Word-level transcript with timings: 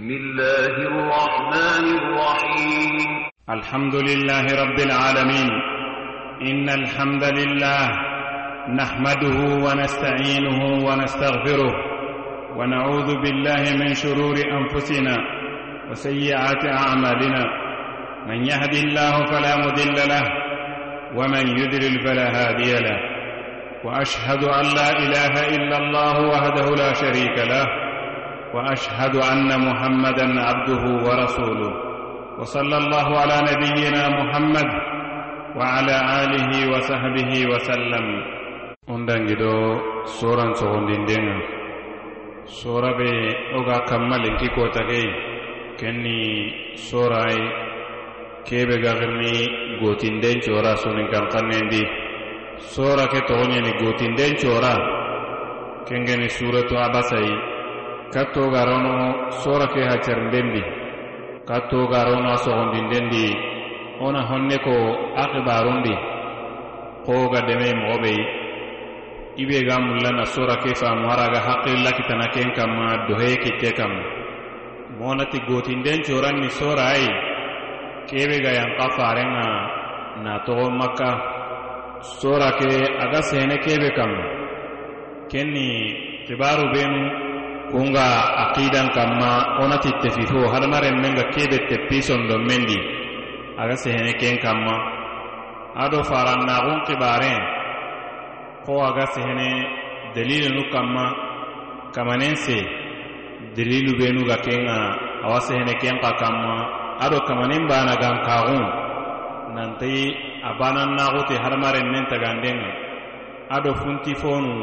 بسم 0.00 0.10
الله 0.10 0.66
الرحمن 0.66 1.84
الرحيم. 2.00 2.96
الحمد 3.50 3.94
لله 3.94 4.44
رب 4.62 4.78
العالمين. 4.78 5.50
إن 6.42 6.68
الحمد 6.68 7.24
لله 7.24 7.88
نحمده 8.80 9.38
ونستعينه 9.64 10.60
ونستغفره 10.86 11.72
ونعوذ 12.56 13.20
بالله 13.20 13.62
من 13.76 13.94
شرور 13.94 14.36
أنفسنا 14.52 15.16
وسيئات 15.90 16.64
أعمالنا. 16.64 17.44
من 18.26 18.44
يهد 18.44 18.74
الله 18.74 19.24
فلا 19.24 19.56
مضل 19.56 19.96
له 20.08 20.24
ومن 21.14 21.58
يضلل 21.58 22.00
فلا 22.00 22.26
هادي 22.36 22.72
له. 22.72 22.98
وأشهد 23.84 24.44
أن 24.44 24.64
لا 24.76 24.90
إله 25.04 25.56
إلا 25.56 25.76
الله 25.78 26.28
وحده 26.28 26.66
لا 26.74 26.92
شريك 26.92 27.38
له 27.52 27.79
وأشهد 28.55 29.15
أن 29.15 29.49
محمدا 29.67 30.27
عبده 30.47 30.83
ورسوله 31.07 31.71
وصلى 32.39 32.77
الله 32.77 33.07
على 33.21 33.37
نبينا 33.51 34.03
محمد 34.19 34.67
وعلى 35.57 35.95
آله 36.23 36.49
وصحبه 36.71 37.31
وسلم 37.51 38.05
undangi 38.85 39.33
do 39.41 39.53
soran 40.05 40.53
sogondindenga 40.53 41.37
sora 42.45 42.91
be 42.99 43.09
oga 43.57 43.77
kammalenki 43.89 44.47
kotagei 44.55 45.07
kenni 45.79 46.21
sorai 46.87 47.39
kebe 48.47 48.75
gagirni 48.85 49.33
gotinden 49.81 50.37
cora 50.45 50.77
sonin 50.83 51.07
kankannendi 51.13 51.81
sora 52.73 53.05
ke 53.09 53.19
togoñeni 53.27 53.71
gotinden 53.81 54.33
cora 54.41 54.73
kengeni 55.89 56.29
suratu 56.37 56.77
abasai 56.85 57.48
kattogarono 58.14 59.30
sorake 59.42 59.82
ha 59.88 59.96
cerndendi 60.04 60.62
kattogarona 61.48 62.36
sohondindendi 62.44 63.26
ona 64.06 64.20
honne 64.28 64.56
ko 64.66 64.74
akibarundi 65.22 65.94
koga 67.06 67.40
deme 67.48 67.66
e 67.72 67.74
mogobe 67.80 68.14
ibe 69.42 69.56
be 69.60 69.66
ga 69.68 69.76
mullana 69.86 70.24
sorake 70.34 70.70
faamu 70.80 71.08
haraga 71.10 71.40
hakkilla 71.48 71.90
kitana 71.96 72.26
ken 72.34 72.50
kanma 72.58 73.06
doheye 73.08 73.36
kitte 73.44 73.70
kanma 73.78 74.04
monati 74.98 75.38
gotinden 75.48 76.00
coranni 76.06 76.50
sora 76.58 76.84
ayi 76.94 77.08
kebe 78.08 78.36
ga 78.44 78.52
yanka 78.58 78.86
farenga 78.96 79.46
natogo 80.24 80.70
makka. 80.70 81.10
Sorake 82.00 82.80
aga 83.04 83.20
sene 83.22 83.56
kebe 83.60 83.90
kanma 83.92 84.24
kenni 85.28 85.68
kibaru 86.26 86.72
benu 86.72 87.29
kunga 87.72 88.08
aqidan 88.50 88.88
kamma 88.96 89.62
onati 89.62 89.90
tefifo 90.02 90.50
hadamaren 90.52 90.96
men 91.02 91.14
ga 91.18 91.24
kebe 91.34 91.58
teppi 91.70 91.98
sondon 92.02 92.42
men 92.46 92.64
aga 93.60 93.76
sehene 93.76 94.12
ken 94.16 94.40
kamma. 94.40 94.76
Ado 95.76 96.00
farannaxun 96.02 96.80
kibaren. 96.88 97.40
Ko 98.64 98.80
aga 98.80 99.04
sehene 99.12 99.50
dalilenu 100.16 100.64
kamma. 100.72 101.06
Kamanen 101.92 102.34
se 102.40 102.56
dalilu 103.56 103.92
benu 104.00 104.24
ga 104.24 104.40
kenga. 104.40 104.78
Awa 105.28 105.38
sehene 105.44 105.76
ken 105.76 106.00
ka 106.00 106.16
kamma. 106.16 106.56
Ado 107.04 107.20
kamanen 107.28 107.68
bana 107.68 107.94
gan 108.00 108.16
kaxun 108.24 108.64
nantayi 109.54 110.04
a 110.40 110.56
banannaxute 110.58 111.36
hadamaren 111.42 111.86
nen 111.92 112.04
taganden 112.08 112.58
ga 112.64 112.72
ado 113.56 113.74
funti 113.76 114.14
fonu. 114.16 114.56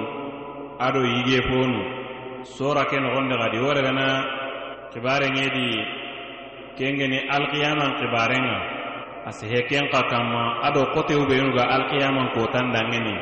Ado 0.82 1.02
yige 1.06 1.40
fonu. 1.50 1.97
sora 2.44 2.84
ke 2.90 2.98
noxonde 3.00 3.36
xadi 3.42 3.58
wo 3.64 3.72
regana 3.74 4.08
xibarenŋedi 4.94 5.68
kengeni 6.78 7.20
alkiyaman 7.36 7.92
xibarenga 8.00 8.58
a 9.26 9.32
sehe 9.32 9.60
ken 9.70 9.86
xa 9.92 10.02
kanma 10.12 10.44
ado 10.68 10.82
xotewu 10.94 11.24
benuga 11.30 11.64
alkiyaman 11.76 12.28
kotan 12.36 12.72
danŋeni 12.74 13.16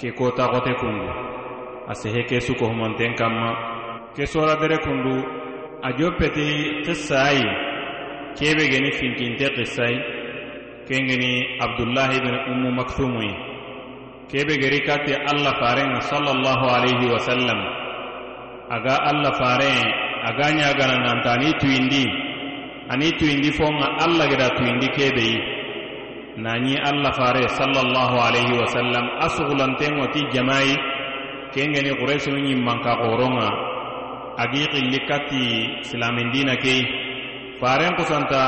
ke 0.00 0.08
kota 0.18 0.44
xote 0.52 0.72
kundu. 0.80 1.08
A 1.86 1.92
sehe 1.94 2.24
ke 2.28 2.40
sukohumanten 2.40 3.12
kanma 3.14 3.50
ke 4.16 4.24
sora 4.26 4.54
dere 4.60 4.78
kundu 4.80 5.16
a 5.82 5.88
joppeti 5.98 6.46
xissayi 6.86 7.44
kebe 8.38 8.64
geni 8.72 8.90
finkinte 8.98 9.46
xissayi 9.56 9.98
kengeni 10.88 11.60
abdullahi 11.60 12.16
bin 12.24 12.36
ummu 12.52 12.70
maksumuyi 12.78 13.32
kebe 14.32 14.54
geri 14.62 14.80
kati 14.88 15.12
allah 15.30 15.52
farenga 15.60 16.00
sallallahu 16.10 16.64
alayhi 16.76 17.06
wasallam 17.14 17.83
aga 18.70 18.94
allah 19.10 19.32
fare 19.36 19.74
aga 20.28 20.46
ñagana 20.56 20.96
nanta 21.04 21.32
ani 21.36 21.52
tuyindi 21.60 22.04
ani 22.88 23.12
tuyindi 23.18 23.50
fonga 23.52 23.86
allah 24.04 24.24
geda 24.28 24.48
tuyindi 24.56 24.88
kebeyi 24.96 25.38
nañi 26.40 26.74
allah 26.80 27.12
fare 27.12 27.44
sallallahu 27.48 28.16
alayhi 28.28 28.54
wa 28.58 28.66
sallam 28.72 29.04
a 29.20 29.28
sugulantengo 29.36 30.06
ti 30.12 30.20
jamayi 30.32 30.74
kengeni 31.54 31.92
quraisinu 32.00 32.38
ñimmanka 32.42 32.96
qoronga 32.98 33.48
agi 34.42 34.66
xilli 34.72 34.98
katti 35.08 35.44
silamindina 35.86 36.56
kei. 36.58 36.82
Faren 37.60 37.94
kusanta 37.94 38.42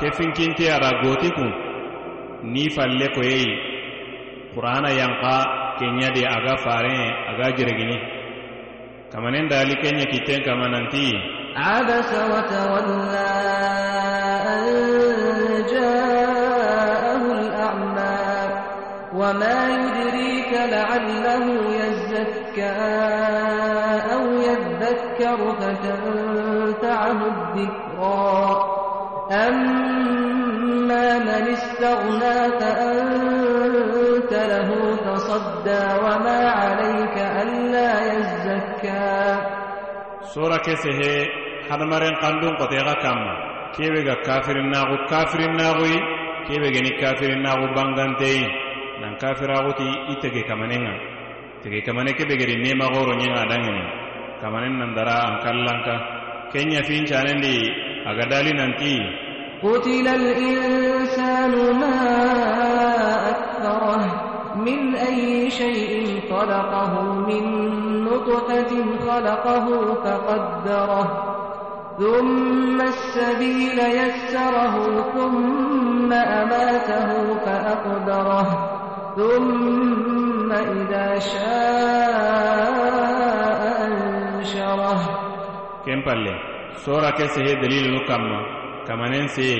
ke 0.00 0.08
finkinte 0.16 0.64
ada 0.72 0.90
goti 1.04 1.28
kun 1.36 1.50
ni 2.52 2.64
falle 2.72 3.06
koyeyi 3.12 3.48
qur'ana 4.56 4.90
yanka 4.96 5.36
kenyadi 5.78 6.24
aga 6.24 6.54
fare 6.64 6.96
aga 7.30 7.46
jeregini. 7.56 8.15
kamanen 9.15 9.45
dali 9.51 9.75
kenya 9.81 10.05
kitten 10.11 10.39
kama 10.47 10.67
nanti 10.73 11.05
عبس 11.55 12.11
وتولى 12.31 13.31
أن 14.47 14.65
جاءه 15.71 17.21
الأعمى 17.31 18.29
وما 19.13 19.57
يدريك 19.75 20.51
لعله 20.71 21.45
يزكى 21.75 22.71
أو 24.13 24.23
يذكر 24.31 25.55
فتنفعه 25.59 27.19
الذكرى 27.27 28.65
أما 29.31 31.19
من 31.19 31.43
استغنى 31.53 32.37
فأنت 32.59 34.33
له 34.33 34.69
تصدى 35.05 35.83
وما 36.03 36.39
عليك 36.49 37.17
ألا 37.17 37.41
يزكى 37.41 37.41
sura 37.41 37.41
kese 37.41 37.54
he 37.54 37.54
hadamaren 41.71 42.15
kandun 42.19 42.53
kotega 42.59 42.95
kamma 43.03 43.33
kebe 43.75 44.03
ga 44.03 44.15
kafirin 44.27 44.67
nagu 44.73 44.95
kafirin 45.07 45.53
nagui 45.55 45.95
kebe 46.47 46.67
geni 46.75 46.91
kafirin 47.01 47.41
nagu 47.45 47.65
banganteyi 47.75 48.43
nan 49.01 49.15
kafiraguti 49.21 49.87
i 50.11 50.15
tege 50.21 50.43
kamanenga 50.49 50.93
tege 51.63 51.79
kamane 51.85 52.11
kebe 52.17 52.35
gedi 52.37 52.55
nema 52.63 52.85
goro 52.93 53.13
nyenga 53.15 53.43
dangeni 53.51 53.83
kamanen 54.41 54.73
nan 54.79 54.91
dara 54.97 55.15
an 55.27 55.35
kallanka 55.45 55.95
kenya 56.51 56.81
fincanendi 56.83 57.55
aga 58.09 58.25
dali 58.31 58.51
nanti 58.53 58.95
قتل 59.61 60.07
الإنسان 60.07 61.53
ما 61.77 61.97
أكثره 63.29 64.01
من 64.57 64.95
أي 64.95 65.51
شيء 65.53 66.21
خلقه 66.29 66.93
من 67.29 67.45
نطفة 68.16 68.72
خلقه 69.06 69.66
فقدره 69.94 71.06
ثم 71.98 72.80
السبيل 72.80 73.78
يسره 73.78 74.74
ثم 75.14 76.12
أماته 76.12 77.34
فأقدره 77.44 78.48
ثم 79.16 80.52
إذا 80.52 81.18
شاء 81.18 82.26
أنشره. 83.84 85.00
كم 85.86 86.00
بالله 86.06 86.36
سورة 86.84 87.10
كسه 87.10 87.44
دليل 87.44 87.94
نكمل 87.94 88.42
كما 88.88 89.08
ننسي 89.08 89.56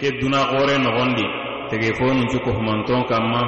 كدنا 0.00 0.38
غوري 0.38 0.76
نغندي 0.78 1.26
تجيفون 1.70 2.16
نشكه 2.24 2.52
همانتون 2.58 3.02
كما 3.02 3.42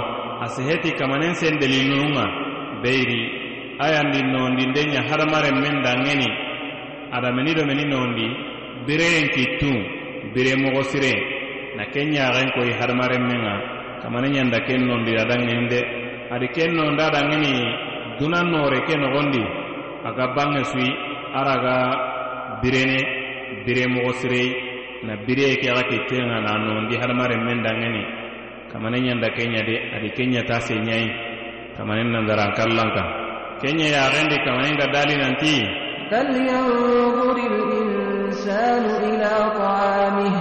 أسهتي 0.45 0.91
كما 0.91 1.17
ننسي 1.17 1.51
دليل 1.51 1.87
نغندي 1.91 2.27
بيري 2.83 3.46
ayandi 3.79 4.21
nondi 4.25 4.63
nden 4.67 4.89
ɲa 4.95 5.01
hadamaren 5.09 5.57
men 5.61 5.83
dangeni 5.85 6.29
adameni 7.13 7.55
do 7.55 7.63
meni 7.67 7.85
nondi 7.85 8.27
bireyen 8.87 9.29
kittun 9.35 9.77
bire 10.35 10.57
mogo 10.57 10.83
siren 10.83 11.19
na 11.77 11.85
ken 11.93 12.09
ɲaxen 12.13 12.49
koyi 12.57 12.73
hadamaren 12.81 13.23
men 13.29 13.41
ŋa 13.45 13.55
kamani 14.03 14.29
ɲanda 14.35 14.59
ken 14.67 14.81
nondi 14.87 15.13
a 15.17 15.25
dangeni 15.25 15.69
de 15.69 15.81
adi 16.35 16.47
ken 16.57 16.73
nondi 16.75 17.03
a 17.03 17.11
dangeni 17.11 17.53
dunan 18.19 18.49
nore 18.51 18.81
ke 18.89 18.95
nogondi. 18.97 19.43
A 20.07 20.13
ga 20.17 20.27
bange 20.35 20.63
suyi 20.65 20.89
ara 21.35 21.55
ga 21.65 21.77
birene 22.63 22.99
bire 23.67 23.85
mogo 23.89 24.13
sirei 24.21 24.49
na 25.05 25.17
bireye 25.27 25.57
ke 25.61 25.69
xa 25.75 25.83
kitten 25.91 26.25
ŋa 26.31 26.39
na 26.41 26.53
nondi 26.59 26.95
hadamaren 26.97 27.43
men 27.45 27.61
dangeni 27.63 28.03
kamani 28.73 28.99
ɲanda 29.05 29.29
ken 29.37 29.51
ɲa 29.53 29.63
de 29.69 29.75
adi 29.97 30.09
ken 30.17 30.31
ɲata 30.33 30.61
sen 30.61 30.81
ɲayi 30.87 31.09
kamane 31.77 32.03
nanzaran 32.09 32.53
kallan 32.57 32.89
kan 32.97 33.26
yaxendi 33.63 34.37
kamane 34.45 34.71
nga 34.75 34.87
dali 34.93 35.15
nanti 35.17 35.57
فلينظر 36.11 37.37
الإنسان 37.37 38.85
إلى 38.85 39.33
طعامه. 39.59 40.35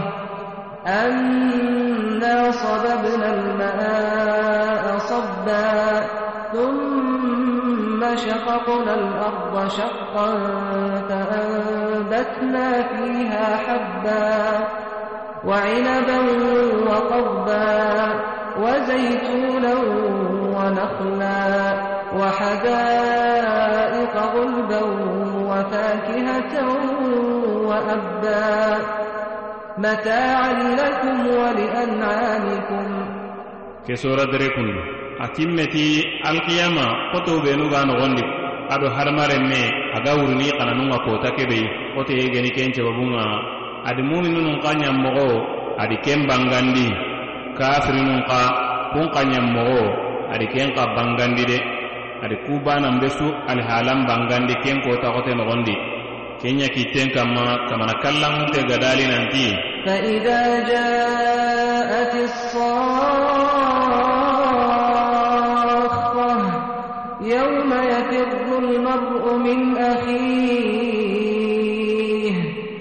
أنا 0.88 2.52
صببنا 2.52 3.34
الماء 3.34 4.98
صبا 4.98 6.06
ثم 6.54 8.16
شققنا 8.16 8.94
الأرض 8.94 9.70
شقا 9.70 10.30
فأنبتنا 11.10 12.68
فيها 12.94 13.58
حبا 13.58 14.68
وعنبا 15.46 16.20
وقضبا 16.88 18.14
وزيتونا 18.62 19.74
ونخلا 20.56 21.95
وحدائق 22.19 24.15
غلبا 24.35 24.83
وفاكهة 25.51 26.55
وأبا 27.69 28.79
متاعا 29.79 30.53
لكم 30.81 31.17
ولأنعامكم 31.27 32.87
ke 33.81 33.97
sora 33.97 34.23
dere 34.29 34.53
kundu 34.55 34.77
a 35.19 35.27
timmeti 35.35 36.05
alkiyama 36.23 37.11
koto 37.17 37.41
benuga 37.43 37.81
nogondi 37.89 38.23
ado 38.71 38.87
hadamaren 38.93 39.49
me 39.51 39.63
aga 39.97 40.13
wurni 40.21 40.47
kananunga 40.59 40.99
kota 41.03 41.33
kebe 41.35 41.59
kote 41.97 42.13
yegeni 42.15 42.51
ken 42.55 42.71
cebabunga 42.77 43.25
adi 43.89 44.03
muminunun 44.05 44.61
ka 44.63 44.71
ɲammogo 44.81 45.29
adi 45.83 45.97
ken 46.05 46.21
bangandi 46.29 46.87
kafirinun 47.59 48.21
ka 48.31 48.41
kun 48.93 49.09
ka 49.15 49.21
ɲammogo 49.33 49.81
adi 50.33 50.47
ken 50.55 50.69
ka 50.77 50.83
bangandi 50.95 51.43
de 51.51 51.59
Adi 52.24 52.36
kubanan 52.46 52.96
be 53.02 53.10
su 53.18 53.28
alihalan 53.52 54.00
bangandi 54.10 54.56
ken 54.64 54.78
kota 54.86 55.08
kote 55.16 55.32
nogondi 55.40 55.76
kenya 56.42 56.68
kitten 56.76 57.08
kamma 57.16 57.46
kamana 57.70 57.94
kallanŋunte 58.04 58.60
gadali 58.70 59.06
nanti 59.12 59.48
فإذا 59.86 60.42
جاءت 60.66 62.14
الصاخة 65.06 66.38
يوم 67.22 67.72
يفر 67.94 68.58
المرء 68.58 69.24
من 69.38 69.78
أخيه 69.78 71.26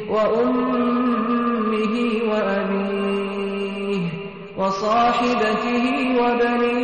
وأمه 0.09 1.95
وأبيه 2.31 4.05
وصاحبته 4.59 5.85
وبنيه 6.21 6.84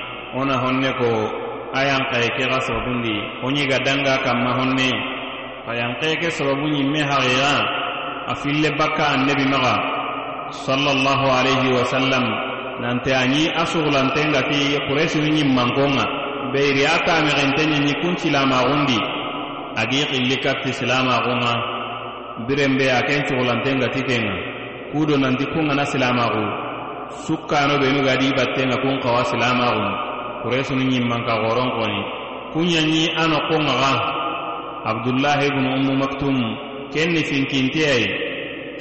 hayini 0.31 0.39
ona 0.39 0.57
honne 0.57 0.91
ko 0.97 1.09
ayankaye 1.73 2.29
ke 2.37 2.43
xa 2.51 2.59
sababundi 2.61 3.15
wo 3.43 3.51
ɲiga 3.51 3.79
danga 3.85 4.17
kanma 4.23 4.53
honne. 4.55 4.91
Ayankaye 5.67 6.15
ke 6.19 6.31
sababu 6.31 6.67
ɲimme 6.67 7.01
haxixa 7.03 7.65
a 8.27 8.35
fille 8.35 8.69
bakka 8.77 9.03
annabi 9.15 9.45
maxa 9.45 9.75
sallallahu 10.51 11.25
alayhi 11.31 11.71
wa 11.73 11.85
sallam. 11.85 12.23
Nante 12.81 13.11
a 13.13 13.25
ɲi 13.27 13.51
a 13.55 13.65
sugulantengati 13.65 14.79
kuresinu 14.87 15.27
ɲimmankonga 15.35 16.05
beyiri 16.53 16.85
a 16.85 16.97
tamexente 17.05 17.63
ɲiɲi 17.65 17.93
kun 18.01 18.17
silamaxundi 18.17 18.97
agi 19.77 19.99
xilli 20.11 20.37
katti 20.43 20.73
silamaxunga 20.73 21.53
birenbe 22.47 22.89
a 22.89 23.01
ken 23.07 23.23
cugulantengati 23.27 24.01
kenga. 24.03 24.35
Kudo 24.91 25.15
nanti 25.17 25.45
kungana 25.45 25.85
silamaxu 25.85 26.43
sukkano 27.27 27.77
benu 27.79 28.01
gadi 28.03 28.31
battenga 28.33 28.75
kun 28.81 28.99
kawa 28.99 29.23
silamaxun 29.23 30.10
kuresunu 30.43 30.83
ɲimmanka 30.91 31.33
xoron 31.43 31.69
koni. 31.77 32.01
Kunɲaɲi 32.53 33.01
a 33.15 33.23
noqonŋaxa 33.31 33.93
abdullahi 34.91 35.45
ibnu 35.49 35.67
ummu 35.77 35.93
maktum 36.01 36.35
ken 36.93 37.09
ni 37.13 37.21
finkinteyayi 37.29 38.07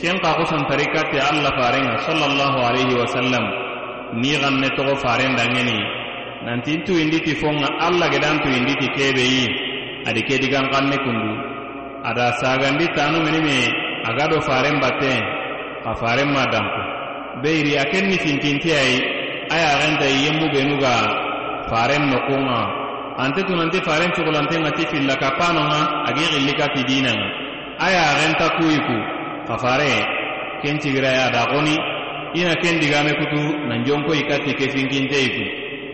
ken 0.01 0.17
ka 0.23 0.31
kusantari 0.39 0.87
katte 0.95 1.19
allah 1.31 1.53
farenga 1.61 1.97
sallallahu 2.07 2.59
alayhi 2.69 2.95
wa 3.01 3.07
sallam. 3.15 3.45
Ni 4.21 4.31
xanne 4.43 4.69
toxo 4.77 4.95
farendangeni 5.05 5.79
nantin 6.45 6.81
tuyinditi 6.87 7.37
fonga 7.37 7.69
allah 7.87 8.09
gedan 8.11 8.41
tuyinditi 8.43 8.87
kebeyi 8.97 9.45
adi 10.09 10.21
ke 10.27 10.41
digan 10.43 10.67
xanne 10.73 10.97
kundu 11.05 11.33
ada 12.03 12.33
sagandi 12.41 12.87
tanu 12.97 13.21
aga 14.09 14.25
do 14.33 14.39
faren 14.41 14.81
batte 14.81 15.13
xa 15.85 15.93
faren 16.01 16.29
ma 16.33 16.45
danko 16.53 16.83
beyiri 17.43 17.73
a 17.77 17.85
ken 17.93 18.09
ni 18.09 18.17
finkinteyayi 18.25 18.99
a 19.53 19.57
yaxentayi 19.65 20.17
yemmu 20.27 20.47
benuga 20.55 20.95
faren 21.71 22.03
no 22.11 22.19
kunga. 22.27 22.63
Tunanti 23.47 23.79
faren 23.85 24.11
cugulante 24.17 24.57
ŋati 24.65 24.85
filla 24.91 25.15
kappanonga 25.23 25.81
agi 26.09 26.25
xilli 26.33 26.53
ka 26.59 26.67
fidinanga 26.75 27.27
a 27.79 27.87
ya 27.95 28.05
xenta 28.21 28.47
kuyiku 28.57 28.97
ka 29.49 29.55
fare 29.63 29.93
ken 30.63 30.77
cigira 30.81 31.09
ya 31.19 31.27
daxoni 31.31 31.77
ina 32.41 32.55
ken 32.63 32.81
digame 32.81 33.13
kutu 33.21 33.41
nanjonkoyi 33.69 34.23
kati 34.31 34.53
ke 34.59 34.67
finkinteyiku 34.73 35.45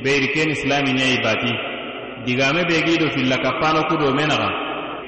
beyiri 0.02 0.28
ken 0.34 0.50
islami 0.50 0.92
bati 1.24 1.52
digame 2.26 2.62
begi 2.68 2.94
do 2.98 3.08
filla 3.14 3.36
kappano 3.38 3.80
kudo 3.88 4.12
menaxa 4.14 4.50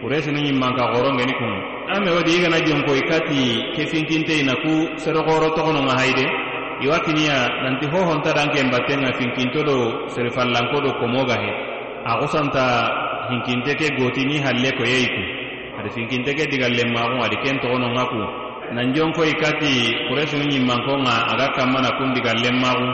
kuresinu 0.01 0.39
ɲimmanka 0.47 0.83
xorongeni 0.95 1.35
kun 1.39 1.53
ame 1.95 2.11
wo 2.15 2.21
di 2.27 2.33
i 2.37 2.41
gana 2.43 2.59
jonkoyi 2.67 3.03
kati 3.11 3.41
ke 3.77 3.83
finkinteyina 3.93 4.55
ku 4.63 4.73
sedoxoro 5.03 5.49
toxononga 5.57 5.95
hayide 5.99 6.27
iwatiniya 6.85 7.39
nanti 7.65 7.87
hohontadanken 7.91 8.71
battenŋa 8.71 9.11
finkinto 9.19 9.61
do 9.67 9.77
serifallanko 10.15 10.77
do 10.85 10.91
komoga 11.01 11.37
he. 11.43 11.51
A 12.07 12.13
xusanta 12.23 12.65
hinkinte 13.31 13.73
ke 13.75 13.87
gotini 13.99 14.39
halle 14.45 14.71
koye 14.79 14.97
yiku 15.05 15.23
adi 15.79 15.89
finkinte 15.97 16.31
ke 16.39 16.45
digallenmaxun 16.51 17.21
adi 17.27 17.37
ken 17.45 17.57
toxononŋa 17.63 18.05
ku. 18.11 18.21
Nanjon 18.75 19.11
koyi 19.17 19.33
kati 19.43 19.73
kuresunu 20.09 20.45
ɲimmankonŋa 20.53 21.15
aga 21.33 21.47
kanmana 21.57 21.91
kun 21.99 22.13
digallenmaxun 22.15 22.91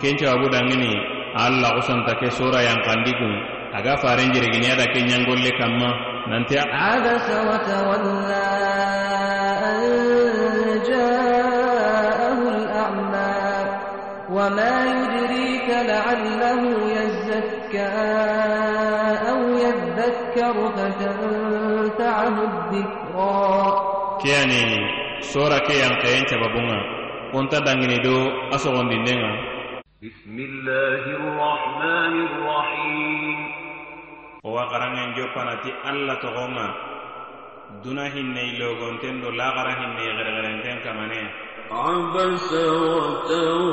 ken 0.00 0.14
cababu 0.18 0.46
danŋini 0.52 0.92
alla 1.34 1.68
xusanta 1.78 2.12
ke 2.20 2.28
sora 2.30 2.60
yankandi 2.62 3.12
kun 3.18 3.34
aga 3.78 3.94
faren 4.02 4.30
jereginiya 4.34 4.74
da 4.78 4.86
ke 4.92 5.00
ɲangolle 5.08 5.50
kanma 5.58 5.90
nanti 6.30 6.54
abasa 6.58 7.36
watawalla 7.48 8.46
an 9.70 9.80
jaa 10.86 11.43
وما 14.44 14.76
يدريك 15.00 15.68
لعله 15.90 16.62
يزكى 16.98 17.94
أو 19.30 19.40
يذكر 19.64 20.54
فتنفعه 20.76 22.36
الذكرى. 22.50 23.44
كياني 24.22 24.64
سورة 25.20 25.58
كيان 25.68 25.94
كيان 26.02 26.24
تبابونا 26.30 26.78
كنت 27.32 27.54
دانجني 27.54 27.98
دو 28.04 28.16
أسوغن 28.54 28.88
دينينا 28.88 29.32
بسم 30.04 30.36
الله 30.48 31.02
الرحمن 31.20 32.14
الرحيم 32.28 33.38
هو 34.46 34.56
قرانين 34.58 35.08
جو 35.16 35.24
جوبانتي 35.24 35.70
ألا 35.88 36.14
تغونا 36.14 36.66
دنا 37.84 38.06
هنّي 38.14 38.58
لوغونتن 38.58 39.20
دو 39.20 39.30
لا 39.30 39.48
غرهنّي 39.56 40.06
غرغرنتن 40.16 40.76
كمانين 40.84 41.28
عبس 41.71 42.53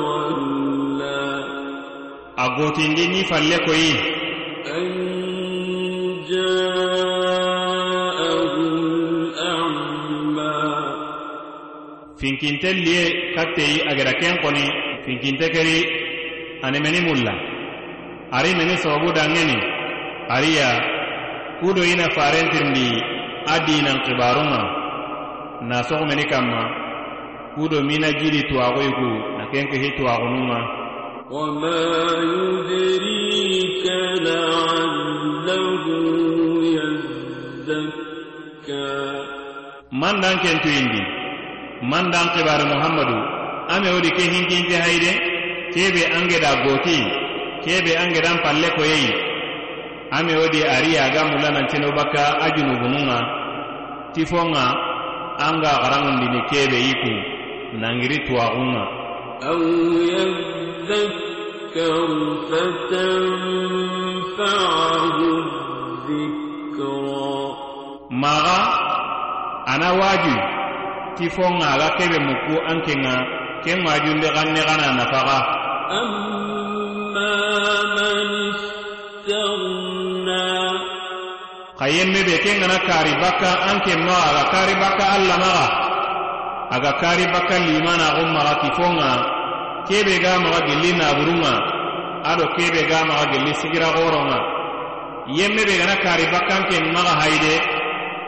وتولى 0.07 1.27
a 2.37 2.45
gotindi 2.57 3.07
ni 3.13 3.21
falle 3.29 3.57
koyi 3.65 3.91
أن 4.67 4.87
جاءه 7.17 8.53
الأعمى 9.17 10.57
finkinte 12.21 12.69
liye 12.73 13.03
katteyi 13.35 13.77
agera 13.89 14.13
ken 14.21 14.35
koni 14.43 14.65
finkinte 15.05 15.47
keri 15.53 15.79
ani 16.65 16.79
meni 16.79 16.99
mulla 17.07 17.33
ari 18.37 18.51
meni 18.57 18.77
sababu 18.77 19.09
dangeni 19.17 19.57
ariya 20.35 20.69
kudo 21.61 21.81
ina 21.85 22.05
farentirndi 22.15 22.89
a 23.53 23.55
dinan 23.65 23.97
kibarunga 24.05 24.61
na 25.69 25.77
sogo 25.87 26.05
meni 26.09 26.23
kamma 26.31 26.61
kudo 27.54 27.78
mina 27.88 28.08
jiri 28.20 28.40
tuwaxoyi 28.48 28.90
ku 28.98 29.08
na 29.38 29.44
ken 29.52 29.64
ke 29.70 29.76
hi 29.82 29.88
tuwaxununga 29.96 30.58
wama 31.34 31.76
yudrika 32.32 33.96
laallahu 34.26 35.92
yazzakka 36.76 38.84
man 40.00 40.16
dan 40.22 40.36
ken 40.42 40.56
tuyindi 40.64 41.02
man 41.90 42.04
dan 42.12 42.26
kibare 42.34 42.64
muhammadu 42.72 43.16
ame 43.74 43.88
wodi 43.94 44.10
ke 44.16 44.22
hinkinke 44.32 44.76
hayde 44.84 45.12
kebe 45.74 46.02
angeda 46.16 46.50
goti 46.64 46.98
kebe 47.64 47.92
angedan 47.96 48.36
palle 48.42 48.68
koyeyi. 48.76 49.10
Ame 50.12 50.34
wodi 50.36 50.60
ari 50.66 50.98
aga 50.98 51.24
mulananceno 51.30 51.88
bakka 51.96 52.36
a 52.44 52.46
junubununga 52.52 53.18
tifonga 54.12 54.64
anga 55.46 55.72
xaranŋundini 55.82 56.40
kebe 56.52 56.76
yiku. 56.86 57.12
nangiri 57.81 58.17
twaxunga 58.27 58.83
أو 59.43 59.61
يذكر 60.01 60.97
فتنفعه 63.77 65.17
الذكرى 66.09 67.37
maga 68.09 68.61
ana 69.67 69.89
waju 69.93 70.35
tifonga 71.19 71.67
aga 71.75 71.89
kebe 72.01 72.17
muku 72.19 72.55
ankenga 72.71 73.15
ken 73.63 73.79
majunde 73.85 74.27
ganne 74.35 74.61
gana 74.67 74.87
nafaga 74.97 75.39
أما 75.87 77.35
من 77.95 78.27
استغنى 78.57 80.49
xa 81.79 81.85
yemme 81.93 82.21
be 82.27 82.35
ken 82.43 82.57
gana 82.61 82.77
kari 82.89 83.13
bakka 83.21 83.51
anken 83.69 83.99
ma 84.07 84.17
aga 84.33 84.43
kari 84.53 84.73
bakka 84.81 85.05
allah 85.15 85.37
maga 85.43 85.80
aga 86.72 86.92
kari 86.96 87.28
bakka 87.28 87.60
limana 87.60 88.16
go 88.16 88.24
maga 88.32 88.54
kifonga 88.64 89.10
kebe 89.84 90.16
ga 90.24 90.40
maga 90.40 90.64
gelli 90.64 90.96
naburunga 90.96 91.54
ado 92.24 92.48
kebe 92.56 92.88
ga 92.88 93.04
maga 93.04 93.28
gelli 93.28 93.52
sigira 93.60 93.92
goronga. 93.92 94.38
Yemme 95.28 95.62
be 95.68 95.74
gana 95.76 95.96
kari 96.00 96.24
bakkan 96.32 96.64
ken 96.72 96.84
maga 96.96 97.14
haide. 97.20 97.54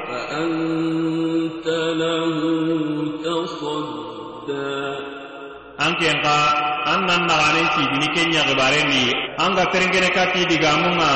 Fa 0.05 0.19
anta 0.45 1.81
lahu 1.97 2.53
tasadda. 3.25 4.69
Anke 5.81 6.09
nga 6.21 6.37
annan 6.93 7.25
nagane 7.25 7.65
ti 7.75 7.83
dini 7.97 8.09
kenya 8.13 8.45
gibarendi 8.45 9.09
anga 9.41 9.65
terengene 9.73 10.13
kati 10.13 10.45
digamunga 10.53 11.13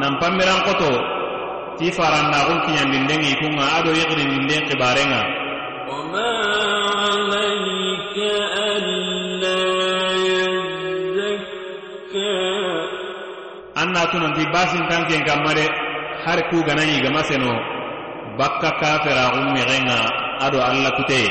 nampamberan 0.00 0.64
koto 0.64 0.92
ti 1.76 1.92
farannagun 1.92 2.64
mindengi 2.88 3.36
kunga 3.44 3.76
ado 3.76 3.92
ikrin 3.92 4.32
mindengi 4.32 4.72
barenga. 4.80 5.45
nanti 14.16 14.42
basin 14.52 14.84
tanken 14.90 15.22
kamma 15.24 15.52
de 15.54 15.66
har 16.24 16.40
kugana 16.50 16.82
gama 17.04 17.22
seno 17.28 17.52
bakka 18.38 18.70
kaferaxun 18.80 19.46
mexenga 19.54 19.98
ado 20.44 20.58
alla 20.60 20.90
kute 20.96 21.22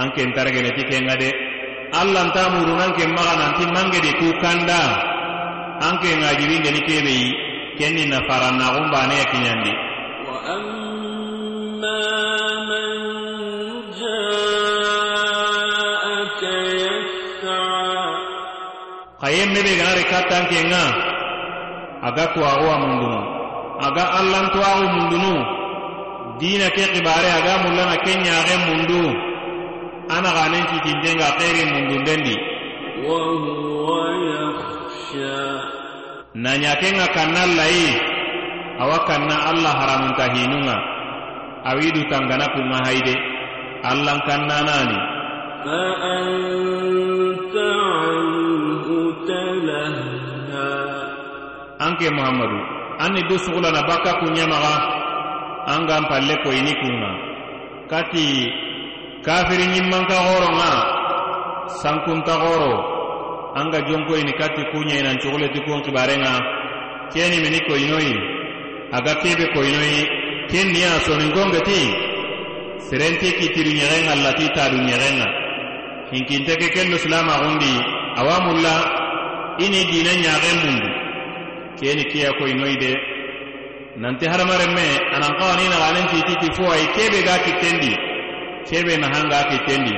an 0.00 0.08
ken 0.16 0.32
tarageneti 0.34 0.82
kenga 0.90 1.16
de. 1.20 1.30
Alla 1.92 2.24
nta 2.24 2.48
murunan 2.52 2.96
ken 2.96 3.10
maxa 3.12 3.34
nanti 3.36 3.64
mangedi 3.68 4.12
ku 4.20 4.28
kanda. 4.42 4.80
An 5.86 5.94
ke 6.00 6.10
ŋajiringeni 6.22 6.80
kebeyi 6.88 7.28
ken 7.78 7.92
ni 7.96 8.04
nafarannaxun 8.12 8.86
bane 8.92 9.14
ya 9.20 9.26
kiɲandi 9.32 9.72
xa 19.51 19.51
yemme 19.51 19.59
be 19.65 19.71
ganari 19.79 20.03
kattankenga 20.11 20.83
aga 22.07 22.25
twaxuwa 22.33 22.75
mundunu 22.83 23.19
aga 23.85 24.03
allantwaxu 24.19 24.85
mundunu 24.95 25.33
dina 26.39 26.67
ke 26.75 26.83
xibare 26.95 27.27
aga 27.39 27.53
mullana 27.67 27.95
ke 28.07 28.11
ɲaxe 28.25 28.55
mundu 28.67 29.01
ana 30.15 30.29
xanen 30.37 30.63
citindenga 30.71 31.27
xeri 31.39 31.61
mundundendi 31.75 32.35
وهو 33.07 33.89
يخشى 34.27 35.43
na 36.43 36.51
ɲakenga 36.63 37.07
kanna 37.15 37.43
layi 37.57 37.89
awa 38.81 38.97
kanna 39.09 39.35
allah 39.51 39.73
haramunta 39.79 40.25
hinunga 40.33 40.75
awidu 41.69 42.01
tangana 42.11 42.47
kunga 42.55 42.79
hayde 42.87 43.15
allan 43.91 44.19
kannanani 44.27 44.99
فأنت 45.67 47.55
عنه 47.57 47.57
تلهى 47.57 48.50
anke 51.84 52.06
muhammadu 52.16 52.58
anni 53.04 53.22
du 53.28 53.36
sugulana 53.38 53.82
bakka 53.88 54.12
kunɲamaga 54.20 54.74
an 55.72 55.86
gan 55.86 56.04
palle 56.10 56.34
koyini 56.44 56.72
kunga. 56.80 57.10
Kati 57.90 58.26
kafiri 59.26 59.64
ɲimmanka 59.72 60.16
xoronga 60.26 60.70
sankunta 61.80 62.34
xoro 62.42 62.72
anga 63.60 63.78
jonkoyini 63.88 64.32
kati 64.40 64.62
kuɲayinan 64.72 65.18
cuguleti 65.22 65.60
kun 65.64 65.82
xibarenŋa 65.84 66.32
keni 67.12 67.36
mini 67.44 67.60
koyinoyi 67.68 68.14
aga 68.96 69.14
kebe 69.22 69.44
koyinoyi 69.54 70.00
ken 70.50 70.66
niya 70.74 70.92
soningongeti 71.06 71.80
serenti 72.88 73.28
kitiri 73.38 73.72
ɲexenga 73.78 74.14
lati 74.24 74.46
tadu 74.56 74.76
ɲexenga 74.88 75.26
hinkinte 76.12 76.52
ke 76.60 76.68
ken 76.74 76.90
do 76.90 76.96
silamaxundi 76.98 77.72
awa 78.20 78.36
mulla 78.46 78.74
ini 79.64 79.80
dina 79.90 80.12
ɲaxen 80.24 80.56
mundu. 80.64 80.88
Keni 81.80 82.04
kiya 82.10 82.30
koyi 82.38 82.54
noyi 82.54 82.76
de. 82.82 82.92
Nanti 83.96 84.24
hadamarenme 84.26 84.86
anan 85.14 85.32
xawani 85.38 85.64
naxanen 85.72 86.06
tititi 86.12 86.48
fo 86.56 86.64
ayi 86.74 86.86
kebe 86.96 87.18
ga 87.28 87.36
kittendi 87.44 87.92
kebe 88.68 88.96
nahan 89.02 89.28
ga 89.32 89.40
kittendi 89.50 89.94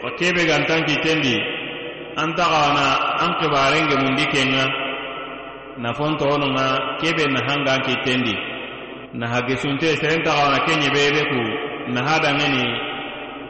fa 0.00 0.08
kebe 0.18 0.42
gantan 0.50 0.80
kittendi 0.88 1.34
anta 2.16 2.44
xawana 2.52 2.86
an 3.22 3.30
xibarenge 3.40 3.96
mundi 4.02 4.24
kenga. 4.32 4.64
Nafon 5.82 6.16
toonunga 6.20 6.66
kebe 7.00 7.24
nahan 7.34 7.60
ga 7.66 7.74
kittendi 7.86 8.34
naha 9.20 9.38
gesunte 9.48 9.88
serenta 10.00 10.30
xawana 10.32 10.58
ke 10.66 10.72
ɲebebe 10.82 11.22
ku. 11.30 11.40
Naha 11.94 12.16
dangeni 12.24 12.64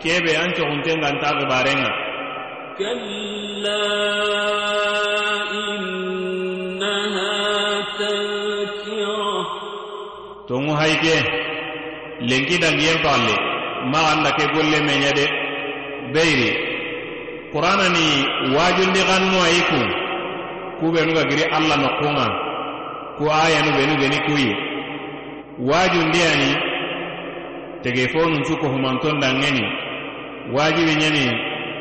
kebe 0.02 0.32
an 0.42 0.50
coxunten 0.56 0.98
ganta 1.00 1.28
xibarenga 1.38 1.90
tongu 10.48 10.72
hayke 10.80 11.16
lenki 12.28 12.56
dangiyen 12.62 12.98
palle 13.04 13.34
maxanda 13.92 14.30
ke 14.38 14.44
golle 14.54 14.78
meɲa 14.86 15.10
de 15.18 15.24
beyri 16.12 16.50
qurana 17.52 17.86
ni 17.96 18.04
wajundi 18.56 19.00
xannu 19.08 19.36
ayi 19.46 19.60
kun 19.70 19.88
ku 20.78 20.86
benu 20.92 21.12
ga 21.16 21.24
giri 21.30 21.44
alla 21.56 21.76
nokkunga 21.82 22.26
ku 23.18 23.24
ayanu 23.44 23.70
benu 23.78 23.94
geni 24.00 24.18
kuyi. 24.28 24.52
Wajundi 25.58 26.20
ani 26.32 26.50
tege 27.82 28.08
fo 28.12 28.20
nunsu 28.28 28.56
kohumanton 28.60 29.20
dangeni 29.20 29.64
wajibi 30.52 30.94
ɲani 31.00 31.24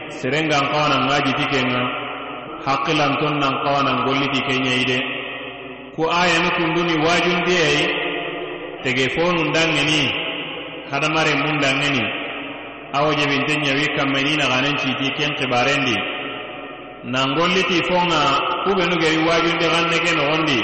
serengan 0.09 0.65
kawanan 0.71 1.07
ngajiti 1.09 1.45
kenga 1.53 1.81
hakkilanton 2.65 3.39
nan 3.41 3.53
kawanan 3.63 4.05
golliti 4.05 4.39
kenyayi 4.47 4.85
de 4.85 4.97
ko 5.95 6.09
ayani 6.11 6.49
kunduni 6.57 6.95
wajundiyayi 7.05 7.83
tege 8.83 9.05
fonun 9.15 9.49
dangeni 9.55 10.01
hadamare 10.91 11.33
mun 11.41 11.57
dangeni 11.63 12.03
awo 12.97 13.09
jebinte 13.19 13.53
ɲawi 13.63 13.85
kammeni 13.97 14.33
naganen 14.37 14.77
citi 14.77 15.07
ken 15.17 15.31
kibarendi. 15.37 15.95
Nan 17.05 17.35
golliti 17.37 17.77
fonga 17.87 18.21
kubenu 18.65 18.95
geri 19.01 19.19
wajundi 19.27 19.65
ganne 19.73 19.97
ke 20.05 20.11
nogondi 20.17 20.59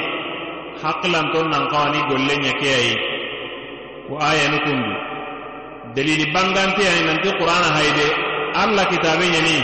hakkilanton 0.81 1.47
nan 1.51 1.67
kawani 1.71 1.99
golle 2.09 2.33
ɲakeyayi 2.43 2.93
ko 4.07 4.13
ayani 4.29 4.57
kundu. 4.65 4.93
Dalili 5.95 6.25
banganteyani 6.33 7.01
nanti 7.07 7.29
qur'ana 7.39 7.69
hayde 7.77 8.07
allah 8.55 8.85
kitabe 8.91 9.25
ɲeni 9.33 9.57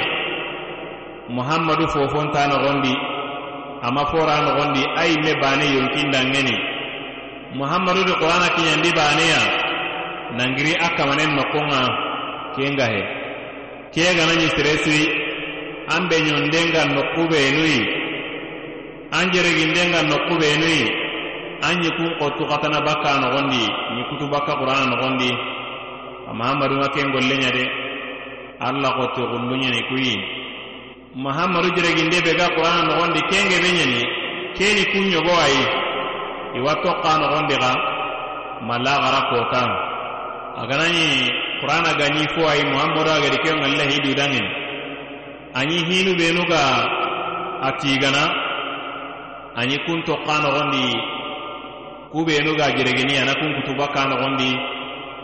muhammadu 1.29 1.87
fofonta 1.91 2.47
nogondi 2.47 2.93
ama 3.83 4.05
fora 4.11 4.41
nogondi 4.47 4.81
ayi 5.01 5.15
me 5.23 5.31
bane 5.41 5.65
yonkindanŋeni 5.75 6.55
muhammadu 7.59 8.01
di 8.07 8.13
qur'ana 8.19 8.47
kiɲandi 8.55 8.89
baneya 8.97 9.41
nangiri 10.37 10.73
a 10.79 10.87
kamanen 10.97 11.31
nokon 11.35 11.65
ŋa 11.71 11.81
kenga 12.55 12.87
ke 13.93 14.03
gana 14.17 14.33
ɲi 14.39 14.47
siresiri 14.55 15.03
an 15.95 16.07
be 16.09 16.15
ɲonden 16.27 16.67
ga 16.73 16.81
nokkubenuyi 16.95 17.79
an 19.17 19.25
jereginden 19.33 19.91
ga 19.93 20.01
nokkubenuyi 20.11 20.83
an 21.67 21.75
ɲikun 21.81 22.09
kottu 22.19 22.43
katana 22.51 22.79
bakka 22.87 23.11
nogondi 23.23 23.63
ɲikutu 23.95 24.25
bakka 24.31 24.53
qur'ana 24.59 24.85
nogondi. 24.91 25.31
A 26.29 26.33
mahamadu 26.35 26.75
ŋa 26.81 26.87
ken 26.93 27.07
golle 27.13 27.35
ɲa 27.41 27.49
de 27.55 27.63
alla 28.59 28.89
xotti 28.97 29.21
xulluɲeni 29.31 29.81
kuyi 29.89 30.15
mahamadu 31.23 31.69
jireginde 31.75 32.17
be 32.25 32.31
ga 32.39 32.47
qur'ana 32.55 32.81
noxondi 32.89 33.21
kenge 33.31 33.57
be 33.63 33.69
ɲeni 33.77 34.01
keni 34.57 34.83
kunɲogo 34.91 35.33
ayi. 35.45 35.63
Iwa 36.57 36.73
toqa 36.83 37.11
noxondi 37.21 37.55
xa 37.63 37.71
malla 38.67 38.93
xara 39.03 39.21
kotan 39.29 39.69
aganaɲi 40.61 41.05
qur'ana 41.61 41.91
gani 41.99 42.23
fo 42.33 42.41
ayi 42.51 42.63
muhamadu 42.71 43.09
agadi 43.17 43.37
ke 43.43 43.51
ŋalla 43.61 43.83
hidudanŋeni 43.91 44.49
aɲi 45.59 45.77
hinu 45.89 46.11
benu 46.19 46.41
ga 46.51 46.61
a 47.67 47.69
tigana 47.81 48.23
aɲi 49.59 49.75
kun 49.85 49.99
toqa 50.07 50.35
noxondi 50.43 50.83
kubenu 52.11 52.51
ga 52.59 52.67
jiregini 52.75 53.13
ana 53.21 53.33
kun 53.39 53.53
kutuba 53.55 53.85
ka 53.93 54.01
noxondi 54.09 54.49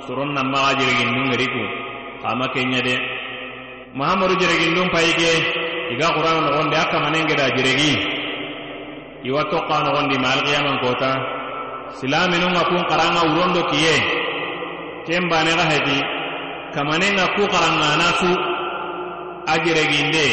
soron 0.06 0.30
nanmaxa 0.36 0.78
jiregindungeri 0.80 1.48
ku. 1.54 1.64
Xama 2.24 2.48
kenɲa 2.54 2.80
de 2.88 2.96
mahamadu 3.94 4.34
jeregindun 4.42 4.90
payige 4.90 5.34
iga 5.94 6.08
qur'an 6.18 6.42
nogondi 6.46 6.76
a 6.76 6.86
kamanengeda 6.90 7.54
jeregi 7.58 7.94
iwa 9.24 9.42
toqa 9.54 9.78
nogondi 9.86 10.18
ma 10.20 10.30
alkiyaman 10.36 10.78
kota. 10.84 11.12
Silaminun 12.02 12.54
ŋa 12.58 12.64
kun 12.70 12.82
qaranga 12.90 13.22
wurondo 13.30 13.62
kiye. 13.72 13.96
Ken 15.06 15.24
bane 15.30 15.52
xa 15.60 15.66
heti 15.72 15.98
kamanen 16.74 17.14
ŋa 17.18 17.26
ku 17.38 17.44
xaranŋana 17.54 18.08
su 18.20 18.32
a 19.46 19.54
jereginde 19.64 20.26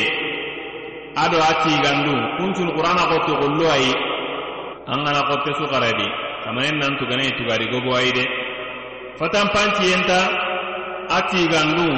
ado 1.22 1.36
a 1.36 1.52
tigandu 1.62 2.14
kuntun 2.40 2.68
qur'ana 2.76 3.02
qotti 3.12 3.32
qullu 3.40 3.64
ayi 3.76 3.92
an 4.92 5.04
gana 5.04 5.20
qotte 5.28 5.50
su 5.58 5.64
xaradi 5.72 6.06
kamanen 6.44 6.76
nan 6.80 6.92
tuganayi 6.98 7.32
tugadi 7.38 7.66
gobo 7.72 7.92
ayi 8.00 8.10
de. 8.16 8.24
Fatan 9.20 9.46
panciyenta 9.54 10.18
a 11.12 11.18
tigandu 11.30 11.88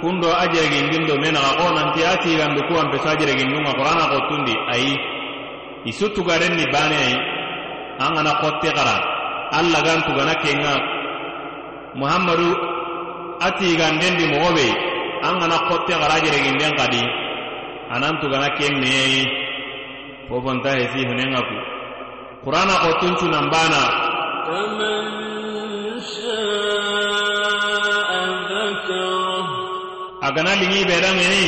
kundo 0.00 0.28
ajere 0.42 0.68
gindin 0.72 1.04
do 1.08 1.14
mena 1.22 1.40
ga 1.40 1.52
konan 1.60 1.88
ti 1.94 2.00
ati 2.04 2.36
gandu 2.36 2.60
ku 2.68 2.74
ampe 2.78 2.98
sajere 3.04 3.32
gindun 3.38 3.64
ga 3.66 3.72
qur'ana 3.78 4.04
ko 4.12 4.18
tundi 4.28 4.54
ayi 4.74 4.92
isutu 5.90 6.20
garen 6.24 6.54
ni 6.58 6.64
ba 6.72 6.82
ne 6.90 6.96
ayi 6.96 7.16
an 8.04 8.12
ana 8.20 8.32
kotte 8.42 8.70
gara 8.76 8.96
alla 9.58 9.78
gan 9.86 10.02
tu 10.06 10.12
gana 10.18 10.34
kenga. 10.42 10.74
Muhammadu 11.94 12.50
ati 13.40 13.76
ganden 13.78 14.14
di 14.18 14.26
mogobe. 14.28 14.68
An 15.22 15.40
ana 15.40 15.58
kotte 15.70 15.94
gara 15.96 16.18
jere 16.20 16.38
ginden 16.44 16.72
kadi 16.76 17.02
a 17.90 17.94
nan 17.98 18.18
tu 18.20 18.26
gana 18.28 18.48
kemme 18.58 18.84
ayi 19.04 19.22
fofon 20.28 20.58
ta 20.62 20.70
hesi 20.76 21.00
hunenga 21.08 21.40
ku. 21.48 21.56
Qur'ana 22.44 22.74
ko 22.82 22.88
tunchu 23.00 23.26
nan 23.32 23.46
bana 23.50 23.82
agana 30.27 30.51
lingi 30.61 30.81
bedangeni 30.89 31.45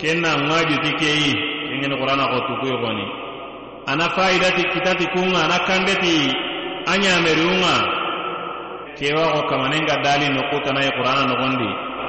kenna 0.00 0.30
ŋajuti 0.48 0.90
keyi 1.00 1.30
kengeni 1.68 1.94
qur'ana 2.00 2.24
qottu 2.32 2.52
kuyi 2.60 2.76
goni 2.82 3.06
ana 3.90 4.06
faidati 4.16 4.62
kitati 4.72 5.04
kunga 5.12 5.40
ana 5.46 5.58
kandeti 5.68 6.16
a 6.86 6.92
ɲameriunga 7.02 7.74
kewa 8.98 9.24
ko 9.34 9.40
kamanenga 9.50 9.94
dali 10.04 10.26
nokutanayi 10.34 10.90
qur'ana 10.96 11.22
nogondi 11.30 11.68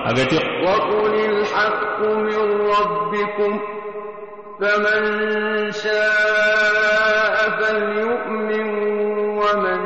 agati 0.09 0.37
وقل 0.65 1.13
الحق 1.31 1.99
من 2.01 2.39
ربكم 2.75 3.51
فمن 4.59 5.01
شاء 5.71 7.35
فليؤمن 7.59 8.67
ومن 9.41 9.81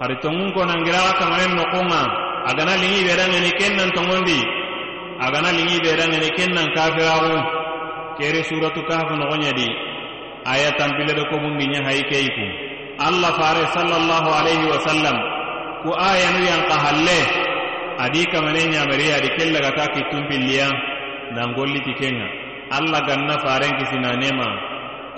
hari 0.00 0.16
tongun 0.22 0.50
konangiraxa 0.56 1.12
kaŋaren 1.20 1.52
noxonŋa 1.58 2.02
a 2.48 2.50
gana 2.56 2.74
liŋi 2.82 3.00
ɓeranŋeni 3.06 3.50
ken 3.58 3.72
nan 3.78 3.90
toŋondi 3.96 4.38
a 5.24 5.26
gana 5.32 5.50
liŋi 5.58 5.76
ɓeranŋeni 5.84 6.28
ken 6.36 6.50
nan 6.56 6.66
kafiraxu 6.76 7.36
kere 8.18 8.40
suratu 8.48 8.80
kahafu 8.88 9.14
noxonɲedi 9.20 9.68
aya 10.52 10.70
tampile 10.78 11.12
be 11.18 11.24
kobundi 11.30 11.64
ɲa 11.72 11.80
hayi 11.86 12.02
keyi 12.10 12.30
ku 12.36 12.46
alla 12.98 13.30
fare 13.38 13.64
sallallahu 13.74 14.28
alaihi 14.38 14.66
wasallam. 14.72 15.16
Ku 15.86 15.90
ayanu 15.94 16.40
yanka 16.42 16.74
halle 16.84 17.20
adi 18.02 18.26
kamane 18.32 18.60
ɲameri 18.72 19.06
adi 19.16 19.28
ken 19.38 19.48
lagata 19.54 19.84
kittunpilliya 19.94 20.66
nan 21.34 21.54
golliti 21.54 21.92
kenŋa 22.00 22.26
allah 22.76 23.00
ganna 23.06 23.38
faren 23.44 23.72
kisinanema. 23.78 24.48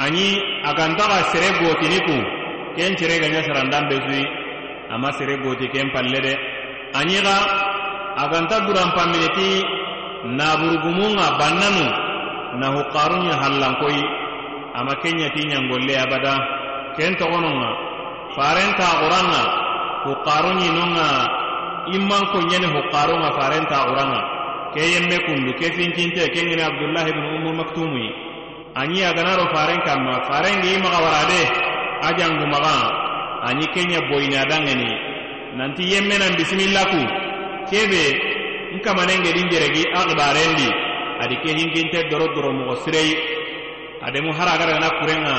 Ani 0.05 0.41
a 0.65 0.73
gantaxa 0.77 1.21
sere 1.33 1.49
botini 1.61 1.99
ku 2.07 2.17
ken 2.77 2.93
cere 3.01 3.17
ga 3.23 3.29
ɲa 3.33 3.41
sarandan 3.49 3.89
be 3.89 3.97
suyi 4.05 4.25
ama 4.91 5.13
sere 5.17 5.37
goti 5.43 5.67
ken 5.73 5.89
palle 5.95 6.21
de. 6.21 6.35
Aniga 6.99 7.37
aganta 8.23 8.67
duranpanmine 8.67 9.29
ti 9.37 9.49
naburugumunga 10.37 11.27
bannanu 11.39 11.87
na 12.61 12.67
hukarunya 12.75 13.35
hallankoyi 13.43 14.03
ama 14.75 14.95
kenyati 15.03 15.43
ɲangolle 15.51 15.95
abada. 16.05 16.35
Ken 16.97 17.15
togononga 17.17 17.71
farenta 18.37 18.87
xuranga 19.01 19.43
hukaruɲinonga 20.05 21.07
immanko 21.97 22.39
ɲene 22.51 22.67
hukarunga 22.75 23.31
farenta 23.39 23.77
xuranga 23.87 24.21
ke 24.75 24.81
yemme 24.93 25.17
kundu 25.27 25.51
ke 25.59 25.67
fincinte 25.75 26.23
ke 26.31 26.41
ŋini 26.47 26.63
abdullahi 26.63 27.11
bnu 27.13 27.29
umu 27.43 27.51
maktumuyi 27.59 28.11
ani 28.75 29.03
aganaro 29.03 29.47
faren 29.55 29.81
kanma 29.87 30.23
faren 30.31 30.63
gi 30.63 30.71
i 30.75 30.79
maxa 30.83 31.01
warade 31.05 31.41
a 32.07 32.09
jangumaxa 32.19 32.77
aɲi 33.49 33.65
kenya 33.75 34.01
boyini 34.09 34.37
adangeni 34.37 34.91
nanti 35.59 35.83
yemmenan 35.93 36.37
bisimillaku 36.39 37.01
kebe 37.71 38.05
n 38.75 38.79
kamanengedin 38.85 39.49
jeregi 39.51 39.83
a 39.95 40.01
xibarendi 40.09 40.69
adi 41.23 41.37
ke 41.43 41.51
hinkinte 41.59 42.09
doro 42.11 42.27
doro 42.35 42.53
moxo 42.53 42.85
sirei 42.85 43.13
ademu 44.03 44.33
har 44.33 44.49
agaragana 44.49 44.89
kurenga. 44.99 45.37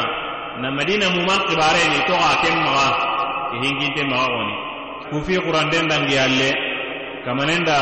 Na 0.61 0.69
madina 0.69 1.09
muman 1.09 1.39
xibareni 1.47 1.99
toxa 2.05 2.33
ken 2.43 2.55
maxa 2.65 2.89
ke 3.51 3.55
hinkinte 3.63 4.03
maxa 4.11 4.27
xoni 4.29 4.55
kufi 5.09 5.33
xuranden 5.43 5.87
dangi 5.89 6.15
alle 6.25 6.49
kamanenda 7.25 7.77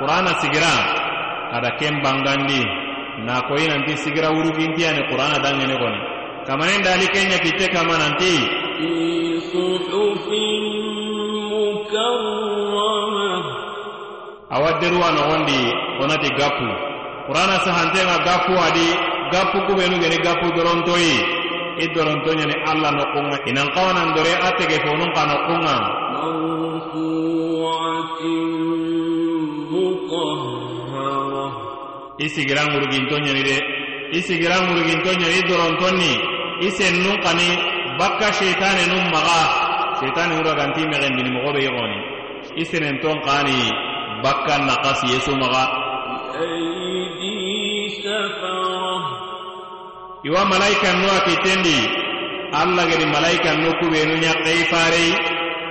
qur'ana 0.00 0.32
sigira. 0.40 0.74
Ada 1.54 1.70
ken 1.78 2.02
bangandi. 2.02 2.62
Na 3.24 3.46
koyi 3.46 3.70
nanti 3.70 3.94
sigira 4.02 4.28
wurugintiyani 4.34 5.02
qur'ana 5.08 5.38
dangeni 5.44 5.76
xoni 5.80 6.00
kamanenda 6.46 6.92
ali 6.92 7.06
kenya 7.14 7.38
kitte 7.40 7.66
kama 7.72 7.94
nanti 7.96 8.32
في 8.77 9.39
صحف 9.39 10.27
مكرمة 11.53 13.59
awa 14.49 14.73
deruwa 14.81 15.11
nogondi 15.13 15.61
wonati 16.01 16.29
gappu 16.39 16.67
qur'ana 17.29 17.55
sahantenga 17.65 18.17
gappu 18.25 18.53
adi 18.67 18.87
gappu 19.31 19.57
kubenu 19.67 19.95
geni 20.01 20.17
gappu 20.25 20.47
dorontoyi 20.57 21.15
i 21.83 21.85
dorontoɲani 21.93 22.55
allah 22.71 22.91
nokkunga 22.97 23.37
inan 23.49 23.69
kawanan 23.77 24.09
dore 24.17 24.33
a 24.47 24.49
tege 24.57 24.77
fonun 24.83 25.09
ka 25.15 25.21
nokkunga 25.29 25.75
مرفوعة 26.89 28.21
مطهرة 29.71 31.47
i 32.19 32.27
sigira 32.33 32.61
ŋurugintoɲani 32.71 33.41
de 33.47 33.55
i 34.17 34.19
sigira 34.27 34.55
ŋurugintoɲani 34.67 35.27
i 35.39 35.41
dorontonni 35.49 36.13
i 36.65 36.67
sennun 36.77 37.15
kani 37.23 37.49
bakka 37.98 38.28
sheitane 38.32 38.84
nun 38.90 39.06
maga. 39.14 39.42
Sheitane 40.00 40.34
ura 40.40 40.52
ganti 40.58 40.82
megen 40.86 41.14
dini 41.16 41.30
mogo 41.30 41.52
be 41.54 41.62
yoni 41.64 41.98
isinen 42.60 43.00
ton 43.02 43.18
qani 43.26 43.58
bakka 44.22 44.58
naqas 44.66 45.00
yesu 45.10 45.32
maga. 45.36 45.64
Iwa 50.24 50.42
malaika 50.48 50.88
no 51.00 51.08
akitendi 51.18 51.78
alla 52.52 52.86
gedi 52.86 53.06
malaika 53.06 53.54
no 53.60 53.70
kube 53.80 54.00
nu 54.08 54.16
nya 54.16 54.32
kai 54.44 54.62
fare 54.72 55.06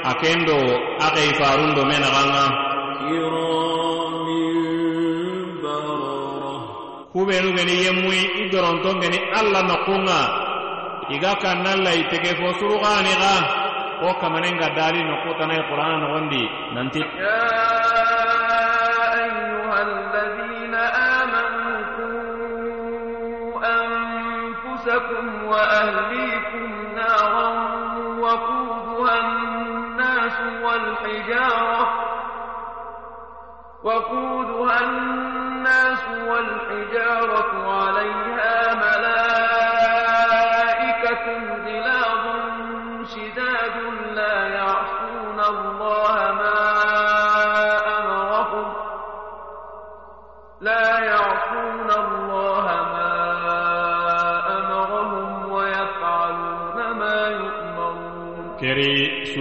akendo 0.03 0.57
akai 0.99 1.31
farun 1.39 1.73
do 1.75 1.83
mena 1.85 2.09
ganga 2.15 2.45
kube 7.13 7.35
nu 7.41 7.49
geni 7.57 7.75
yemui 7.83 8.21
i 8.45 8.49
ton 8.51 9.01
geni 9.01 9.17
alla 9.33 9.61
no 9.63 9.75
iga 11.15 11.33
kannan 11.43 11.79
la 11.85 11.93
tege 12.11 12.31
fo 12.39 12.47
surugani 12.59 13.13
ga 13.21 13.35
o 14.07 14.09
kamanen 14.21 14.55
ga 14.61 14.69
dali 14.77 15.01
no 15.07 15.15
kota 15.23 15.37
tanai 15.45 15.61
qur'an 15.69 16.01
gondi 16.11 16.43
nanti 16.75 17.01
ya 17.21 17.39
ayyuhalladhina 19.21 20.81
amanu 21.21 21.75
qu 21.95 22.07
anfusakum 23.77 25.25
wa 25.51 25.61
ahlikum 25.81 26.69
naran 26.97 27.57
waquduha 28.23 29.13
an-nas 29.21 30.35
wal 30.65 30.87
hijara 31.05 32.03
وقودها 33.83 34.79
الناس 34.79 36.03
والحجارة 36.27 37.51
عليها 37.83 38.73
ملائكة 38.75 39.12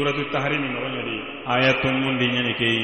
suratu 0.03 0.27
tahrimi 0.35 0.67
nogoñadi 0.75 1.17
aya 1.47 1.73
tummundi 1.79 2.27
ñani 2.35 2.53
keyi 2.59 2.83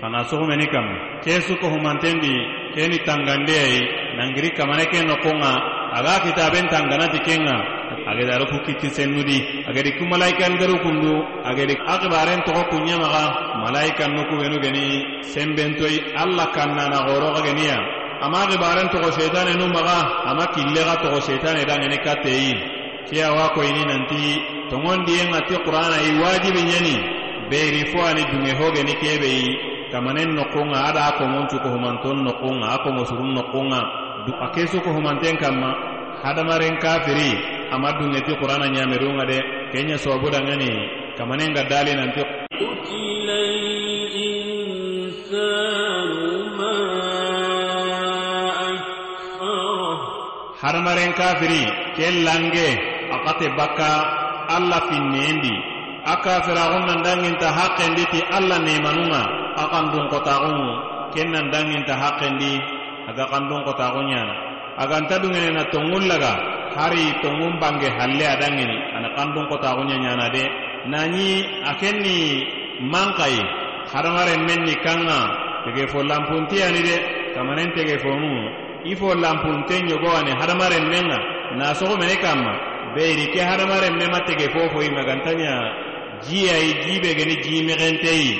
xana 0.00 0.24
sugumeni 0.24 0.64
kam 0.72 0.86
ke 1.20 1.40
suko 1.44 1.68
humantendi 1.68 2.32
keni 2.74 2.98
tangandeyayi 3.04 3.80
nangiri 4.16 4.48
kamane 4.56 4.84
ke 4.88 5.04
nokunga 5.04 5.52
aga 5.94 6.24
kitaben 6.24 6.66
tanganati 6.72 7.20
kenga. 7.22 7.56
Agedi 8.04 8.30
aro 8.32 8.44
ku 8.50 8.58
kitti 8.66 8.88
sennudi 8.92 9.64
agedi 9.68 9.96
ku 9.96 10.04
malaikan 10.04 10.56
garu 10.60 10.76
kundu 10.82 11.12
agedi 11.44 11.72
akibaren 11.88 12.40
togo 12.44 12.64
kunyamaga 12.72 13.60
malaikan 13.64 14.12
nuku 14.12 14.34
benu 14.44 14.56
geni 14.60 14.84
sembentoyi 15.24 16.12
allah 16.16 16.48
kannana 16.52 17.04
goroga 17.08 17.40
geniya 17.44 17.76
ama 18.24 18.44
akibaren 18.44 18.88
togo 18.92 19.08
setane 19.12 19.56
nu 19.56 19.68
maga 19.72 20.26
ama 20.28 20.44
killega 20.52 21.00
togo 21.00 21.20
setane 21.24 21.64
dangeni 21.64 21.96
katteyi 22.04 22.73
fiyawa 23.08 23.44
koyini 23.54 23.84
nanti. 23.90 24.24
Toŋondiyen 24.70 25.30
ati 25.38 25.54
qur'ana 25.64 25.96
yi 26.04 26.10
wajibin 26.22 26.68
yeni 26.72 26.96
beri 27.50 27.82
fo 27.92 27.98
ani 28.08 28.22
duŋe 28.30 28.52
hogeni 28.58 28.94
kebeyi 29.02 29.48
kamanen 29.92 30.30
nokunŋa 30.38 30.78
ada 30.88 31.00
a 31.08 31.12
komoncu 31.18 31.56
kohumanton 31.64 32.18
nokunŋa 32.26 32.66
a 32.74 32.78
komosurun 32.84 33.30
nokunŋa 33.38 33.80
a 34.44 34.46
kesu 34.54 34.78
kohumanten 34.86 35.36
kanma 35.42 35.70
hadamaren 36.24 36.76
kafiri. 36.84 37.32
Ama 37.74 37.88
duŋeti 37.98 38.32
qur'ana 38.40 38.66
ɲamerunŋa 38.74 39.24
de. 39.30 39.38
Kenya 39.72 39.96
sobu 40.04 40.26
daŋani 40.34 40.70
kamanen 41.18 41.52
ga 41.56 41.62
dali 41.70 41.92
nanti 41.98 42.22
hadamaren 50.62 51.12
kafiri. 51.20 51.62
Ke 51.96 52.06
lange 52.26 52.93
akate 53.24 53.48
bakka 53.56 53.90
allah 54.52 54.80
finnendi. 54.92 55.54
A 56.04 56.20
kafiraxun 56.20 56.84
nan 56.84 57.00
danginta 57.00 57.48
haqqendi 57.48 58.04
ti 58.12 58.20
allah 58.28 58.60
nemanunga 58.60 59.22
a 59.56 59.62
xandun 59.72 60.04
kotaxunu 60.12 60.68
ken 61.16 61.32
nan 61.32 61.48
haqqendi 61.88 62.52
aga 63.08 63.24
xandun 63.32 63.64
kotaxu 63.64 64.00
ñana 64.04 64.34
aganta 64.76 65.16
dungene 65.22 65.48
na 65.56 65.64
tongun 65.72 66.04
laga 66.04 66.32
hari 66.76 67.08
tongun 67.24 67.56
bange 67.56 67.88
halle 67.88 68.20
a 68.28 68.36
dangeni 68.36 68.76
ana 68.96 69.08
xandun 69.16 69.48
kotaxuña 69.48 69.96
ñana 70.04 70.28
de. 70.28 70.44
Nañi 70.92 71.40
a 71.64 71.72
ken 71.80 71.96
ni 72.04 72.44
mankayi 72.92 73.40
hadamaren 73.92 74.44
men 74.44 74.60
ni 74.68 74.74
kanga 74.84 75.18
tege 75.64 75.88
fo 75.88 76.02
lampuntiyani 76.04 76.80
de 76.88 76.96
kamanen 77.34 77.72
tege 77.72 77.96
fonu 78.04 78.32
i 78.84 78.92
fo 78.96 79.14
lampunte 79.14 79.74
ɲogowani 79.88 80.32
hadamaren 80.40 80.84
men 80.92 81.08
ga 81.08 81.18
na 81.58 81.66
sogomene 81.74 82.16
kanma 82.20 82.52
beyiri 82.94 83.26
ke 83.34 83.40
hadamaren 83.42 83.96
men 83.98 84.10
ma 84.10 84.20
tege 84.26 84.46
fofoyi 84.54 84.90
magantanya 84.90 85.54
jiyayi 86.26 86.70
jibe 86.84 87.10
geni 87.18 87.36
jimexenteyi 87.44 88.30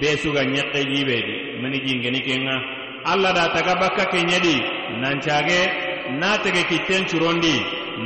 be 0.00 0.08
suga 0.22 0.42
ɲekke 0.52 0.80
jibedi 0.90 1.34
mani 1.62 1.78
jingeni 1.86 2.20
kenga. 2.26 2.56
Allah 3.04 3.32
da 3.34 3.44
taga 3.54 3.74
bakka 3.80 4.04
keɲedi 4.12 4.56
nancage 5.00 5.60
na 6.20 6.36
tege 6.42 6.62
kitten 6.70 7.04
curondi 7.10 7.54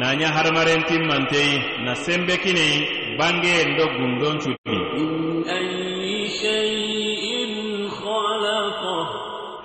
naɲa 0.01 0.29
hadamaren 0.37 0.83
timmanteyi 0.89 1.55
na 1.85 1.95
sembe 1.95 2.35
kineyi 2.43 2.79
bange 3.19 3.55
ndo 3.73 3.85
gundon 3.97 4.37
cudi 4.43 4.79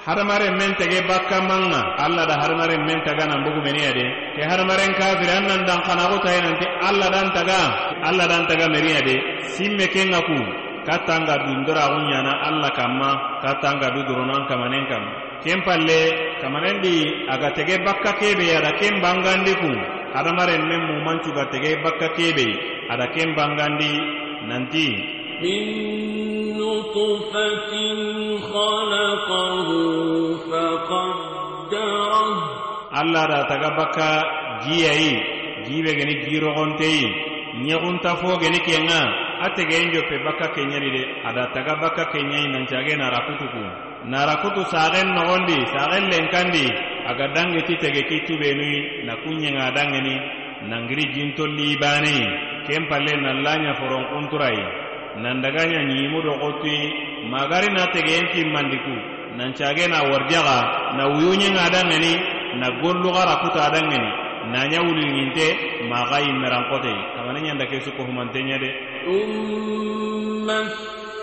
hadamaren 0.08 0.56
men 0.56 0.72
tege 0.80 1.04
bakka 1.04 1.44
manga. 1.44 1.82
Allah 2.00 2.24
da 2.26 2.36
hadamaren 2.40 2.82
men 2.88 3.04
taga 3.04 3.28
nan 3.28 3.44
bugu 3.44 3.60
meniya 3.68 3.92
de 3.92 4.06
ke 4.36 4.42
hadamaren 4.48 4.96
kafiri 4.96 5.32
an 5.38 5.44
nan 5.52 5.62
dan 5.68 5.80
kanaku 5.84 6.18
tayi 6.24 6.40
nanti 6.48 6.66
allah 6.88 7.10
dan 7.12 7.28
taga. 7.36 7.62
Allah 8.08 8.26
dan 8.32 8.48
taga 8.48 8.66
meriya 8.72 9.04
de 9.04 9.16
simme 9.56 9.86
kenga 9.92 10.22
ku. 10.24 10.40
Kattanga 10.88 11.36
dundoraxu 11.44 12.00
ɲana 12.12 12.34
allah 12.48 12.72
kanma 12.72 13.10
kattanga 13.44 13.92
du 13.92 14.02
doronan 14.08 14.48
kamanen 14.48 14.88
kanma 14.88 15.12
ken 15.44 15.60
palle 15.68 16.00
kamanen 16.42 16.80
di 16.82 17.28
aga 17.28 17.52
tege 17.52 17.76
bakka 17.84 18.16
kebe 18.16 18.48
ada 18.56 18.72
ken 18.80 19.04
bangandi 19.04 19.54
ku. 19.60 19.72
Hadamaren 20.16 20.64
men 20.70 20.82
mumancuga 20.88 21.44
tege 21.52 21.84
bakka 21.84 22.16
kebe 22.16 22.48
ada 22.88 23.12
ken 23.12 23.36
bangandi 23.36 23.92
nanti. 24.48 25.17
من 25.43 25.65
نطفة 26.61 27.73
خلقه 28.53 29.69
فقدره 30.51 31.33
allah 32.93 33.25
da 33.25 33.41
taga 33.49 33.73
bakka 33.73 34.11
jiyayi 34.69 35.13
jibe 35.65 35.93
geni 35.97 36.15
jirogonteyi 36.29 37.05
ɲegunta 37.65 38.11
fo 38.21 38.37
geni 38.43 38.61
kenga 38.69 39.01
a 39.41 39.49
tegeyin 39.57 39.89
joppe 39.97 40.17
bakka 40.25 40.47
kenyani 40.55 40.89
de 40.93 41.03
ada 41.29 41.45
taga 41.57 41.75
bakka 41.83 42.05
kenyayi 42.13 42.47
nancage 42.53 42.93
narakutuku 43.01 43.65
narakutu 44.13 44.61
sagen 44.73 45.09
nogondi 45.17 45.57
sagen 45.75 46.05
lenkandi 46.13 46.65
aga 47.11 47.27
dangeti 47.35 47.75
tege 47.83 48.03
kittubenui 48.09 48.77
na 49.09 49.15
kunɲenga 49.25 49.67
dangeni 49.77 50.15
nangiri 50.71 51.05
jintolli 51.17 51.77
baneyi 51.81 52.25
ken 52.69 52.83
palle 52.93 53.15
nallanya 53.25 53.73
foronkunturayi 53.81 54.65
nandaganya 55.22 55.84
nyimu 55.86 56.22
dogoti 56.22 56.78
magari 57.30 57.68
na 57.74 57.88
tegenti 57.92 58.46
mandiku. 58.46 58.96
Nancage 59.38 59.88
na 59.88 60.02
warjaga 60.04 60.58
na 60.98 61.04
uyunye 61.14 61.50
ngadangani 61.52 62.14
na 62.60 62.72
gollu 62.82 63.12
gara 63.14 63.36
kuta 63.46 63.66
adangani 63.70 64.12
na 64.52 64.68
nyawuli 64.68 65.06
nginte 65.06 65.48
magai 65.90 66.34
merankote. 66.34 66.94
Kamane 67.16 67.42
nyanda 67.42 67.66
kesu 67.66 67.92
ko 67.92 68.04
humantenya 68.04 68.58
de. 68.58 68.70
Umma 69.08 70.60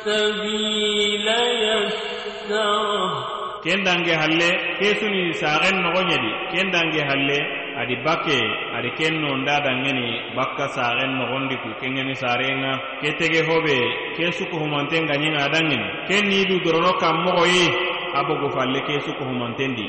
sabila 0.04 1.38
yassara 1.64 3.43
ken 3.64 3.80
dange 3.84 4.12
halle 4.12 4.48
kesuni 4.78 5.32
sagen 5.40 5.76
nogoɲedi 5.84 6.30
ken 6.52 6.68
dange 6.70 7.00
halle 7.08 7.38
adi 7.80 7.96
bakke 8.04 8.38
adi 8.76 8.90
ken 8.98 9.14
nonda 9.24 9.56
dangeni 9.64 10.36
bakka 10.36 10.68
sagen 10.76 11.16
nogondi 11.18 11.56
ku 11.64 11.68
kengeni 11.80 12.14
sarenga 12.14 12.72
ke 13.00 13.10
tege 13.18 13.40
hobe 13.48 13.78
ke 14.16 14.28
suko 14.36 14.56
humanten 14.62 15.08
gaɲenga 15.08 15.48
dangeni 15.54 15.88
ken 16.08 16.28
nidu 16.28 16.60
dorono 16.64 16.92
kan 17.00 17.16
mogoyi 17.24 17.66
a 18.14 18.20
bogo 18.28 18.48
falle 18.54 18.80
ke 18.86 19.00
suko 19.00 19.24
humantendi 19.24 19.86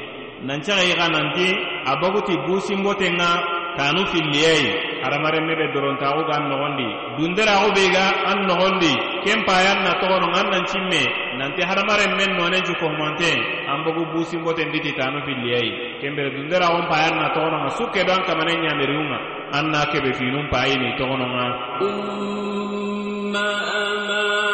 nancaga 0.47 0.83
yiga 0.87 1.07
nanti 1.11 1.47
a 1.85 1.93
boguti 2.01 2.35
busimbotenga 2.47 3.29
kanu 3.77 4.01
filliyayi 4.11 4.71
hadamaren 4.71 4.94
haramaren 5.03 5.45
nebe 5.47 5.65
doronta 5.73 6.05
agu 6.11 6.23
gan 6.29 6.43
nogondi 6.51 6.87
dundera 7.17 7.55
an 8.29 8.39
nogondi 8.47 8.93
ken 9.25 9.43
payan 9.47 9.83
na 9.83 9.91
togono 10.01 10.27
ngan 10.31 10.47
nan 10.53 10.63
cimme 10.71 11.03
nanti 11.39 11.61
haramaren 11.63 12.13
men 12.17 12.31
noane 12.37 12.59
juko 12.67 12.85
humante 12.91 13.31
an 13.71 13.83
bogu 13.85 14.03
busin 14.13 14.43
boten 14.45 14.71
diti 14.71 14.91
tanu 14.93 15.19
filliyai 15.25 15.99
ken 16.01 16.15
bere 16.15 16.29
payan 16.91 17.15
na 17.19 17.27
togono 17.35 17.57
ngan 17.65 17.71
suke 17.77 18.01
doan 18.07 18.21
kamane 18.27 18.53
nyamiri 18.63 18.95
unga 18.95 19.19
an 19.57 19.65
na 19.71 19.85
kebe 19.91 20.13
finun 20.13 20.47
payini 20.53 20.95
togono 20.99 21.25
ngan 21.33 21.51
Inna 23.35 23.47
amana 23.83 24.44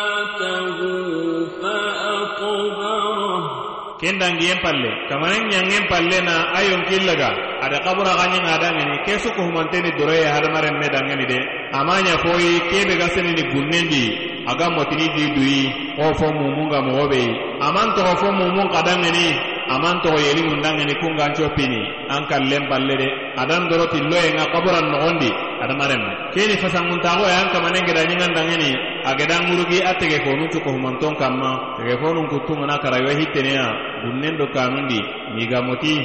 ken 4.02 4.18
dangiyen 4.20 4.58
palle. 4.66 4.90
Kamanen 5.10 5.46
ɲangen 5.54 5.86
palle 5.90 6.18
na 6.26 6.36
ayon 6.58 6.82
killaga. 6.90 7.30
Ada 7.62 7.78
kabura 7.86 8.18
ganyen 8.18 8.42
adangeni 8.42 8.98
ke 9.06 9.14
suko 9.22 9.46
humanteni 9.46 9.94
doroye 9.94 10.26
hadamaren 10.26 10.74
me 10.82 10.88
dangeni 10.90 11.26
de 11.30 11.38
amanya 11.78 12.18
foyi 12.26 12.58
kebe 12.74 12.98
ga 12.98 13.08
senini 13.14 13.44
gunnendi 13.54 14.04
aga 14.50 14.66
motini 14.74 15.06
di 15.14 15.24
duyi 15.38 15.62
ko 15.96 16.10
fo 16.18 16.34
mumunga 16.34 16.82
mogobe 16.82 17.22
aman 17.62 17.94
togo 17.94 18.18
fo 18.18 18.28
mumun 18.34 18.66
kadangeni 18.74 19.38
aman 19.70 20.02
togo 20.02 20.18
yelingun 20.18 20.58
dangeni 20.66 20.98
kungan 20.98 21.32
copini 21.38 21.82
an 22.10 22.26
kallen 22.26 22.66
palle 22.68 22.98
de. 22.98 23.08
Adan 23.38 23.70
doro 23.70 23.86
tilloye 23.94 24.34
nga 24.36 24.46
kaburan 24.52 24.90
nogondi. 24.92 25.30
Hadamaren. 25.62 26.02
Me 26.02 26.14
keni 26.34 26.58
fasanguntago 26.58 27.30
yan 27.30 27.54
kamanen 27.54 27.86
geda 27.86 28.02
ɲingan 28.10 28.34
dangeni 28.34 28.74
ageda 29.10 29.36
ŋurugi 29.48 29.80
a 29.90 29.94
tegefonu 30.00 30.46
cukohumanton 30.54 31.16
kanma 31.22 31.52
tegefonun 31.78 32.28
kuttumuna 32.32 32.78
karayo 32.84 33.10
hitteneya 33.20 33.68
gunnen 34.04 34.38
do 34.38 34.46
kanundi 34.56 35.00
migamoti 35.36 35.96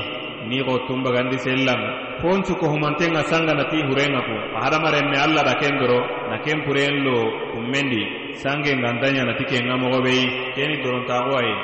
ni 0.48 0.62
go 0.62 0.78
tumbagandi 0.86 1.38
sellam. 1.42 1.80
Fon 2.22 2.40
cukohumanten 2.46 3.12
ŋa 3.12 3.22
sanganati 3.30 3.78
hurenŋa 3.86 4.20
ko 4.26 4.34
hadamaren 4.62 5.10
ne 5.10 5.16
alla 5.18 5.42
da 5.44 5.54
ken 5.60 5.74
na 6.30 6.36
ken 6.44 6.62
puren 6.64 7.04
kummendi 7.52 8.02
sange 8.42 8.72
ngantanya 8.76 9.22
nati 9.28 9.44
ken 9.50 9.64
ŋa 9.68 9.76
mogobeyi 9.82 10.24
keni 10.56 10.76
dorontaxo 10.82 11.32
ayi 11.40 11.54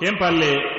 ken 0.00 0.14
palle 0.20 0.73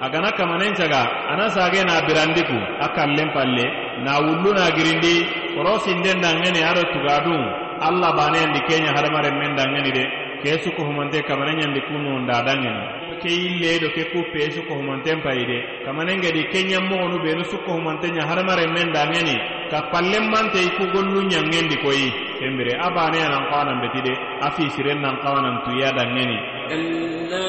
agana 0.00 0.30
kamanen 0.38 0.74
caga 0.74 1.02
ana 1.32 1.46
sage 1.50 1.80
na 1.84 2.00
birandiku 2.06 2.58
a 2.80 2.88
kallen 2.96 3.30
palle 3.36 3.66
na 4.04 4.12
wullu 4.24 4.50
na 4.58 4.70
girindi 4.76 5.14
korosinden 5.54 6.18
dangeni 6.24 6.60
ado 6.70 6.82
tugadun 6.94 7.42
allah 7.86 8.10
baneandi 8.18 8.60
kenya 8.68 8.90
hadamaren 8.96 9.36
men 9.40 9.52
dangeni 9.58 9.90
de 9.98 10.04
ke 10.42 10.58
suko 10.64 10.82
humante 10.88 11.22
kamanen 11.28 11.56
ñandi 11.60 11.80
kunu 11.88 12.10
nda 12.26 12.42
dangeni 12.46 13.02
ke 13.22 13.30
yille 13.30 13.78
do 13.82 13.88
ke 13.94 14.02
kuppe 14.12 14.50
su 14.54 14.60
ko 14.66 14.74
humanten 14.82 15.22
payi 15.22 15.44
de 15.46 15.58
kamane 15.86 16.12
ngedi 16.18 16.42
kenya 16.52 16.80
mo 16.82 17.06
no 17.08 17.18
be 17.22 17.30
no 17.38 17.44
su 17.46 17.56
ko 17.64 17.72
humanten 17.78 18.10
nya 18.14 18.26
harmare 18.26 18.66
men 18.74 18.90
da 18.92 19.06
ngeni 19.06 19.36
ka 19.70 19.78
pallem 19.94 20.24
mante 20.32 20.60
ku 20.76 20.84
gollu 20.92 21.20
nyangendi 21.30 21.76
koyi 21.84 22.08
kembere 22.42 22.72
abane 22.86 23.20
nan 23.22 23.44
qawana 23.50 23.72
betide 23.82 24.12
afi 24.46 24.64
siren 24.74 24.98
nan 25.00 25.16
qawana 25.22 25.62
tu 25.64 25.70
ya 25.78 25.90
da 25.94 26.02
ngeni 26.12 26.38
كلا 26.72 27.48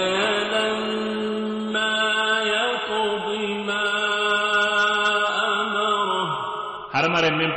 لما 0.53 2.26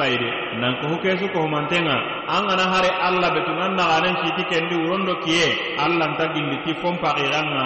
tayide 0.02 0.30
nan 0.58 0.74
ko 0.82 0.86
huke 0.98 1.14
su 1.22 1.30
ko 1.30 1.46
humantenga 1.46 1.96
an 2.26 2.42
gana 2.50 2.66
hare 2.74 2.90
alla 3.08 3.28
betungan 3.38 3.78
naganen 3.78 4.16
siti 4.26 4.44
kendi 4.50 4.74
wurondo 4.82 5.14
kiye 5.24 5.78
alla 5.78 6.06
nta 6.18 6.26
gilli 6.34 6.58
ti 6.66 6.74
fon 6.82 6.98
paxiranga 6.98 7.66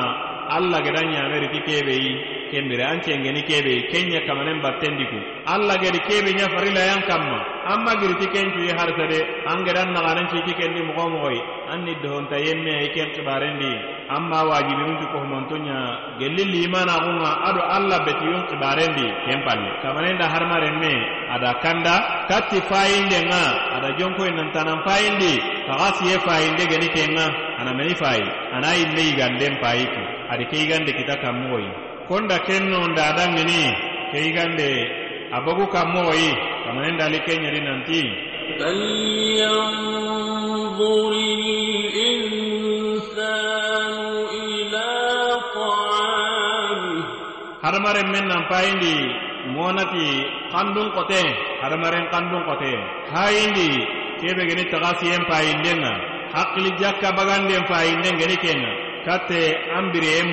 alla 0.55 0.77
geda 0.85 1.01
ɲameri 1.11 1.47
ti 1.53 1.59
kebeyi 1.67 2.11
kembire 2.51 2.83
an 2.83 3.01
cengeni 3.01 3.41
kebeyi 3.43 3.87
kenya 3.91 4.21
kamanen 4.27 4.61
battendiku 4.61 5.17
allah 5.45 5.77
gedi 5.77 5.99
kebe 6.09 6.33
nya 6.33 6.49
farilayan 6.49 7.05
kamma. 7.05 7.39
An 7.65 7.81
magiri 7.85 8.13
ti 8.21 8.27
kencuyi 8.29 8.73
harsa 8.73 9.05
de 9.09 9.19
an 9.45 9.65
gedan 9.65 9.93
naganen 9.93 10.29
citi 10.29 10.53
kendi 10.53 10.81
mogo 10.85 11.09
mogoyi 11.09 11.41
an 11.69 11.85
ni 11.85 11.93
dohonta 12.01 12.37
yemme 12.37 12.85
i 12.85 12.89
ken 12.93 13.09
kibarendi. 13.13 13.73
Amma 14.09 14.45
wajibinunti 14.45 15.05
ko 15.09 15.17
humantonya 15.25 16.17
gelli 16.21 16.45
limanaxunga 16.45 17.31
ado 17.49 17.61
allah 17.61 17.99
betiyun 18.05 18.45
kibarendi. 18.49 19.07
Ken 19.25 19.41
palle 19.45 19.69
kamanenda 19.81 20.25
harmaren 20.29 20.77
me 20.81 20.93
ada 21.29 21.57
kanda 21.61 22.25
katti 22.29 22.61
fayinde 22.69 23.19
nga 23.29 23.43
ada 23.81 23.89
jonkoy 23.97 24.29
nantanan 24.33 24.81
fayindi 24.85 25.41
kaxa 25.65 25.89
siye 26.01 26.17
fayinde 26.21 26.63
geni 26.69 26.89
kenga 26.93 27.25
ana 27.57 27.73
meni 27.73 27.93
fayi 27.97 28.25
ana 28.53 28.73
yimme 28.77 29.01
yiganden 29.01 29.57
payiku 29.57 30.03
adi 30.29 30.45
ke 30.49 30.55
yigande 30.57 30.93
kita 30.93 31.17
kammogoyi 31.17 31.84
konda 32.08 32.36
ken 32.46 32.64
nonda 32.72 33.02
adangeni 33.14 33.62
ke 34.10 34.18
yigande 34.24 34.70
a 35.32 35.38
bogu 35.44 35.66
kammogoyi 35.74 36.30
kamanenda 36.64 37.04
ali 37.08 37.18
kenyadi 37.26 37.60
nanti 37.68 38.00
فلينظر 39.80 41.12
الإنسان 42.60 43.94
إلى 44.42 44.88
طعامه 45.54 47.04
hadamaren 47.62 48.08
men 48.10 48.24
nan 48.26 48.42
payindi 48.50 48.96
monati 49.54 50.08
kandun 50.50 50.88
kote 50.96 51.22
hadamaren 51.62 52.10
kandun 52.12 52.42
kote 52.48 52.72
hayindi 53.14 53.70
kebe 54.20 54.42
geni 54.50 54.64
taga 54.72 54.90
siyen 54.98 55.22
payindenga 55.30 55.92
hakkili 56.34 56.70
jakka 56.80 57.08
baganden 57.18 57.62
payinden 57.70 58.14
geni 58.20 58.36
kenga 58.44 58.72
katte 59.06 59.40
ambire 59.78 60.10
en 60.20 60.28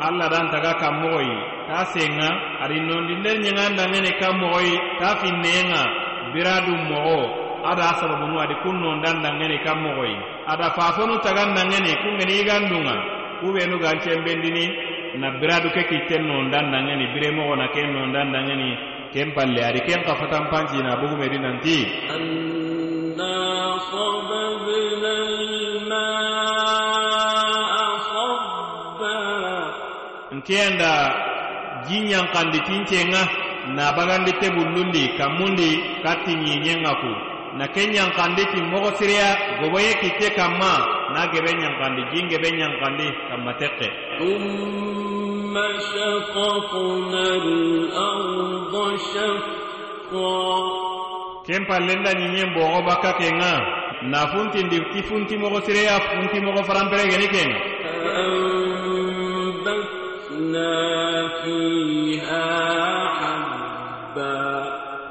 allah 0.00 0.26
dan 0.32 0.48
taga 0.50 0.72
kanmogoyi 0.80 1.36
ta 1.68 1.84
senga 1.92 2.28
adi 2.64 2.80
nondinden 2.80 3.38
ɲegandangene 3.44 4.10
kanmogoyi 4.20 4.74
ta 5.00 5.16
finneyenga 5.20 5.82
bira 6.32 6.60
dun 6.66 6.80
mogo. 6.88 7.50
Ada 7.60 7.92
sababunu 8.00 8.40
adi 8.40 8.54
kun 8.64 8.80
nondandangene 8.80 9.60
kanmogoyi 9.60 10.16
ada 10.48 10.70
fafonu 10.72 11.20
tagandangene 11.20 11.92
kungeni 12.00 12.32
yigandunga 12.40 12.94
kubenu 13.40 13.76
gancembendini 13.78 14.64
na 15.20 15.36
biradu 15.36 15.68
ke 15.68 15.84
kitten 15.84 16.24
nondandangeni 16.24 17.12
biremogona 17.12 17.68
ken 17.76 17.92
nondandangeni 17.92 18.68
ken 19.12 19.28
palle 19.36 19.60
adi 19.60 19.80
ken 19.84 20.00
kafatanpancina 20.08 20.96
bugumedi 21.04 21.36
nanti 21.38 21.76
anna 22.08 23.36
nkeyanda 30.40 30.90
jinɲankandi 31.86 32.58
tincenŋa 32.66 33.22
na 33.76 33.92
bagandi 33.96 34.32
tebullundi 34.40 35.02
kamundi 35.18 35.68
katti 36.02 36.32
ɲiɲenŋa 36.42 36.92
ku. 37.00 37.12
Na 37.58 37.66
ke 37.66 37.82
ɲankandi 37.92 38.42
ti 38.52 38.60
mogo 38.62 38.90
siriya 38.98 39.58
goboye 39.60 39.92
kitte 40.00 40.30
kanma 40.38 40.72
na 41.14 41.26
gebe 41.32 41.50
ɲankandi 41.60 42.02
jin 42.12 42.28
gebe 42.30 42.48
ɲankandi 42.58 43.06
kanma 43.28 43.52
tekke 43.58 43.88
ken 51.46 51.62
pallenda 51.68 52.10
ɲiɲen 52.18 52.54
bogo 52.54 52.78
bakka 52.86 53.12
kenŋa 53.18 53.52
na 54.10 54.18
funtindi 54.30 54.78
ti 54.92 55.02
funti 55.02 55.34
mogo 55.36 55.58
sireya 55.66 55.96
funti 56.08 56.38
mogo 56.40 56.62
faranperegeni 56.68 57.26
kenŋa 57.34 57.58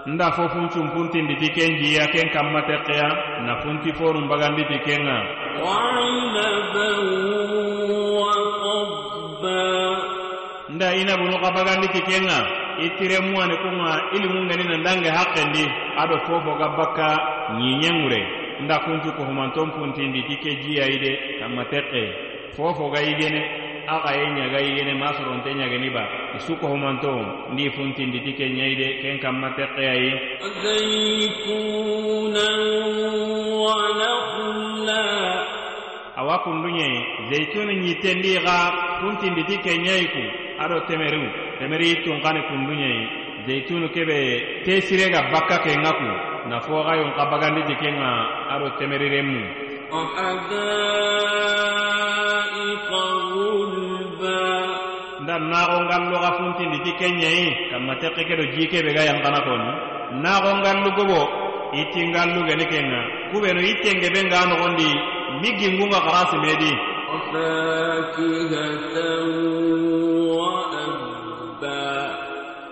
nda 0.10 0.32
fo 0.32 0.44
funcun 0.50 0.90
puntindi 0.94 1.36
ti 1.38 1.48
ken 1.54 1.78
jiya 1.80 2.08
ken 2.14 2.30
kamma 2.34 2.62
teqeya 2.66 3.08
na 3.46 3.62
funti 3.62 3.94
forun 3.94 4.26
bagandi 4.28 4.64
ken 4.86 5.02
ŋa 5.06 5.18
nda 10.76 10.88
inabunu 11.02 11.36
xa 11.44 11.50
bagandi 11.58 11.88
ken 11.94 12.24
ŋa 12.30 12.40
i 12.86 12.88
tiremuwani 12.98 13.56
kunŋa 13.64 13.92
ilimu 14.16 14.40
nandange 14.50 15.10
haqqendi 15.18 15.64
ado 16.02 16.16
fofo 16.26 16.52
ga 16.60 16.68
bakka 16.78 17.08
ɲiɲenŋure 17.60 18.22
nda 18.64 18.76
kuncu 18.84 19.10
kohumanton 19.18 19.70
puntindi 19.78 20.22
ti 20.28 20.36
ke 20.44 20.52
jiya 20.64 20.86
de 21.04 21.12
kamma 21.40 21.64
teqe 21.72 22.04
fofo 22.58 22.90
ga 22.94 23.00
i 23.02 23.14
aka 23.95 24.11
ye 24.19 24.27
ñaga 24.37 24.59
yigene 24.65 24.95
ma 25.01 25.09
soronte 25.17 25.51
ñageni 25.61 25.91
ba 25.97 26.03
isu 26.37 26.53
ko 26.61 26.67
humanto 26.73 27.13
ndi 27.53 27.71
funtindi 27.75 28.19
ti 28.25 28.33
ke 28.39 28.45
ñayide 28.57 28.87
ken 29.03 29.19
kamma 29.23 29.49
tekkeyayi 29.57 30.11
زيتونا 30.65 32.49
ونخلا 33.65 35.05
awa 36.17 36.39
kunduñe 36.45 36.89
zeituni 37.31 37.75
ñittendi 37.85 38.33
xa 38.45 38.57
funtindi 39.01 39.43
ti 39.49 39.57
ke 39.65 39.73
ñayiku 39.85 40.23
ado 40.63 40.77
temeriu 40.89 41.27
temeri 41.59 41.89
tunkani 42.05 42.41
kunduñei 42.49 42.99
zeitunu 43.47 43.87
kebe 43.95 44.19
te 44.65 44.73
sirega 44.87 45.21
bakka 45.33 45.57
kenga 45.65 45.91
ku 45.99 46.09
na 46.49 46.57
foxayon 46.67 47.11
xa 47.17 47.25
bagandi 47.33 47.63
ti 47.69 47.75
kenga 47.83 48.11
ado 48.55 48.67
temerirenmu 48.79 49.43
وحدائق 49.95 50.51
غلبا 52.91 53.75
nda 53.75 53.78
nago 55.48 55.78
ngallu 55.88 56.16
ga 56.20 56.32
funtindi 56.38 56.78
ti 56.84 56.92
kenyei 57.00 57.72
kam 57.72 57.86
ma 57.88 57.94
tekke 58.02 58.24
kedo 58.28 58.44
jike 58.56 58.84
be 58.86 58.92
ga 58.94 59.04
yan 59.08 59.20
kana 59.24 59.40
ton 59.48 59.62
nago 60.24 60.52
ngallu 60.60 60.90
gobo 60.98 61.22
iti 61.74 62.02
ngallu 62.12 62.42
ga 62.48 62.56
likenga 62.60 63.02
kube 63.32 63.50
no 63.54 63.62
ite 63.62 63.90
nge 63.98 64.08
be 64.14 64.22
ngano 64.28 64.54
gondi 64.62 64.90
migi 65.42 65.68
ngunga 65.74 66.00
karasi 66.02 66.38
medi. 66.42 66.72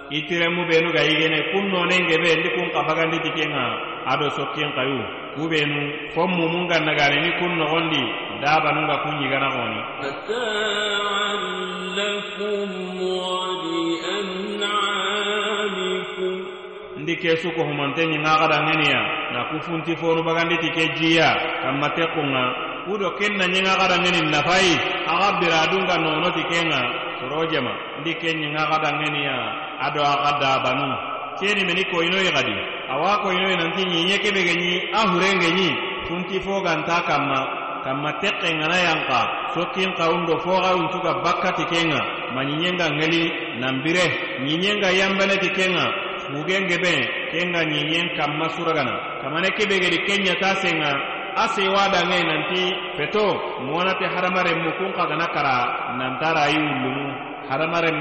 Itiremu 0.08 0.62
benu 0.71 0.89
ga 0.95 1.03
yigene 1.03 1.39
kun 1.51 1.65
no 1.71 1.84
ne 1.86 1.97
be 2.08 2.30
ndi 2.39 2.49
kun 2.56 2.69
kafaga 2.73 3.06
ndi 3.06 3.17
ti 3.23 3.30
kenga. 3.38 3.65
Ado 4.08 4.30
sokkien 4.36 4.71
kayu 4.75 4.99
kube 5.36 5.60
no 5.67 5.80
fommu 6.15 6.47
mun 6.49 6.67
ganna 6.67 6.91
ni 7.21 7.30
kun 7.39 7.53
no 7.60 7.65
dabanunga 8.41 8.95
kunɲigana 9.04 9.47
goni 9.56 9.80
ndi 17.02 17.15
ke 17.21 17.38
suko 17.41 17.62
humonte 17.63 18.02
ɲinga 18.06 18.32
xadangeniya 18.41 19.00
na 19.34 19.39
ku 19.50 19.56
funti 19.65 19.95
fonu 19.95 20.23
baganditi 20.28 20.69
ke 20.76 20.84
jiya 21.00 21.30
kanmate 21.63 22.04
kunga 22.13 22.43
kudo 22.86 23.10
ken 23.19 23.34
na 23.38 23.45
ɲinga 23.47 23.73
xadangenin 23.80 24.28
nafayi 24.32 24.73
axa 25.12 25.39
biradunga 25.39 25.95
nonoti 26.04 26.43
kenga. 26.52 26.82
Sorojema 27.19 27.71
ndi 28.02 28.12
ke 28.21 28.30
ɲinga 28.34 28.62
xadangeniya 28.71 29.36
ado 29.86 30.02
axa 30.04 30.32
dabanu 30.41 30.88
keni 31.39 31.62
meni 31.65 31.84
koyinoyi 31.91 32.30
xadi 32.36 32.56
awa 32.93 33.12
koyinoyi 33.23 33.56
nanti 33.58 33.82
ɲiɲe 33.91 34.15
kebege 34.23 34.54
ɲi 34.62 34.71
a 34.93 35.00
hurengeɲi 35.10 35.67
funti 36.08 36.39
fo 36.45 36.62
ganta 36.65 36.97
kanma 37.08 37.39
kamma 37.88 38.19
teqe 38.19 38.52
ngana 38.60 38.76
yanka 38.88 39.19
sokin 39.56 39.95
kawundo 39.95 40.36
foxa 40.43 40.76
untuga 40.76 41.23
bakkati 41.23 41.63
kenga 41.71 42.02
ma 42.36 42.41
ɲiɲenga 42.43 42.86
ŋeli 43.00 43.23
nanbire 43.63 44.06
ɲiɲenga 44.43 44.89
yanbeneti 45.00 45.50
kenga 45.58 45.86
fugengebe 46.28 46.93
kenga 47.32 47.62
ɲiɲen 47.71 48.08
kanma 48.19 48.47
suragana. 48.60 48.95
Kamane 49.23 49.47
kebegedi 49.58 49.97
kenɲata 50.08 50.50
senga 50.62 50.91
a 51.39 51.47
sewadanŋe 51.56 52.19
nanti 52.30 52.62
peto 53.00 53.23
mowanate 53.65 54.04
hadamaren 54.13 54.60
mu 54.63 54.71
kun 54.78 54.91
xagana 54.97 55.28
kara 55.36 55.56
nantara 55.97 56.41
ayi 56.52 56.60
wullumu 56.60 57.08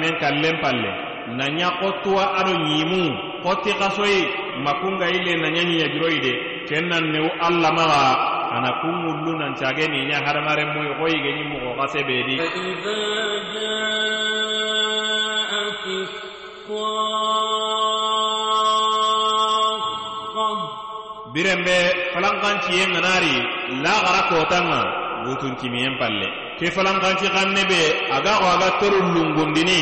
men 0.03 0.15
kallen 0.21 0.57
palle 0.63 0.91
nanya 1.39 1.69
xottuwa 1.81 2.25
ado 2.43 2.53
ɲimu 2.67 3.03
xotti 3.45 3.71
xasoyi 3.81 4.21
makunga 4.65 5.07
ile 5.17 5.33
nanya 5.43 5.63
ɲiɲagiroyi 5.63 6.19
de 6.25 6.33
ken 6.69 6.89
nan 6.91 7.05
newu 7.13 7.29
allamaxa 7.47 8.36
ana 8.55 8.71
kunŋullu 8.81 9.33
nancage 9.41 9.85
niɲa 9.93 10.17
hadamarenmuyi 10.27 10.91
xo 10.99 11.05
yigeɲi 11.13 11.43
moxo 11.51 11.71
xa 11.79 11.87
sebedi 11.93 12.37
birenbe 21.33 21.77
falankanciyen 22.15 22.91
ŋanari 22.95 23.35
laxara 23.85 24.21
kotanŋa 24.31 24.81
butuntimiyen 25.25 25.95
palle. 26.01 26.29
Ke 26.59 26.67
falankanci 26.73 27.27
xanne 27.35 27.63
be 27.69 27.81
aga 28.17 28.33
xo 28.41 28.47
aga 28.55 28.69
toru 28.81 28.99
lungundini 29.15 29.81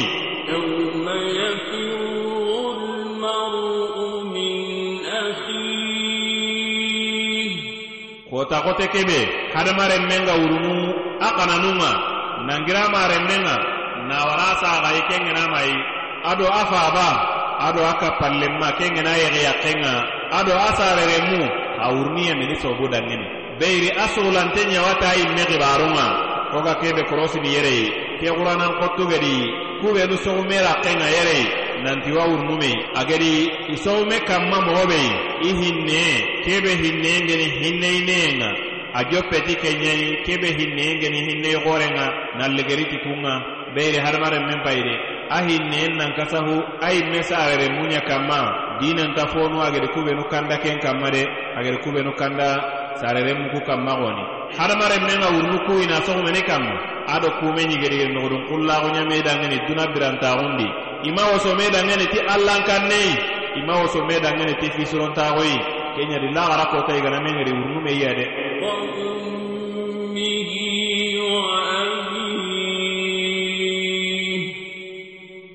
wo 8.45 8.51
taxote 8.53 8.87
kebe 8.93 9.19
hadamaremmen 9.57 10.25
ga 10.29 10.35
wurunu 10.37 10.93
a 11.21 11.29
xananun 11.37 11.77
ŋa 11.81 11.93
nangiramaren 12.47 13.25
ŋa 13.45 13.57
nawara 14.09 14.49
saxayi 14.61 15.01
ken 15.09 15.23
ŋenamayi 15.27 15.77
ado 16.31 16.45
a 16.45 16.63
faba 16.73 17.09
ado 17.67 17.81
a 17.81 17.93
kappallenma 18.03 18.69
ken 18.79 18.93
ŋena 18.97 19.13
yexiyaxen 19.23 19.79
ŋa 19.85 19.95
ado 20.39 20.53
a 20.53 20.69
sareremu 20.79 21.41
a 21.81 21.87
wuruniya 21.95 22.35
mini 22.39 22.57
sobu 22.63 22.85
dangeni 22.93 23.25
beyiri 23.59 23.89
a 23.97 24.05
sugulante 24.15 24.61
ɲawata 24.73 25.09
yimme 25.19 25.43
xibarun 25.51 25.97
wo 26.53 26.59
ga 26.67 26.75
kebe 26.81 27.03
korosini 27.09 27.49
yereyi 27.57 27.87
ke 28.21 28.27
xuranan 28.37 28.73
xottugedi 28.81 29.35
kubenu 29.81 30.17
soxumera 30.25 30.73
xen 30.85 30.97
ŋa 31.01 31.09
yereyi 31.17 31.47
nantiwa 31.83 32.25
wurunume 32.31 32.71
agari 32.95 33.51
isowme 33.75 34.19
kanma 34.29 34.61
mogo 34.67 34.85
be 34.91 35.01
i 35.49 35.51
hinne 35.61 36.03
kebe 36.45 36.71
hinne 36.83 37.13
geni 37.27 37.45
hinneyineen 37.61 38.43
a 38.95 39.03
peti 39.31 39.55
kenye 39.57 40.23
kebe 40.25 40.49
hinne 40.59 40.87
geni 41.01 41.21
hinne 41.27 41.51
gorenga 41.65 42.07
ŋa 42.39 42.47
tikunga 42.91 43.35
kun 43.75 44.05
harmare 44.05 44.39
mempaire. 44.47 44.95
Ahi 45.31 45.59
men 45.59 45.93
a 45.93 45.97
nan 45.97 46.13
kasahu 46.15 46.63
a 46.81 46.89
yimme 46.93 47.21
munya 47.77 48.01
kama 48.07 48.79
dinan 48.81 49.15
dinanta 49.15 49.27
fonu 49.33 49.59
kube 49.59 49.89
kubenu 49.95 50.25
kanda 50.31 50.59
ken 50.59 50.79
kamare 50.79 51.25
de 51.63 51.79
kube 51.83 52.05
no 52.05 52.13
kanda 52.13 52.61
saareren 53.01 53.39
muku 53.43 53.61
kanma 53.67 53.93
xoni 53.97 54.23
hadamaren 54.59 55.03
men 55.03 55.19
ŋa 55.21 55.29
ina 55.41 55.59
kuyina 55.67 55.97
soxumeni 56.07 56.43
kanma 56.47 56.75
ado 57.15 57.29
kume 57.41 57.63
ɲigedigen 57.71 58.13
noxodun 58.15 58.47
kullaxu 58.49 58.89
nyame 58.95 59.23
dangani 59.27 59.59
duna 59.67 59.85
birantaxundi 59.93 60.67
ima 61.05 61.23
woso 61.33 61.55
medangeni 61.55 62.07
ti 62.09 62.19
allankannei 62.35 63.13
ima 63.61 63.75
woso 63.81 64.01
medangeni 64.09 64.55
ti 64.61 64.71
fisirontaxoyi 64.73 65.59
kenyadi 65.97 66.29
laxara 66.33 66.65
kotayi 66.73 67.01
gana 67.05 67.21
mengedi 67.21 67.53
wurnume 67.53 67.91
yiya 67.93 68.13
de. 68.19 68.27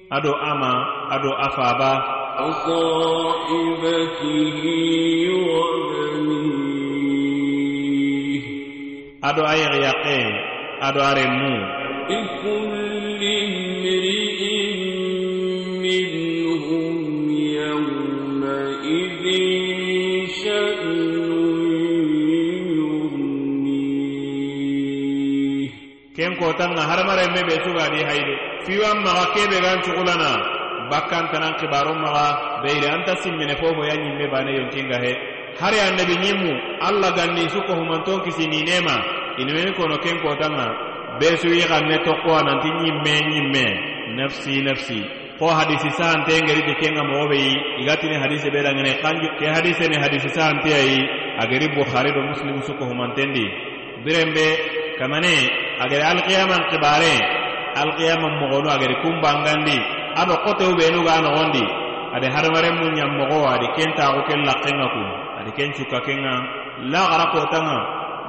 Ado 0.09 0.33
ama 0.51 0.73
ado 1.13 1.31
afaba 1.33 1.91
ado 9.21 9.41
a 9.45 9.53
ado 10.81 11.01
a 11.03 11.11
renmu 11.13 11.53
kanŋa 26.59 26.83
hadamarenme 26.89 27.41
be 27.47 27.55
sugadi 27.63 28.03
hayide 28.07 28.35
fiwan 28.67 28.97
maxa 29.05 29.25
kebe 29.35 29.57
gan 29.63 29.79
cugulana 29.85 30.31
bakkan 30.91 31.25
tanan 31.31 31.53
kibaro 31.61 31.93
maxa 31.95 32.27
beyide 32.63 32.87
anta 32.95 33.13
simmine 33.23 33.55
fofo 33.61 33.81
ya 33.85 33.95
ɲimme 33.95 34.25
ba 34.31 34.39
ne 34.43 34.51
yonkinga 34.59 34.97
he. 35.03 35.13
Hari 35.59 35.79
annabi 35.79 36.15
ɲimmu 36.23 36.51
alla 36.87 37.09
ganni 37.17 37.49
su 37.49 37.59
kohumanton 37.67 38.21
kisi 38.25 38.47
ninema 38.47 38.95
inimeni 39.41 39.71
kono 39.77 39.97
ken 40.03 40.17
kotanŋa 40.19 40.67
be 41.19 41.37
su 41.37 41.47
i 41.47 41.61
xanne 41.69 41.97
tokkowa 42.05 42.41
nanti 42.43 42.67
ɲimme 42.79 43.13
ɲimme 43.29 43.65
nafsi 44.17 44.61
nafsi. 44.67 44.99
Ko 45.39 45.47
hadisi 45.47 45.89
sante 45.95 46.33
ngeriti 46.43 46.73
kenga 46.81 47.03
mogobe 47.03 47.37
yi. 47.45 47.53
Igatini 47.81 48.15
hadise 48.19 48.49
be 48.51 48.59
dangene 48.61 48.93
ke 49.39 49.45
hadise 49.47 49.87
ni 49.87 49.95
hadisi 50.03 50.29
sante 50.35 50.67
ayi 50.73 50.99
ageri 51.39 51.67
bukhari 51.75 52.11
do 52.11 52.21
muslim 52.21 52.61
su 52.67 52.73
kohumantendi 52.75 53.45
birenbe 54.03 54.45
kamane 54.99 55.33
agari 55.83 56.03
alqiyaman 56.03 56.61
kibare 56.69 57.15
alqiyaman 57.81 58.33
mogonu 58.41 58.67
agari 58.69 58.95
kumbangandi 59.03 59.77
ado 60.21 60.33
kotewu 60.45 60.73
benu 60.79 60.99
ga 61.07 61.21
nogondi 61.23 61.63
ade 62.15 62.27
hadamaren 62.35 62.75
mu 62.79 62.87
ñammogo 62.97 63.39
adi 63.53 63.67
ken 63.77 63.91
taxu 63.97 64.21
ken 64.27 64.41
lakkenga 64.47 64.85
ku 64.93 65.01
adi 65.39 65.51
ken 65.57 65.69
cukka 65.77 65.99
kenga 66.05 66.33
lagara 66.91 67.25
kotanga 67.33 67.79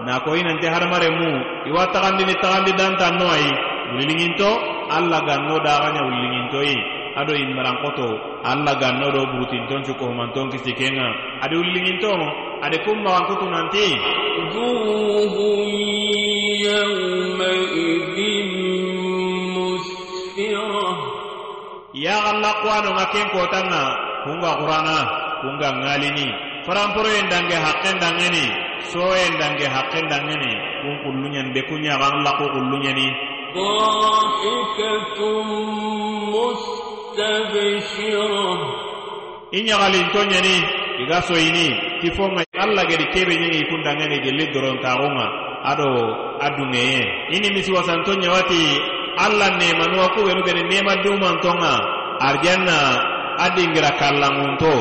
na 0.07 0.21
ko 0.25 0.37
inante 0.37 0.67
hadamaren 0.69 1.15
mu 1.21 1.31
iwa 1.69 1.89
taxandini 1.93 2.35
taxandi 2.43 2.73
dantanno 2.79 3.27
ayi 3.37 3.51
wuliliŋinto 3.93 4.51
allah 4.97 5.21
ganno 5.29 5.57
daxaña 5.67 6.01
wuliliŋintoyi 6.07 6.77
ado 7.21 7.33
immarankoto 7.35 8.07
allah 8.45 8.75
ganno 8.83 9.07
do 9.11 9.21
burutinton 9.33 9.83
cukko 9.87 10.05
humanton 10.13 10.47
kisi 10.53 10.73
kenga 10.77 11.07
adi 11.45 11.55
wuliliŋinto 11.57 12.11
adi 12.66 12.78
kummaxankutu 12.86 13.46
nanti 13.54 13.88
وجوه 14.36 15.36
يومئذ 16.68 18.18
مسفرة 19.56 20.88
yaxallakuwanonga 21.96 23.06
ken 23.16 23.28
kotanga 23.32 23.84
kunga 24.28 24.52
xurana 24.60 24.98
kunga 25.42 25.70
ŋalini 25.80 26.28
faramporoyen 26.68 27.28
dange 27.32 27.56
haqqen 27.66 27.96
dangeni 28.04 28.46
soyen 28.92 29.34
dange 29.40 29.64
haqqen 29.76 30.06
dangeni 30.12 30.52
kun 30.84 30.96
kulluɲani 31.04 31.50
be 31.56 31.62
kunyaxan 31.72 32.16
laku 32.26 32.46
kulluɲani 32.54 33.08
ضاحكة 33.56 35.20
مستبشرة 37.16 38.48
i 39.56 39.60
ɲaxalinto 39.68 40.20
ɲani 40.32 40.56
i 41.00 41.04
ga 41.10 41.18
tifonga 42.01 42.43
alla 42.59 42.83
gedi 42.89 43.07
kebe 43.15 43.35
ñengi 43.41 43.63
kundangeni 43.71 44.19
gelli 44.25 44.45
dorontaxunga 44.53 45.27
ado 45.71 45.89
a 46.41 46.47
dungeye 46.57 47.01
ini 47.37 47.49
misi 47.55 47.71
wasanto 47.73 48.13
ɲawati 48.17 48.63
alla 49.25 49.47
nemanuwa 49.61 50.09
kuɓenu 50.17 50.43
gedi 50.47 50.63
nema 50.71 50.97
dumantonga 51.05 51.73
arjanna 52.29 52.77
a 53.39 53.47
dingira 53.57 53.91
kallanŋunto 54.01 54.73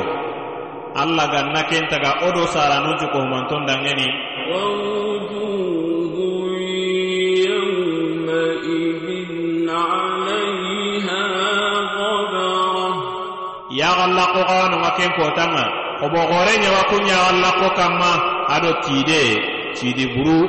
alla 1.01 1.25
ganna 1.31 1.61
kentaga 1.69 2.11
wo 2.23 2.29
do 2.35 2.43
saranunti 2.47 3.05
kohumanton 3.13 3.63
dangeni 3.67 4.07
yaxalla 13.79 14.23
koxawanonga 14.33 14.91
ken 14.97 15.11
kotanga 15.17 15.78
o 16.01 16.07
bogore 16.13 16.53
ɲawa 16.63 16.81
kunɲawan 16.89 17.37
lako 17.43 17.67
kanma 17.77 18.11
ado 18.55 18.71
tiide 18.83 19.21
tiidi 19.75 20.05
buru. 20.15 20.39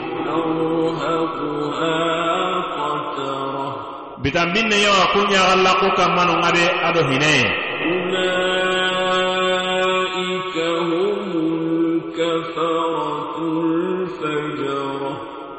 Bitanbin 4.22 4.66
ne 4.70 4.76
ɲawa 4.84 5.04
kunɲawan 5.12 5.60
lako 5.66 5.86
kanmanu 5.98 6.34
ŋa 6.42 6.50
de 6.56 6.64
ado 6.86 7.00
hine. 7.10 7.34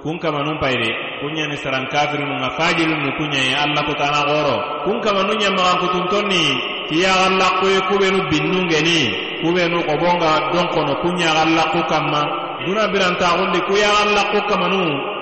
Kun 0.03 0.17
kamanun 0.23 0.57
payide 0.61 0.89
kunɲani 1.19 1.57
saran 1.63 1.85
kafirinu 1.91 2.35
ŋa 2.41 2.49
fajilinu 2.57 3.09
kunɲaye 3.19 3.53
alla 3.63 3.81
kotana 3.87 4.19
goro. 4.29 4.55
Kun 4.87 4.97
kamanu 5.03 5.33
ɲamagankutuntonni 5.41 6.43
ti 6.91 6.99
yaxallakoye 7.07 7.79
kubenu 7.87 8.19
binnungeni 8.27 8.99
kubenu 9.41 9.79
xobonga 9.87 10.51
donkono 10.51 10.93
ku 10.99 11.07
ɲaxallaku 11.15 11.79
kanma 11.87 12.21
duna 12.67 12.83
birantaxundi 12.91 13.59
ku 13.63 13.73
yaxallaku 13.79 14.39
kamanu 14.51 14.81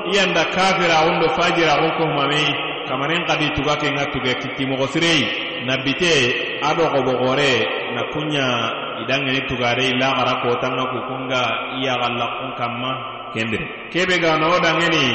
i 0.09 0.17
yanda 0.17 0.43
kafiraxundo 0.49 1.29
fajiraxun 1.37 1.91
kohumame 1.97 2.41
kamanen 2.89 3.21
xadi 3.29 3.47
tuga 3.53 3.77
ke 3.77 3.87
ŋa 3.93 4.05
tuge 4.09 4.33
kittimoxo 4.41 4.87
sirei. 4.97 5.21
Na 5.69 5.77
bite 5.85 6.13
ado 6.65 6.83
xoboxore 6.93 7.53
na 7.93 8.01
kuɲa 8.13 8.45
idangeni 9.05 9.41
tugade 9.47 9.83
i 9.85 9.93
laxara 10.01 10.41
kotanga 10.41 10.83
kukunga 10.91 11.41
i 11.77 11.85
yaxallakun 11.85 12.51
kanma 12.57 12.91
kendire 13.33 13.65
kebe 13.93 14.17
ga 14.17 14.37
no 14.41 14.57
dangeni 14.57 15.05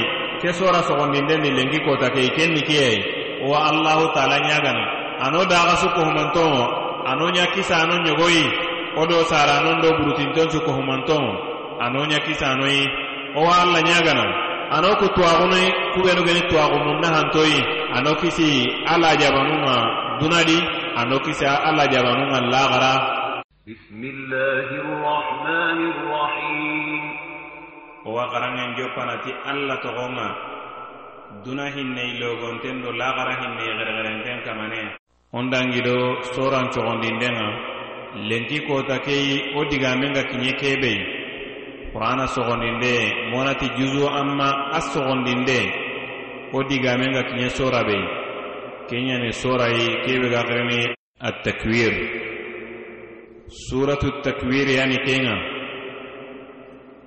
ke 0.41 0.53
sora 0.55 0.83
sogondinden 0.87 1.43
ni 1.43 1.51
lengi 1.51 1.81
kota 1.83 2.11
ke 2.15 2.31
kenni 2.37 2.63
kiyai. 2.63 2.99
Wa 3.43 3.59
allahu 3.75 4.15
taala 4.15 4.39
nyagana. 4.39 5.04
ano 5.21 5.41
daga 5.45 5.75
su 5.81 5.89
kohumantoŋo 5.97 6.63
ano 7.11 7.25
ɲa 7.35 7.45
kisa 7.55 7.75
ano 7.83 7.95
ɲogoyi 8.07 8.45
wo 8.97 9.03
do 9.07 9.25
sara 9.31 9.53
anon 9.61 9.81
do 9.83 9.89
burutinton 9.99 10.49
su 10.51 10.59
kohumantoŋo 10.67 11.33
ano 11.85 12.01
ɲa 12.11 12.19
kisa 12.27 12.47
anoyi 12.55 12.83
wo 13.35 13.43
wa 13.49 13.55
alla 13.63 13.81
ɲagana 13.89 14.25
ano 14.75 14.89
ku 14.97 15.07
tuwaxunoyi 15.15 15.69
kubenugeni 15.95 16.43
tuwaxunun 16.49 16.99
nahantoyi 17.03 17.59
ano 17.95 18.11
kisi 18.19 18.49
alla 18.91 19.15
jabanunŋa 19.15 19.77
dunadi? 20.19 20.59
Ano 20.95 21.19
kisi 21.23 21.43
alla 21.47 21.85
jabanunŋa 21.91 22.39
laxara 22.53 22.93
bismillahi 23.67 24.77
rrahmani 24.83 25.87
rrahim 26.03 27.03
wo 28.05 28.11
wa 28.19 28.25
xaranŋen 28.33 28.71
joppanati 28.79 29.31
alla 29.51 29.77
toxonŋa 29.85 30.29
duna 31.45 31.67
hinne 31.75 32.05
logonten 32.21 32.77
do 32.83 32.91
laxara 33.01 33.35
hinne 33.41 33.63
xerexerenten 33.79 34.39
kamane. 34.47 35.04
on 35.37 35.51
dangido 35.53 35.97
soran 36.35 36.67
cogondinden 36.75 37.37
lenki 38.29 38.59
kota 38.69 38.97
keyi 39.07 39.35
wo 39.55 39.63
digamen 39.71 40.13
ga 40.17 40.23
kiɲe 40.31 40.53
kebeyi 40.61 41.01
qur'ana 41.93 42.27
sogondinde 42.35 42.93
monati 43.31 43.67
juzu 43.77 44.05
amma 44.21 44.49
a 44.77 44.81
sogondinde 44.93 45.59
wo 46.53 46.61
digamen 46.71 47.13
ga 47.17 47.23
kiɲe 47.29 47.49
sora 47.59 47.81
beyi 47.89 48.25
keɲani 48.89 49.31
sorayi 49.43 49.87
kebe 50.05 50.27
ga 50.35 50.41
xirini 50.49 50.81
attakwir. 51.29 51.95
Suratu 53.49 54.09
takwir 54.23 54.69
yani 54.69 54.97
kenga. 55.07 55.37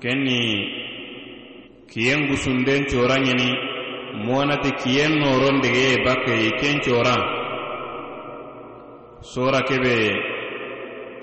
Kenni 0.02 0.40
kiyen 1.92 2.28
gusunden 2.30 2.86
cora 2.92 3.18
ɲini 3.26 3.50
monati 4.26 4.72
kiyen 4.82 5.14
noron 5.22 5.62
degeye 5.64 5.98
bakkeyi 6.06 6.52
ken 6.60 6.78
cora. 6.86 7.37
Sora 9.22 9.62
kebe 9.68 9.96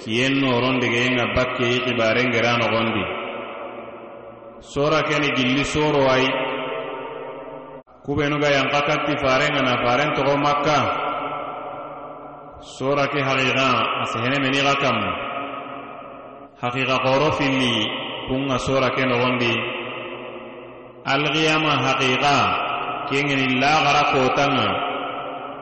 kiyen 0.00 0.40
noron 0.40 0.80
digeyenga 0.80 1.34
bakkeyi 1.36 1.84
xibaren 1.86 2.28
gera 2.34 2.56
nogondi 2.58 3.04
sora 4.60 5.02
keni 5.04 5.28
gilli 5.36 5.64
soro 5.64 6.08
ay 6.08 6.24
kubenuga 8.04 8.52
yanka 8.52 8.80
katti 8.84 9.16
farenga 9.16 9.64
na 9.64 9.80
faren 9.80 10.12
togo 10.12 10.36
makka. 10.36 10.78
Sora 12.64 13.08
ke 13.12 13.20
haqiqa 13.20 13.68
a 14.00 14.04
sehenemeni 14.12 14.60
xa 14.64 14.74
kamma 14.80 15.10
haqiqa 16.64 16.96
xoro 17.04 17.28
filli 17.36 17.74
kunga 18.28 18.56
sora 18.56 18.88
ke 18.96 19.04
nogondi 19.04 19.52
alxiyama 21.04 21.72
haqiqa 21.84 22.36
kengeni 23.08 23.60
laxara 23.60 24.02
kotanga. 24.12 24.68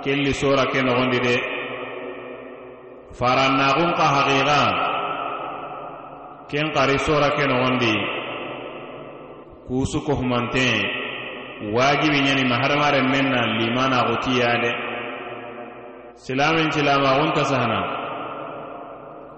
Kelli 0.02 0.34
sora 0.34 0.66
ke 0.66 0.82
nogondi 0.82 1.18
de 1.22 1.34
farannaxun 3.18 3.90
xa 3.98 4.06
haxixa 4.14 4.62
ken 6.50 6.66
xari 6.74 6.96
sora 7.06 7.28
ke 7.36 7.44
noxondi 7.50 7.94
kusu 9.66 9.98
kohumante 10.06 10.66
wajibi 11.74 12.18
ɲani 12.26 12.44
maharamaren 12.50 13.06
men 13.12 13.26
na 13.32 13.40
limanaxutiya 13.58 14.50
de 14.62 14.70
silamen 16.24 16.68
silamaxun 16.74 17.30
sahana. 17.50 17.80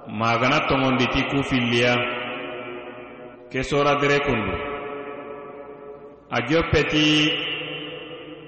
Magana 0.08 0.68
toŋondi 0.68 1.06
ti 1.12 1.20
ku 1.32 1.40
filliya 1.48 1.94
ke 3.50 3.60
sora 3.64 3.96
dire 4.00 4.18
kundu. 4.20 4.52
A 6.28 6.38
joppeti 6.48 7.32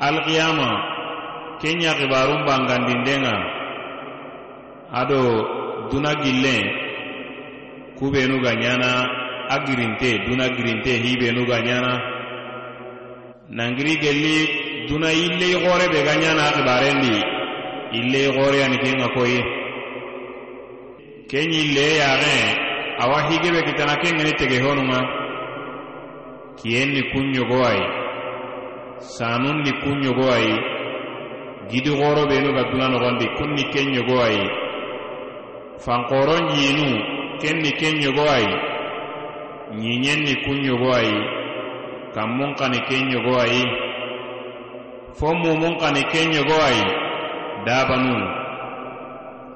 alkiyama 0.01 0.70
ke 1.61 1.68
ɲa 1.81 1.93
xibarun 1.99 2.45
bangandindenga 2.47 3.55
ado 4.93 5.20
duna 5.91 6.14
gillen 6.22 6.64
kubenu 7.99 8.41
ga 8.43 8.53
ɲana 8.55 8.91
a 9.49 9.57
girinte 9.66 10.18
duna 10.26 10.49
girinte 10.57 10.91
hibenu 11.05 11.47
ga 11.47 11.59
ɲana 11.66 11.93
nangiri 13.51 13.95
gelli 14.03 14.37
duna 14.89 15.11
ille 15.12 15.49
xore 15.62 15.87
be 15.93 16.01
ga 16.07 16.14
ɲana 16.22 16.43
a 16.49 16.53
xibarendi 16.57 17.14
ille 17.99 18.20
xore 18.37 18.59
ani 18.64 18.78
ken 18.78 18.99
ga 18.99 19.09
koyi 19.14 19.41
ken 21.30 21.51
ille 21.62 21.87
yaxe 22.01 22.37
awa 23.03 23.18
hige 23.28 23.49
be 23.55 23.61
kitana 23.66 23.95
ken 24.03 24.16
geni 24.18 24.32
tege 24.39 24.59
honunga. 24.64 25.26
Kiyen 26.57 26.89
ni 26.95 27.03
kun 27.12 27.32
ɲogo 27.34 27.59
ayi 27.70 27.84
sanun 29.16 29.59
ni 29.64 29.72
kun 29.82 30.01
ɲogo 30.05 30.24
ayi 30.37 30.55
gidi 31.70 31.91
xoro 31.99 32.22
benu 32.30 32.49
ga 32.57 32.62
duna 32.70 32.89
noxondi 32.89 33.26
kun 33.37 33.51
ni 33.57 33.62
ken 33.72 33.89
ɲogo 33.95 34.16
ayi 34.26 34.41
fankoron 35.85 36.45
ɲinu 36.55 36.87
ken 37.41 37.57
ni 37.62 37.70
ken 37.81 37.95
ɲogo 38.03 38.24
ayi 38.37 38.53
ɲiɲen 39.81 40.18
ni 40.24 40.35
kun 40.45 40.59
ɲogo 40.66 40.89
ayi 40.99 41.16
kan 42.14 42.29
mun 42.37 42.55
kani 42.59 42.79
ken 42.89 43.05
ɲogo 43.12 43.33
ayi 43.45 43.62
fo 45.18 45.29
mumun 45.35 45.74
kani 45.81 46.03
ken 46.12 46.29
ɲogo 46.35 46.57
ayi 46.68 46.83
dabanu 47.66 48.14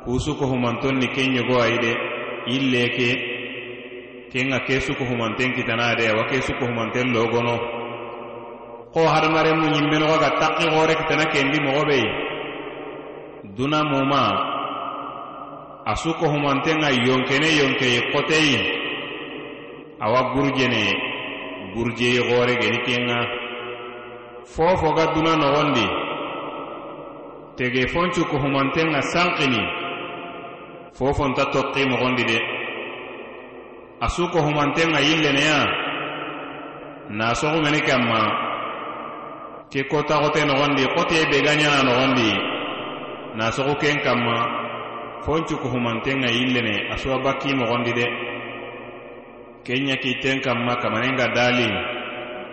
kusu 0.05 0.35
kohumanton 0.39 0.95
ni 1.01 1.07
ken 1.15 1.29
ɲogo 1.37 1.55
ayi 1.65 1.77
de 1.85 1.93
ille 2.55 2.83
ke 2.97 3.09
ken 4.33 4.51
ga 4.51 4.59
ke 4.67 4.81
suko 4.81 5.05
kitana 5.57 5.95
de 5.99 6.05
awa 6.09 6.25
ke 6.31 6.41
suko 6.43 6.65
logono. 7.15 7.81
Ko 8.93 9.07
hadamaren 9.07 9.55
mu 9.61 9.67
ɲimmenogo 9.71 10.17
ga 10.19 10.31
takki 10.41 10.67
hore 10.75 10.95
kitana 10.99 11.25
kendi 11.33 11.59
mogo 11.63 11.83
be 11.89 11.99
duna 13.57 13.85
muma 13.87 14.23
a 15.85 15.97
su 15.97 16.11
ŋa 16.83 16.91
yonkene 17.07 17.49
yonkeye 17.61 18.01
xoteyi 18.13 18.57
awa 20.05 20.21
gurjene 20.35 20.83
gurjeyi 21.75 22.21
xoore 22.29 22.55
geni 22.61 22.79
ken 22.87 23.03
ŋa 23.09 23.19
fo 24.53 24.77
foga 24.81 25.05
duna 25.15 25.33
noxondi 25.37 25.87
tege 27.57 27.87
foncu 27.93 28.23
kohumanten 28.31 28.89
ŋa 28.93 29.01
sanxini 29.13 29.63
fo 30.97 31.07
fonta 31.19 31.45
toxi 31.53 31.83
moxondi 31.91 32.25
de. 32.31 32.39
A 34.01 34.09
su 34.09 34.23
kohumanten 34.33 34.89
ŋa 34.93 35.01
yilleneya 35.09 35.61
na 37.19 37.35
soxumeni 37.35 37.81
kanma 37.89 38.21
ke 39.73 39.81
kota 39.91 40.15
xote 40.23 40.41
noxondi 40.45 40.85
xoteye 40.95 41.25
be 41.31 41.39
noxondi 41.87 42.31
nasoxu 43.39 43.75
ken 43.81 43.97
kanma 44.05 44.60
foncu 45.25 45.57
kohumanten 45.63 46.21
ga 46.21 46.31
yillene 46.31 46.89
a 46.93 46.97
suwa 46.99 47.19
bakki 47.25 47.55
mogondi 47.55 47.93
de 47.93 48.07
kenya 49.65 49.97
kiten 49.97 50.41
kamma 50.41 50.77
kamanenga 50.83 51.27
dali 51.35 51.71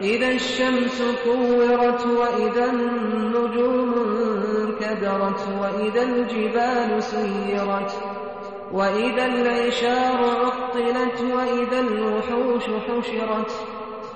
إذا 0.01 0.29
الشمس 0.29 1.01
كورت 1.25 2.05
وإذا 2.05 2.65
النجوم 2.69 3.93
انكدرت 3.97 5.41
وإذا 5.61 6.03
الجبال 6.03 7.03
سيرت 7.03 7.91
وإذا 8.71 9.25
العشار 9.25 10.19
عطلت 10.45 11.17
وإذا 11.33 11.79
الوحوش 11.79 12.63
حشرت 12.63 13.51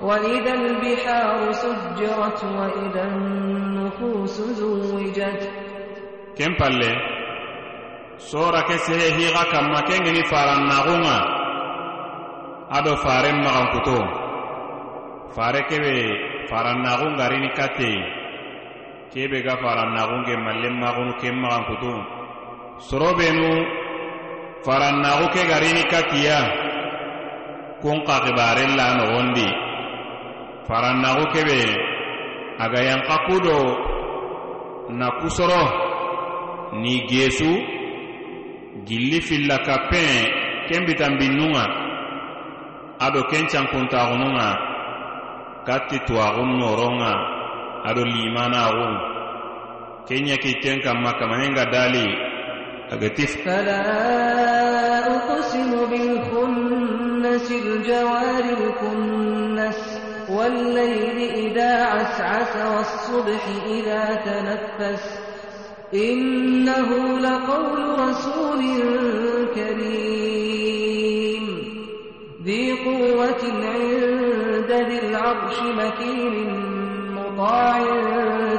وإذا 0.02 0.52
البحار 0.54 1.52
سجرت 1.52 2.40
وإذا 2.44 3.02
النفوس 3.14 4.36
زوجت 4.40 5.42
palle 6.58 6.90
sora 8.18 8.62
ke 8.68 8.76
sehe 8.84 9.16
higa 9.16 9.44
kamma 9.48 9.80
ke 9.88 9.96
faran 10.28 10.68
nagunga. 10.68 11.18
Ado 12.72 12.96
faren 13.04 13.36
magam 13.44 13.66
kuto 13.76 13.98
fare 15.36 15.60
kebe 15.68 15.94
faran 16.48 16.80
nagunga 16.84 17.28
rini 17.28 17.50
kate. 17.56 17.92
Kebe 19.12 19.44
ga 19.44 19.56
faran 19.60 19.92
nagunge 19.96 20.34
mallem 20.40 20.74
magunu 20.80 21.12
ke 21.20 21.28
magam 21.32 21.64
kuto 21.68 21.94
soro 22.80 23.12
benu 23.14 23.52
faran 24.64 25.02
nagu 25.04 25.28
ke 25.34 25.42
garini 25.44 25.84
katia 25.90 26.38
kun 27.82 28.00
qaqibare 28.06 28.64
la 28.78 28.86
no 28.96 29.04
faran 30.66 31.02
nagu 31.02 31.24
kebe 31.34 31.60
aga 32.58 32.80
yang 32.80 33.02
kakudo 33.04 33.58
na 34.96 35.08
kusoro 35.20 35.64
ni 36.80 37.04
gesu. 37.04 37.81
gilli 38.87 39.19
filla 39.27 39.57
kappen 39.67 40.23
ken 40.67 40.81
bitanbinnunga 40.87 41.65
ado 43.05 43.21
ken 43.31 43.45
cankuntaxununga 43.51 44.49
katti 45.67 45.97
tuwaxun 46.07 46.51
noronga 46.59 47.13
ado 47.89 48.01
limanaxun 48.13 48.93
ken 50.07 50.23
ɲakitten 50.27 50.77
kanma 50.85 51.11
kamanenga 51.19 51.65
dali 51.73 52.07
agati 52.93 53.25
فلا 53.27 53.83
أقسم 55.15 55.71
بالخنس 55.91 57.47
الجوار 57.51 58.43
الكنس 58.59 59.79
والليل 60.29 61.17
إذا 61.45 61.73
عسعس 61.85 62.53
والصبح 62.55 63.41
إذا 63.65 64.03
تنفس 64.25 65.20
إنه 65.93 67.19
لقول 67.19 67.99
رسول 67.99 68.61
كريم 69.55 71.45
ذي 72.43 72.71
قوة 72.85 73.43
عند 73.43 74.17
عند 74.67 74.71
ذي 74.89 74.99
العرش 75.09 75.57
مكين 75.79 76.35
مطاع 77.15 77.79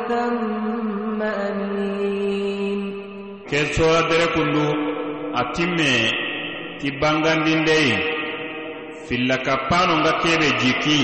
ثم 0.08 1.20
أمين 1.22 2.80
ke 3.48 3.60
sora 3.76 4.00
dere 4.10 4.26
kundu 4.36 4.66
a 5.40 5.42
timme 5.56 5.92
ti 6.80 6.88
bangandindeyi 7.00 7.92
filla 9.08 9.36
kappano 9.46 9.94
nga 10.04 10.12
kebe 10.22 10.48
jikki 10.60 11.00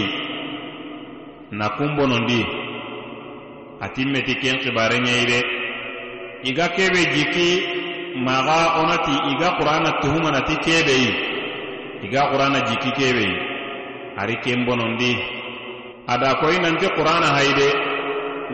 na 1.58 1.66
kumbonondi 1.76 2.40
a 3.84 3.86
timme 3.96 4.20
ti 4.26 4.34
ken 4.42 4.56
kibare 4.62 4.98
ɲeyi 5.06 5.24
de 5.30 5.38
iga 6.44 6.66
kebe 6.76 7.00
jikki 7.14 7.48
maga 8.26 8.60
onati 8.84 9.14
iga 9.32 9.48
qur'ana 9.58 9.90
tuhumanati 10.02 10.54
kebeyi 10.64 11.10
iga 12.06 12.22
qur'ana 12.30 12.58
jikki 12.68 12.90
kebeyi 12.98 13.36
ari 14.20 14.36
ken 14.44 14.62
bonondi 14.66 15.12
ada 16.06 16.38
koyi 16.40 16.58
nanti 16.62 16.86
qur'ana 16.96 17.28
hayde 17.36 17.68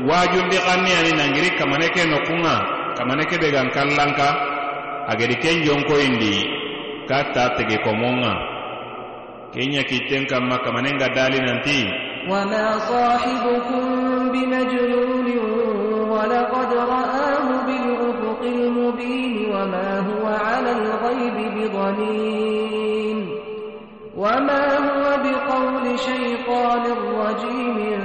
wajundi 0.09 0.57
xanniyani 0.67 1.13
nangiri 1.19 1.51
kamane 1.59 1.89
ke 1.95 2.03
nokunga 2.09 2.55
kamane 2.97 3.25
ke 3.29 3.37
be 3.43 3.49
gan 3.53 3.69
kallanka 3.75 4.29
agedi 5.13 5.37
ken 5.43 5.57
jonkoyindi 5.67 6.35
ka 7.09 7.19
ta 7.35 7.45
tege 7.59 7.77
komonga 7.85 8.33
kenya 9.53 9.83
kitten 9.83 10.25
kamma 10.31 10.57
kamane 10.65 10.91
nga 10.97 11.09
dali 11.17 11.39
nanti 11.43 11.81
وما 12.29 12.79
صاحبكم 12.79 13.85
بمجنون 14.33 15.29
ولقد 16.13 16.71
رآه 16.75 17.24
المبين 18.86 19.46
وما 19.50 20.00
هو 20.00 20.26
على 20.26 20.72
الغيب 20.72 21.54
بضنين 21.58 23.30
وما 24.18 24.78
هو 24.78 25.18
بقول 25.24 26.00
شيطان 26.00 26.82
رجيم 27.20 28.00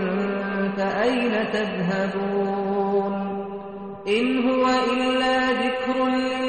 فأين 0.77 1.51
تذهبون 1.53 3.15
إن 4.09 4.49
هو 4.49 4.67
إلا 4.93 5.53
ذكر 5.53 6.05
للعالمين 6.05 6.40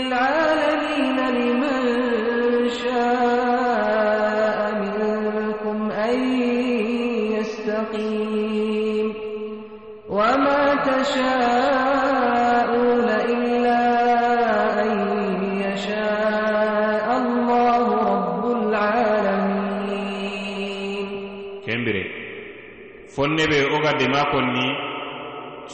konne 23.32 23.48
be 23.48 23.60
wo 23.72 23.80
ga 23.80 23.94
dema 23.96 24.28
konni 24.32 24.68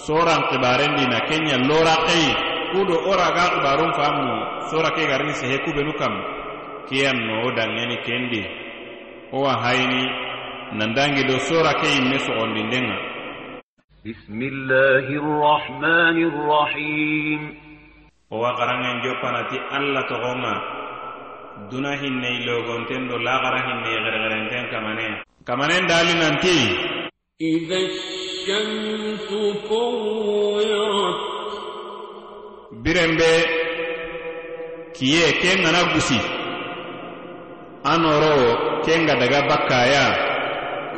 soran 0.06 0.42
xibarendi 0.50 1.06
na 1.10 1.20
kenya 1.26 1.58
lora 1.70 1.96
xeyi 2.06 2.30
kudo 2.72 2.96
ora 3.10 3.28
ga 3.34 3.46
xibarun 3.54 3.92
famu 3.98 4.30
sora 4.70 4.90
ke 4.94 5.08
garini 5.10 5.34
sehe 5.34 5.58
kubenu 5.66 5.94
kam 5.98 6.14
kiyan 6.88 7.18
no 7.18 7.34
wo 7.44 7.50
danŋeni 7.58 7.98
kendi. 8.06 8.42
Wo 9.34 9.42
wa 9.44 9.54
hayini 9.64 10.04
nandangi 10.78 11.24
do 11.28 11.40
sora 11.50 11.74
ke 11.82 11.88
yimme 11.98 12.18
sogondindenŋa 12.22 12.98
bismillahi 14.06 15.16
rrahmani 15.18 16.24
rrahim 16.30 17.42
wo 18.30 18.38
wa 18.40 18.54
xaranŋen 18.58 19.02
jopanati 19.04 19.58
alla 19.76 20.02
toxonŋa 20.10 20.54
duna 21.74 21.92
hinnei 21.98 22.46
logonten 22.46 23.10
do 23.10 23.18
laxara 23.18 23.60
hinnei 23.66 23.98
xerexerenten 24.04 24.66
kamane. 24.72 25.08
Kamanen 25.48 25.88
dali 25.88 26.14
nanti. 26.22 26.87
إذا 27.41 27.77
الشمس 27.77 29.29
كورت 29.69 31.19
birenbe 32.85 33.33
kiye 34.97 35.27
ken 35.43 35.59
gana 35.65 35.83
gusi 35.95 36.19
anoro 37.93 38.37
ken 38.85 39.07
ga 39.07 39.15
daga 39.21 39.41
bakkaya 39.51 40.07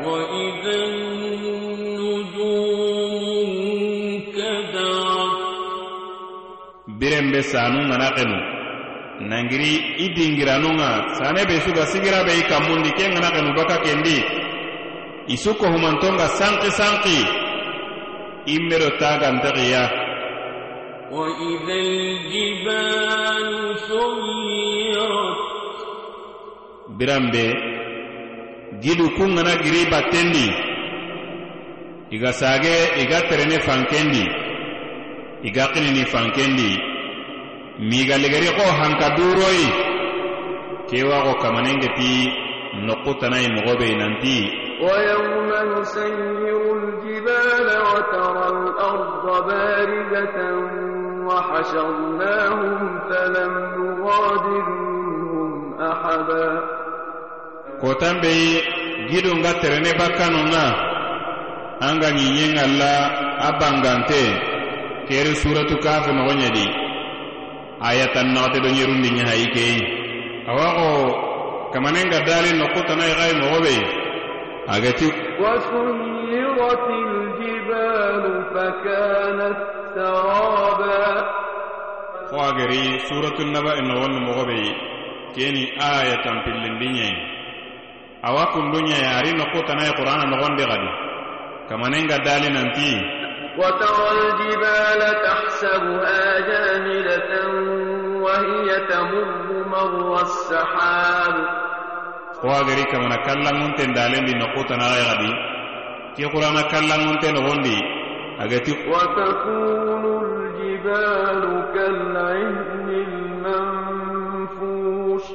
وإذا 0.04 0.74
النجوم 2.84 3.50
كدرت 4.36 5.38
birenbe 7.00 7.40
sanu 7.52 7.80
gana 7.90 8.08
kenu 8.16 8.38
nangiri 9.30 9.72
i 10.04 10.06
dingiranunga 10.16 10.90
sane 11.18 11.42
be 11.48 11.56
suga 11.64 11.84
sigira 11.92 12.20
be 12.26 12.32
i 12.40 12.42
kammundi 12.50 12.90
ken 12.98 13.10
gana 13.16 13.28
kenu 13.34 13.50
baka 13.58 13.76
kendi 13.84 14.16
i 15.28 15.36
su 15.36 15.50
kohumantonga 15.60 16.26
sanki 16.38 16.70
sanki 16.78 17.18
i 18.54 18.56
mero 18.68 18.90
tagantaxiya 19.00 19.84
وإذا 21.14 21.74
الجبال 21.86 23.48
سيرت 23.86 25.38
biranbe 26.98 27.46
gidu 28.82 29.06
kun 29.16 29.30
gana 29.36 29.54
giri 29.62 29.82
battendi 29.92 30.46
iga 32.14 32.32
sage 32.32 32.76
iga 33.02 33.18
terene 33.28 33.58
fankendi 33.66 34.24
iga 35.48 35.64
kinini 35.72 36.04
fankendi 36.12 36.70
miga 37.90 38.16
ligari 38.22 38.50
ko 38.58 38.64
hanka 38.80 39.08
duroyi 39.16 39.68
kewa 40.90 41.18
ko 41.26 41.32
kamanengeti 41.42 42.12
nokkutanayi 42.86 43.48
mogobe 43.54 43.88
nanti 44.00 44.36
ويوم 44.80 45.50
نسير 45.80 46.76
الجبال 46.76 47.68
وترى 47.88 48.46
الأرض 48.48 49.46
بارزة 49.46 50.38
وحشرناهم 51.26 53.00
فلم 53.10 53.52
نغادر 53.78 54.68
منهم 54.68 55.74
أحدا 55.82 56.48
kotan 57.84 58.16
be 58.22 58.32
gidu 59.10 59.32
nga 59.42 59.52
terene 59.60 59.92
bakkanu 59.98 60.40
nga 60.50 60.66
an 61.86 61.94
ga 62.02 62.08
ɲiɲen 62.16 62.54
alla 62.64 62.94
a 63.46 63.48
bangante 63.60 64.22
keri 65.08 65.32
suratu 65.42 65.76
kafe 65.84 66.10
nogo 66.16 66.32
ɲedi 66.40 66.66
ayatan 67.88 68.28
naxate 68.34 68.58
do 68.64 68.68
ɲerundi 68.76 69.08
ɲahayi 69.18 69.46
keyi 69.54 69.78
awa 70.50 70.66
xo 70.78 70.88
kamanen 71.72 72.06
ga 72.12 72.20
dali 72.28 72.50
nokkutanayi 72.60 73.12
xayi 73.18 73.34
mogo 73.42 73.58
be 73.64 73.74
أجتي 74.69 75.09
وسيرت 75.39 76.87
الجبال 76.89 78.23
فكانت 78.53 79.57
سرابا. 79.95 81.05
فواغري 82.31 82.99
سورة 82.99 83.37
النبأ 83.39 83.73
النوان 83.79 84.13
مغبي. 84.23 84.75
كيني 85.35 85.63
آية 85.81 86.25
في 86.43 86.49
اللندين 86.49 87.15
أوا 88.25 88.45
كلنيا 88.53 88.97
ياري 88.97 89.31
نقو 89.31 89.59
تناي 89.61 89.89
قرآن 89.89 90.29
نغن 90.29 90.55
بغدي. 90.55 90.91
كما 91.69 91.87
ننغا 91.89 92.17
دالي 92.17 92.49
ننتي. 92.49 92.93
وترى 93.57 94.09
الجبال 94.21 95.01
تحسبها 95.25 96.37
آجاملة 96.37 97.31
وهي 98.23 98.69
تمر 98.87 99.67
مر 99.67 100.21
السحاب. 100.21 101.35
Ko 102.41 102.47
agari 102.59 102.83
kamana 102.91 103.17
kallanŋunten 103.27 103.89
dalendi 103.97 104.33
nokkutanaxay 104.39 105.03
xadi 105.09 105.31
ke 106.15 106.23
qur'ana 106.33 106.61
kallanŋunte 106.71 107.27
noxondi 107.35 107.77
agati 108.43 108.71
وتكون 108.91 110.03
الجبال 110.23 111.43
كالعهن 111.75 112.87
المنفوش 113.87 115.25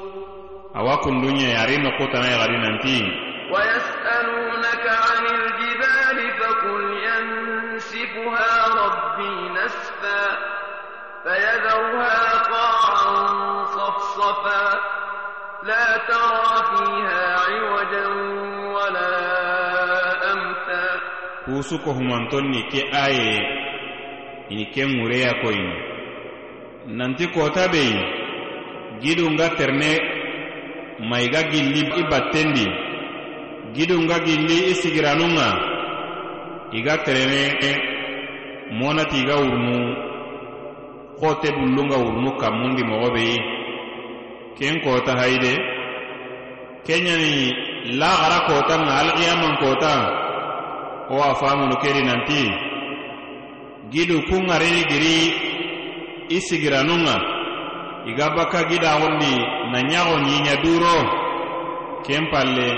awa 0.79 0.95
kunduɲe 1.05 1.49
ari 1.63 1.77
nokkutanaxay 1.85 2.39
xadi 2.41 2.57
nanti 2.65 2.99
ويسألونك 3.53 4.85
عن 5.05 5.25
الجبال 5.39 6.19
فقل 6.41 6.83
ينسفها 7.09 8.53
ربي 8.83 9.35
نسفا 9.59 10.25
فيذرها 11.25 12.21
قاعا 12.53 13.65
صفصفا 13.65 14.65
لا 15.64 15.98
ترى 16.08 16.56
فيها 16.72 17.24
عوجا 17.40 18.08
ولا 18.76 19.12
أمتا 20.34 20.86
kusu 21.50 21.82
ko 21.82 21.92
humantonni 21.98 22.62
ke 22.70 22.82
aye 22.94 23.34
ini 24.54 24.66
ke 24.70 24.86
ŋureya 24.86 25.32
koyini 25.42 25.78
nanti 26.98 27.26
kota 27.34 27.66
beyi 27.74 27.98
gidu 29.02 29.26
nga 29.34 29.48
terne 29.58 29.92
mayiga 31.10 31.42
gilli 31.52 31.82
i 32.00 32.04
battendi 32.12 32.66
gidu 33.76 33.96
nga 34.06 34.18
gilli 34.26 34.58
i 34.72 34.74
sigiranunŋa 34.82 35.50
iga 36.78 36.96
terene 37.06 37.42
monati 38.80 39.18
iga 39.26 39.36
wurunu 39.42 39.78
xote 41.20 41.50
bullunga 41.58 41.98
wurunu 42.04 42.32
kammundi 42.42 42.84
mogo 42.90 43.10
beyi 43.16 43.38
ken 44.59 44.81
kota 44.85 45.13
hayide 45.19 45.55
kenyani 46.87 47.35
laxara 48.01 48.39
kotanga 48.49 48.93
alqiyaman 49.03 49.55
kota. 49.63 49.95
O 51.11 51.21
a 51.21 51.35
famunu 51.41 51.77
kedi 51.83 52.03
nanti. 52.05 52.43
Gidu 53.93 54.23
kungarini 54.29 54.83
giri 54.91 55.17
i 56.29 56.39
sigiranunga 56.41 57.17
iga 58.09 58.27
bakka 58.37 58.61
gidaxundi 58.71 59.35
na 59.73 59.79
ɲaxo 59.91 60.15
ɲiɲa 60.27 60.55
duro. 60.65 60.97
Ken 62.07 62.25
palle 62.33 62.69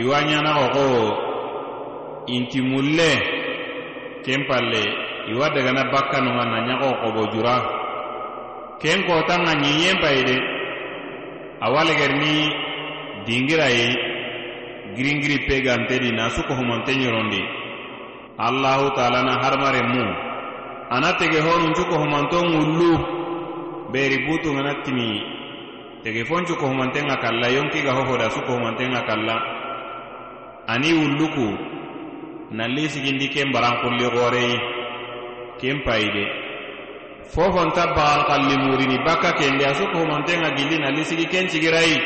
iwa 0.00 0.18
ɲanaxo 0.28 0.66
xo 0.74 0.86
inti 2.34 2.60
mulle. 2.70 3.12
Ken 4.24 4.40
palle 4.48 4.82
iwa 5.30 5.46
dagana 5.54 5.82
bakkanunga 5.92 6.44
na 6.52 6.58
ɲaxo 6.66 6.88
xobo 7.00 7.22
jura 7.32 7.56
ken 8.82 8.98
kotanga 9.06 9.52
ɲiɲen 9.62 9.96
payi 10.02 10.22
de 10.28 10.36
awaleger 11.60 12.12
ni 12.22 12.34
dingirayi 13.26 13.88
giringiri 14.96 15.38
pegantedi 15.48 16.10
suko 16.34 16.54
humante 16.54 16.92
ɲorondi 16.94 17.42
allahu 18.38 18.94
taala 18.94 19.22
na 19.26 19.34
hadamaren 19.42 19.88
mu. 19.90 20.04
Ana 20.90 21.12
tege 21.18 21.40
honun 21.42 21.74
cuko 21.74 21.98
humanto 22.00 22.38
ŋullu 22.40 22.90
beri 23.92 24.18
butungana 24.26 24.72
timi. 24.86 25.20
Tege 26.02 26.24
foncu 26.24 26.54
kohumanten 26.56 27.04
ŋa 27.10 27.16
kalla 27.20 27.48
yonkiga 27.50 27.92
hohoda 27.92 28.30
suko 28.30 28.46
kohumanten 28.46 28.90
ŋa 28.94 29.02
kalla 29.08 29.36
ani 30.72 30.90
wulluku. 30.94 31.48
Nalli 32.56 32.88
sigindi 32.88 33.28
ken 33.28 33.52
barankulli 33.52 34.06
ɣoreyi 34.16 34.56
ken 35.60 35.82
payide 35.84 36.24
fofonta 37.34 37.84
bagal 37.96 38.22
kalli 38.28 38.56
murini 38.64 38.98
bakka 39.06 39.30
kende 39.38 39.64
a 39.64 39.72
suko 39.78 39.96
humantenga 40.02 40.50
gilli 40.56 40.76
nalli 40.82 41.04
sigi 41.04 41.26
ken 41.32 41.46
cigirayi 41.52 41.96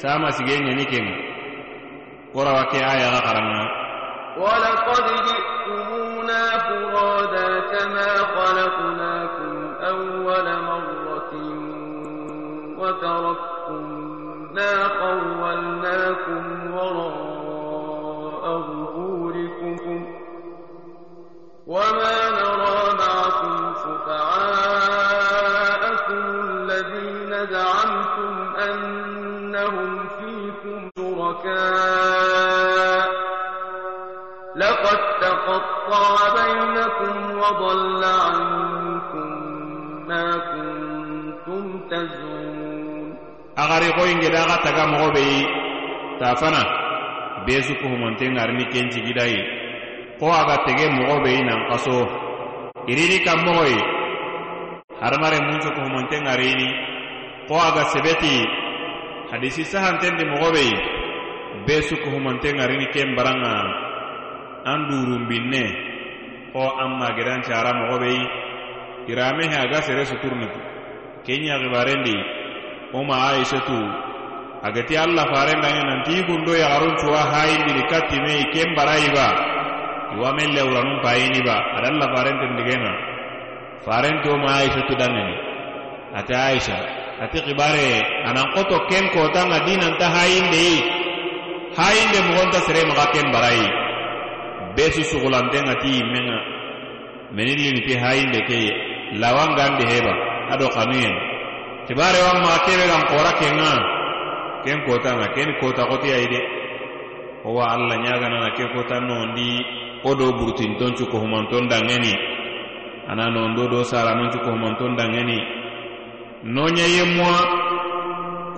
sama 0.00 0.28
sige 0.36 0.54
ɲani 0.64 0.84
kenga 0.92 1.16
worawa 2.34 2.62
ke 2.70 2.78
ayaga 2.82 3.20
karanga 3.26 3.64
ولقد 4.34 5.06
جئتمونا 5.30 6.42
فرادا 6.58 7.48
كما 7.70 8.10
خلقناكم 8.34 9.54
أول 9.86 10.46
مرة 10.66 11.32
وتركتم 12.78 13.84
ما 14.54 14.72
خولناكم 14.98 16.42
تقطع 35.93 36.33
بينكم 36.37 37.15
وضل 37.37 38.01
عنكم 38.03 39.29
ما 40.09 40.25
كنتم 40.51 41.63
تزعمون 41.91 43.09
agari 43.59 43.91
koyingeda 43.97 44.39
aga 44.47 44.57
taga 44.63 44.83
mogo 44.87 45.11
beyi 45.15 45.43
tafana 46.19 46.63
besu 47.45 47.75
kuhumonte 47.81 48.23
ngarini 48.31 48.65
ken 48.71 48.87
cigidayi 48.93 49.35
ko 50.19 50.31
aga 50.31 50.63
tege 50.65 50.87
mogo 50.95 51.19
beyi 51.25 51.43
nan 51.43 51.67
kaso 51.67 51.97
irini 52.87 53.19
kan 53.27 53.39
mogoyi 53.43 53.75
hadamare 55.01 55.39
muncu 55.43 55.69
kuhumonte 55.75 56.15
ngarini 56.23 56.67
ko 57.51 57.55
aga 57.59 57.83
sebeti 57.91 58.35
hadisi 59.31 59.63
sahantendi 59.67 60.23
mogo 60.31 60.49
beyi 60.55 60.75
besu 61.67 61.99
kuhumonte 62.03 62.47
ngarini 62.55 62.87
ken 62.95 63.11
baranga 63.11 63.82
An 64.64 64.80
durumbinne 64.88 65.64
ko 66.52 66.62
an 66.82 66.90
magedan 67.00 67.40
cara 67.44 67.70
mogo 67.78 67.96
beyi 68.02 68.22
irame 69.12 69.44
he 69.52 69.56
aga 69.64 69.80
sere 69.86 70.04
suturnitu 70.10 70.58
kenya 71.26 71.60
gibarendi 71.62 72.16
oma 72.96 73.16
aishatu 73.36 73.78
agati 74.64 74.94
allah 74.96 75.24
farendanga 75.34 75.82
nanti 75.90 76.14
gundo 76.28 76.52
yagarun 76.56 76.94
cuwa 77.02 77.22
hayindini 77.32 77.82
kattime 77.92 78.32
i 78.40 78.46
ken 78.54 78.70
barayiba 78.78 79.26
iwa 80.16 80.30
men 80.36 80.48
lewranun 80.56 80.98
payini 81.04 81.40
ba 81.44 81.56
ada 81.76 81.88
allah 81.92 82.08
farentendigenga 82.16 82.92
farenti 83.84 84.26
oma 84.32 84.50
aishatu 84.64 84.92
dangani 84.96 85.36
ate 86.18 86.32
aisha 86.48 86.76
ati 87.24 87.38
kibare 87.46 88.00
anan 88.28 88.48
koto 88.56 88.76
ken 88.88 89.04
kotanga 89.12 89.58
dinanta 89.68 90.06
hayindeyi 90.16 90.76
hayinde 91.76 92.18
mogonta 92.28 92.58
sere 92.66 92.80
maga 92.88 93.06
ken 93.12 93.28
barayi 93.34 93.83
besu 94.76 95.02
sugulantenga 95.04 95.74
ti 95.82 95.88
yimmenga 95.98 96.38
menin 97.34 97.58
limiti 97.58 97.94
hayinde 97.98 98.40
ke 98.46 98.56
ye. 98.56 98.72
Lawangandi 99.14 99.84
heba 99.86 100.12
ado 100.50 100.66
kanuyen 100.74 101.14
kibarewan 101.86 102.42
maga 102.42 102.66
kebe 102.66 102.84
gan 102.90 103.02
kora 103.06 103.32
kenga 103.38 103.72
ken 104.64 104.78
kotanga 104.86 105.26
ken 105.34 105.50
kota 105.60 105.86
kotiyayi 105.86 106.26
de 106.26 106.40
owa 107.44 107.74
alla 107.76 107.94
ɲaganana 108.00 108.50
ke 108.56 108.64
kotan 108.74 109.06
nondi. 109.06 109.82
Wo 110.04 110.12
do 110.14 110.32
burutinton 110.36 110.92
cukohumanton 111.00 111.64
dangeni. 111.68 112.12
Ana 113.08 113.30
nondo 113.32 113.68
do 113.68 113.80
saranon 113.84 114.28
cukohumanton 114.32 114.96
dangeni. 114.96 115.38
No 116.44 116.66
ɲaye 116.68 117.04
muwa 117.16 117.38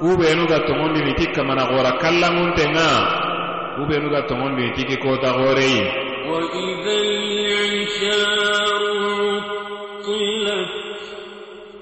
kubenu 0.01 0.47
ga 0.47 0.59
tongondini 0.67 1.14
ti 1.14 1.27
kamana 1.31 1.67
gora 1.71 1.93
kallanguntenga 2.03 2.87
kubenu 3.77 4.11
ga 4.11 4.23
tongondini 4.27 4.73
ti 4.75 4.85
ki 4.85 4.97
kota 4.99 5.33
goreyi 5.39 6.06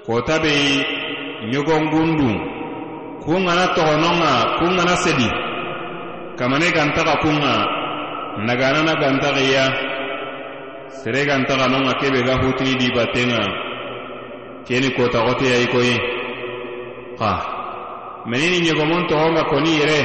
kota 0.06 0.36
be 0.42 0.54
ɲogongundun 1.52 2.36
kun 3.24 3.40
ŋana 3.46 3.66
togonon 3.76 4.16
ŋa 4.22 4.32
kun 4.58 4.72
ŋana 4.78 4.94
sedi. 5.04 5.28
Kamane 6.38 6.68
gantaxa 6.76 7.14
kun 7.22 7.36
ŋa 7.42 7.52
naganana 8.46 8.92
gantaxiya 9.02 9.64
sere 10.98 11.20
gantaxanon 11.28 11.82
ŋa 11.86 11.94
kebe 12.00 12.20
ga 12.26 12.34
hutini 12.40 12.74
di 12.80 12.88
batten 12.96 13.28
ŋa 13.32 13.40
keni 14.66 14.88
kotaxoteya 14.96 15.56
i 15.64 15.66
koyi 15.72 15.96
xa 17.18 17.30
menini 18.30 18.58
ɲogomon 18.66 19.02
toxon 19.08 19.32
ŋa 19.36 19.42
koni 19.50 19.72
yere 19.80 20.00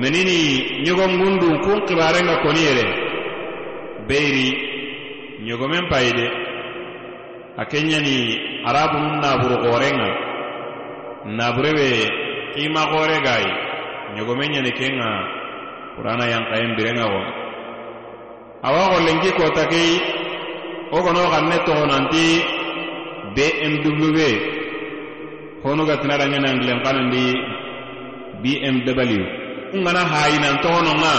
menini 0.00 0.38
ɲogongundun 0.86 1.54
kun 1.64 1.78
xibaren 1.86 2.26
ŋa 2.30 2.36
koni 2.44 2.60
yere 2.68 3.03
beyni 4.08 4.46
ñogomen 5.46 5.84
payi 5.90 6.10
de 6.18 6.26
a 7.60 7.62
ke 7.70 7.78
ɲani 7.90 8.16
arabunun 8.68 9.16
naburu 9.22 9.56
xoren 9.64 9.96
ŋa 10.00 10.10
naburebe 11.38 11.88
xima 12.54 12.82
xore 12.90 13.16
gayi 13.26 13.50
ñogomen 14.16 14.50
ɲani 14.54 14.70
ken 14.78 14.92
ŋa 15.00 15.08
qurana 15.96 16.24
yankayen 16.32 16.74
biren 16.76 16.96
ŋa 17.00 17.06
wo. 17.12 17.20
Awa 18.66 18.82
xollenki 18.92 19.30
kota 19.38 19.64
kei 19.72 19.92
wo 20.92 20.98
gono 21.04 21.22
xan 21.32 21.44
ne 21.50 21.56
toxonanti 21.66 22.26
bmw 23.34 24.18
honu 25.64 25.82
gatina 25.88 26.14
danŋena 26.20 26.48
angilen 26.52 26.80
xanandi 26.84 27.24
bmw 28.42 29.12
n 29.74 29.78
ŋana 29.84 30.02
hayinantoxononŋa 30.12 31.14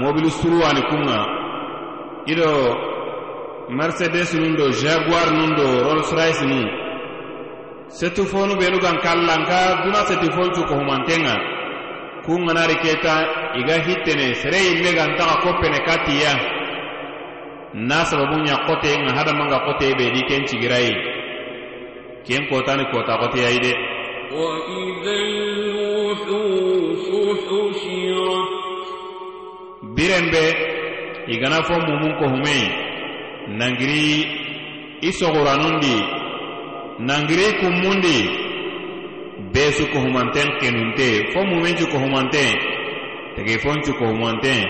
mobilu 0.00 0.30
suruwani 0.38 0.82
kunŋa 0.90 1.18
iɗo 2.32 2.50
mercedes 3.78 4.34
nun 4.34 4.56
ɗo 4.58 4.66
jaguar 4.80 5.28
nun 5.32 5.50
ɗo 5.58 5.66
rolls 5.86 6.10
rice 6.18 6.44
nun 6.46 6.66
setu 7.88 8.24
fonu 8.26 8.54
ɓenu 8.60 8.78
gan 8.84 8.98
kallan 9.04 9.42
ka 9.50 9.60
duna 9.84 10.00
seti 10.08 10.28
foncu 10.36 10.62
kohumantenga 10.68 11.34
kunganari 12.26 12.76
keta 12.84 13.14
iga 13.60 13.76
hittene 13.86 14.34
sere 14.40 14.58
yimme 14.66 14.90
gantaxa 14.98 15.36
koppene 15.44 15.78
kattiya 15.86 16.32
na 17.88 18.04
sababunɲa 18.08 18.56
kote 18.66 18.90
nga 19.02 19.12
hadamanga 19.18 19.58
kote 19.66 19.86
be 19.98 20.04
di 20.14 20.22
ken 20.28 20.42
cigirayi 20.48 20.92
ken 22.26 22.42
kotani 22.50 22.84
kota 22.92 23.14
koteyayi 23.20 23.58
de 23.64 23.72
biren 29.96 30.26
be 30.32 30.44
الوحوش 31.23 31.27
حشرت 31.27 31.27
birembe 31.27 31.33
igana 31.33 31.63
fo 31.63 31.73
mumun 31.79 32.13
ko 32.19 32.25
humei 32.27 32.65
nangiri 33.47 34.27
i 35.01 35.11
soguranundi 35.13 35.95
nangiri 36.99 37.47
kummundi 37.59 38.17
besu 39.53 39.87
ko 39.91 39.99
humanten 39.99 40.49
kenunte 40.59 41.07
fo 41.33 41.39
mumencu 41.49 41.85
ko 41.91 41.97
humanten 41.97 42.55
tege 43.35 43.57
foncu 43.63 43.93
ko 43.99 44.05
humanten 44.11 44.65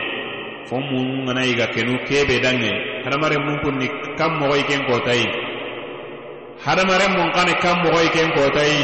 fo 0.70 0.76
mun 0.80 1.24
ngana 1.26 1.45
iga 1.45 1.67
kenu 1.74 1.97
kebe 2.07 2.39
dange 2.43 2.72
hadamaren 3.03 3.41
mun 3.45 3.57
kunni 3.63 3.88
kam 4.17 4.32
mogo 4.39 4.55
iken 4.55 4.82
kotayi 4.89 5.26
hadamaren 6.65 7.11
mun 7.17 7.32
kani 7.36 7.53
kam 7.63 7.78
mogo 7.84 7.99
iken 8.07 8.30
kotayi 8.38 8.82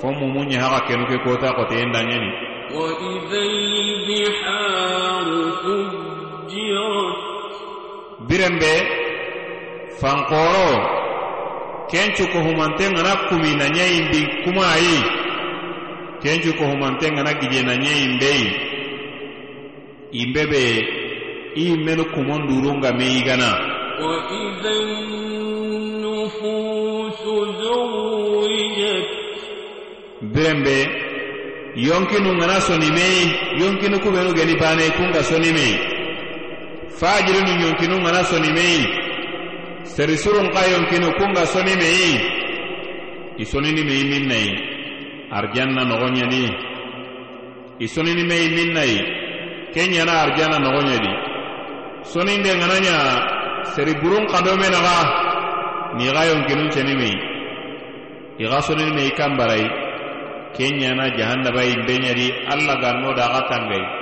fo 0.00 0.06
mumun 0.12 0.48
ɲe 0.50 0.56
haka 0.62 0.80
kenu 0.86 1.04
ke 1.10 1.16
kota 1.24 1.48
koteyen 1.56 1.92
dangeni 1.92 2.30
وإذا 2.66 3.42
البحار 3.46 5.26
فجرت 5.62 6.19
birembe 8.27 8.73
fankoro 10.01 10.69
kencu 11.91 12.23
ko 12.31 12.39
humante 12.39 12.89
ngana 12.91 13.15
kumi 13.29 13.55
na 13.55 13.65
ɲeyindi 13.75 14.21
kuma 14.43 14.65
kencu 16.23 16.53
ko 16.57 16.63
humante 16.65 17.11
ngana 17.11 17.31
gije 17.39 17.61
na 17.63 17.73
ɲeyinbeyi 17.75 18.47
imbe 20.21 20.43
i 21.55 21.65
menu 21.85 22.05
kumon 22.13 22.47
durunga 22.47 22.91
birembe 30.33 30.77
yonkinu 31.75 32.33
ngana 32.35 32.61
sonimei 32.61 33.31
yonkinu 33.59 33.99
kubenu 33.99 34.33
geni 34.33 34.55
bane 34.55 34.89
kunga 34.97 35.23
sonimei. 35.23 35.90
fajirinu 37.01 37.51
yonkinu 37.65 37.95
ŋana 38.05 38.21
sonimeyi 38.29 38.81
serisurun 39.93 40.47
ka 40.53 40.61
yonkinu 40.73 41.07
kunga 41.17 41.43
sonimeyi 41.53 42.13
i 43.41 43.45
soninimeyi 43.51 44.03
min 44.11 44.23
nayi 44.29 44.51
arijanna 45.37 45.81
ni. 46.29 46.43
I 47.81 47.87
soninimeyi 47.89 48.47
min 48.55 48.69
nayi 48.77 48.97
ke 49.73 49.81
ɲana 49.93 50.13
arijanna 50.23 50.57
nogoɲadi 50.65 51.11
soninde 52.11 52.51
ŋana 52.61 52.77
ɲa 52.85 52.95
seriburun 53.73 54.25
kadome 54.31 54.67
naga 54.75 54.97
ni 55.97 56.03
i 56.05 56.11
ga 56.15 56.21
yonkinun 56.29 56.69
cenimeyi 56.73 57.17
i 58.37 58.45
ga 58.49 58.59
soninimeyi 58.67 59.11
kanbarayi 59.17 59.65
ke 60.55 60.65
ɲana 60.79 61.05
jahannabayi 61.17 61.73
nbe 61.81 61.93
ɲadi 62.05 62.27
alla 62.53 62.75
ganno 62.81 63.09
da 63.17 63.25
a 63.25 63.41
ga 63.49 64.00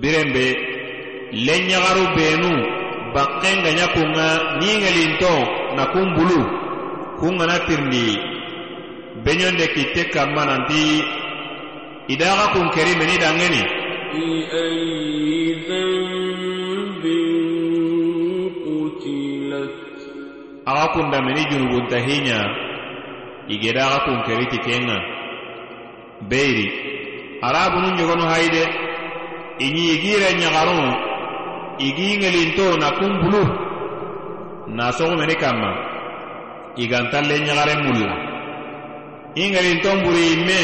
birenbe 0.00 0.46
lenɲagaru 1.46 2.04
benu 2.16 2.50
bakken 3.14 3.56
ga 3.64 3.70
ɲa 3.78 3.86
kunga 3.94 4.26
ɲiŋelinto 4.60 5.32
na 5.76 5.84
kun 5.92 6.08
bulu 6.16 6.40
kun 7.20 7.34
gana 7.38 7.56
tirindi 7.66 8.06
beɲonde 9.24 9.66
kitte 9.74 10.02
kanma 10.14 10.42
nanti 10.48 10.82
idaga 12.12 12.46
kun 12.52 12.66
keri 12.74 12.92
meni 12.98 13.16
dangeni 13.22 13.62
aga 20.70 20.86
kunda 20.94 21.18
meni 21.26 21.42
junubunta 21.50 21.98
hiɲa 22.06 22.67
igedaxa 23.54 23.98
kunkeriti 24.04 24.58
kenŋa 24.66 24.98
arabu 27.42 27.78
nun 27.80 27.94
ɲogonu 27.98 28.24
haide 28.32 28.62
inyi 29.64 29.84
igire 29.94 30.28
ɲagarunu 30.40 30.92
igi 31.86 32.08
ŋelinto 32.20 32.66
na 32.80 32.88
kunbulu 32.98 33.42
nasoxumeni 34.76 35.34
kanma 35.42 35.70
igantalle 36.82 37.34
ɲagaren 37.46 37.80
mulla. 37.86 38.12
I 39.34 39.44
ŋelinton 39.52 39.98
buri 40.04 40.22
imme 40.34 40.60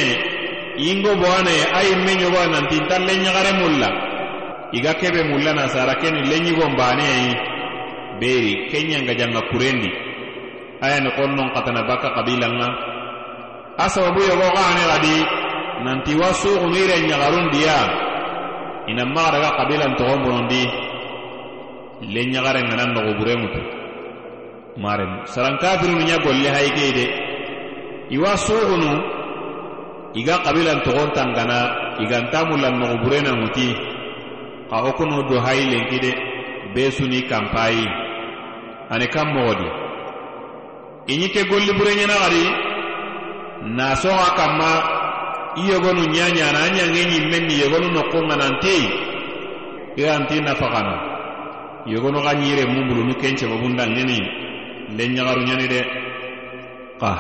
ingo 0.91 1.13
boane 1.23 1.55
a 1.73 1.81
imme 1.93 2.13
ɲogo 2.21 2.41
nanti 2.53 2.77
ntalle 2.85 3.13
ɲagaren 3.25 3.57
mulla. 3.63 3.89
Iga 4.77 4.93
kebe 5.01 5.23
mulla 5.31 5.53
nasara 5.55 5.95
keni 6.03 6.21
lenɲigon 6.31 6.73
beeri 8.21 8.53
kenya 8.71 8.99
kenɲanga 8.99 9.15
janga 9.19 9.41
kurendi. 9.51 9.91
aya 10.85 11.01
ni 11.01 11.11
kolnon 11.17 11.49
katana 11.55 11.83
baka 11.89 12.09
kabilanga 12.17 12.69
a 13.79 13.87
sababu 13.89 14.21
yogo 14.29 14.45
ya 14.45 14.53
gaani 14.57 14.83
gadi 14.91 15.17
nanti 15.85 16.13
wa 16.21 16.31
suugunu 16.35 16.77
ire 16.77 16.97
ɲagarundiya 17.09 17.79
ina 18.91 19.05
magaraga 19.09 19.51
kabilan 19.59 19.93
togon 19.99 20.21
bonondi 20.25 20.63
le 22.13 22.21
ɲagaren 22.33 22.67
ŋana 22.71 22.85
nogoburenŋutu 22.95 23.61
maren 24.83 25.13
sarankafirinu 25.33 26.05
ɲa 26.09 26.17
golle 26.25 26.49
hayikei 26.55 26.93
de 26.99 27.05
iwa 28.15 28.37
suugunu 28.37 28.91
iga 30.21 30.37
kabilan 30.45 30.81
togon 30.85 31.11
tangana 31.17 31.59
igantamulan 32.05 32.75
nogoburenanŋuti 32.81 33.69
xa 34.71 34.77
hokunu 34.85 35.17
do 35.29 35.37
hayi 35.45 35.65
lenki 35.73 35.99
de 36.05 36.13
be 36.75 36.91
suni 36.91 37.21
kanpayi 37.31 37.87
ani 38.93 39.07
kan 39.15 39.29
iñi 41.07 41.29
ke 41.31 41.45
golli 41.51 41.73
bureñana 41.77 42.15
xadi 42.23 42.45
na 43.77 43.95
soxa 43.97 44.31
kamma 44.37 44.71
i 45.57 45.63
yogonu 45.71 46.03
ñañana 46.09 46.59
a 46.65 46.69
ñange 46.77 47.03
ñimmen 47.13 47.45
ni 47.47 47.55
yogonu 47.63 47.89
noqunga 47.93 48.37
nanti 48.37 48.77
i 49.97 50.03
anti 50.09 50.41
nafaxana 50.41 50.95
yogonu 51.87 52.19
xa 52.25 52.33
ñire 52.35 52.65
mumbulunu 52.67 53.15
ken 53.21 53.37
cababundangeni 53.37 54.19
len 54.97 55.11
ñaxaruñani 55.15 55.67
de. 55.69 55.81
Xa 57.01 57.13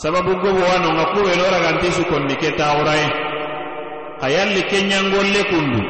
sababu 0.00 0.32
gobo 0.40 0.60
wa 0.60 0.78
nonga 0.80 1.04
kuɓeno 1.12 1.44
raganti 1.52 1.88
sukonni 1.92 2.34
ke 2.36 2.50
taxuraye 2.56 3.06
xa 4.20 4.26
yalli 4.30 4.62
ke 4.70 4.78
ñangolle 4.90 5.42
kundu 5.50 5.80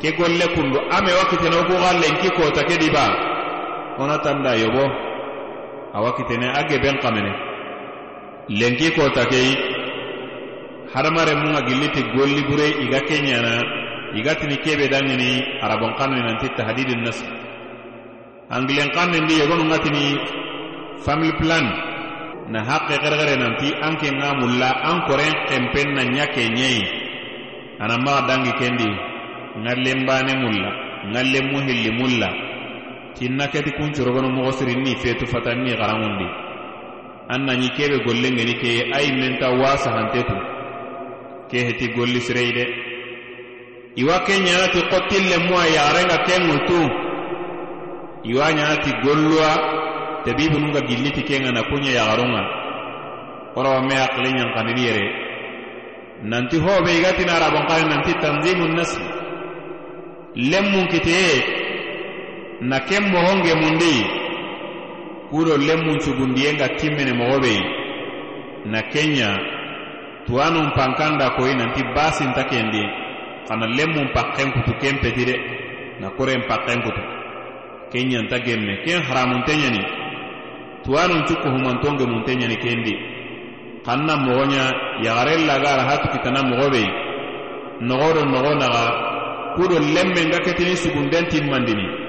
ke 0.00 0.08
golle 0.16 0.46
kundu. 0.54 0.78
Ame 0.96 1.10
wakkitene 1.18 1.56
oku 1.60 1.74
xa 1.82 1.90
lenki 2.00 2.28
kota 2.36 2.62
ke 2.64 2.76
diba. 2.80 3.04
Ona 3.98 4.18
tanda 4.18 4.56
yobo 4.56 5.05
awa 5.96 6.12
kitene 6.16 6.48
a 6.52 6.62
geben 6.68 6.98
kamene. 7.00 7.32
Lenki 8.48 8.92
kota 8.94 9.24
kei 9.26 9.50
hadamare 10.92 11.34
mun 11.34 11.52
ga 11.56 11.62
gilliti 11.66 12.02
golli 12.14 12.42
bure 12.48 12.68
iga 12.84 13.00
kenyana 13.08 13.54
iga 14.14 14.34
tini 14.36 14.56
kebe 14.64 14.88
dangini 14.92 15.40
arabon 15.64 15.96
kanni 15.98 16.20
nanti 16.20 16.48
tahdidin 16.56 17.00
nas. 17.02 17.18
Angilen 18.52 18.90
kanni 18.94 19.18
ndi 19.24 19.34
yegonu 19.40 19.64
ngatini 19.64 20.04
family 21.04 21.32
plan 21.40 21.66
na 22.52 22.60
haqqe 22.68 22.96
gergere 23.02 23.34
nanti 23.42 23.68
anke 23.86 24.08
nga 24.14 24.28
mulla 24.38 24.70
an 24.88 24.98
koren 25.08 25.34
kempen 25.48 25.88
na 25.96 26.02
nyake 26.04 26.44
nyei. 26.56 26.80
Anamma 27.80 28.20
dangi 28.28 28.52
kendi 28.60 28.88
ngalle 29.62 29.90
mbane 30.02 30.32
mulla 30.44 30.70
ngalle 31.10 31.38
muhilli 31.50 31.90
mulla. 31.98 32.45
Tinna 33.18 33.46
keti 33.48 33.70
kuncorogono 33.72 34.28
mogo 34.30 34.52
sirinni 34.52 34.96
fetu 35.02 35.26
fatanni 35.26 35.72
garanŋundi 35.76 36.46
an 37.28 37.40
nanɲi 37.46 37.68
kebe 37.76 37.98
gollengeni 38.04 38.54
keye 38.62 38.82
ke 38.84 38.92
ayi 38.96 39.12
menta 39.12 39.50
wasa 39.50 39.90
hantetu. 39.90 40.36
Ke 41.50 41.58
heti 41.66 41.88
golli 41.94 42.20
sirei 42.20 42.52
de. 42.52 42.64
Iwa 43.96 44.18
ke 44.26 44.32
ɲanati 44.44 44.80
qottille 44.90 45.36
mu 45.48 45.54
a 45.56 45.66
yaxarenga 45.66 46.18
ken 46.26 46.42
ŋutu 46.50 46.78
iwa 48.30 48.46
ɲanati 48.56 48.90
golluwa 49.02 49.50
tebibununga 50.24 50.80
gilliti 50.88 51.22
kenga 51.22 51.50
na 51.52 51.62
kuña 51.62 51.90
yaxarunŋa 51.98 52.42
orawa 53.56 53.80
me 53.88 53.94
aqile 54.04 54.30
ñankanini 54.38 54.82
yere. 54.86 55.06
Nanti 56.22 56.56
hobe 56.58 56.90
igatina 56.98 57.32
arabonkane 57.36 57.84
nanti 57.90 58.12
tanzimu 58.22 58.66
nasl. 58.76 59.02
Lemmun 60.36 60.86
kiteye 60.88 61.65
na 62.60 62.80
ken 62.80 63.04
mogonge 63.12 63.54
mundi. 63.54 63.94
Kudo 65.30 65.56
lemmun 65.56 66.00
sugundiyenga 66.00 66.68
timmene 66.78 67.12
mogobe. 67.12 67.54
Na 68.66 68.82
kenya 68.82 69.38
tuwanun 70.26 70.70
pankanda 70.74 71.30
koyi 71.36 71.54
nanti 71.54 71.82
basinta 71.94 72.44
kendi 72.44 72.82
kana 73.48 73.66
lemmun 73.66 74.10
pakken 74.14 74.50
kutu 74.52 74.72
ken 74.80 74.98
peti 74.98 75.24
de 75.24 75.36
na 76.00 76.10
koren 76.10 76.42
pakken 76.48 76.82
kutu 76.82 77.02
kenyanta 77.92 78.38
gemme 78.42 78.82
ken 78.84 79.02
haramunte 79.06 79.52
ɲani 79.54 79.82
tuwanun 80.84 81.22
cukku 81.26 81.48
humantonge 81.48 82.04
munte 82.06 82.32
ɲani 82.34 82.56
kendi. 82.58 82.94
Kanna 83.86 84.16
mogoña 84.16 84.64
yagaren 85.02 85.46
lagara 85.46 85.82
hatu 85.86 86.08
kitana 86.10 86.42
mogobe. 86.42 86.82
Nogodo 87.80 88.24
nogo 88.24 88.54
naga 88.54 88.82
kudo 89.56 89.78
lemme 89.78 90.30
ga 90.30 90.38
ketini 90.42 90.74
sugunden 90.76 91.26
timmandini 91.30 92.05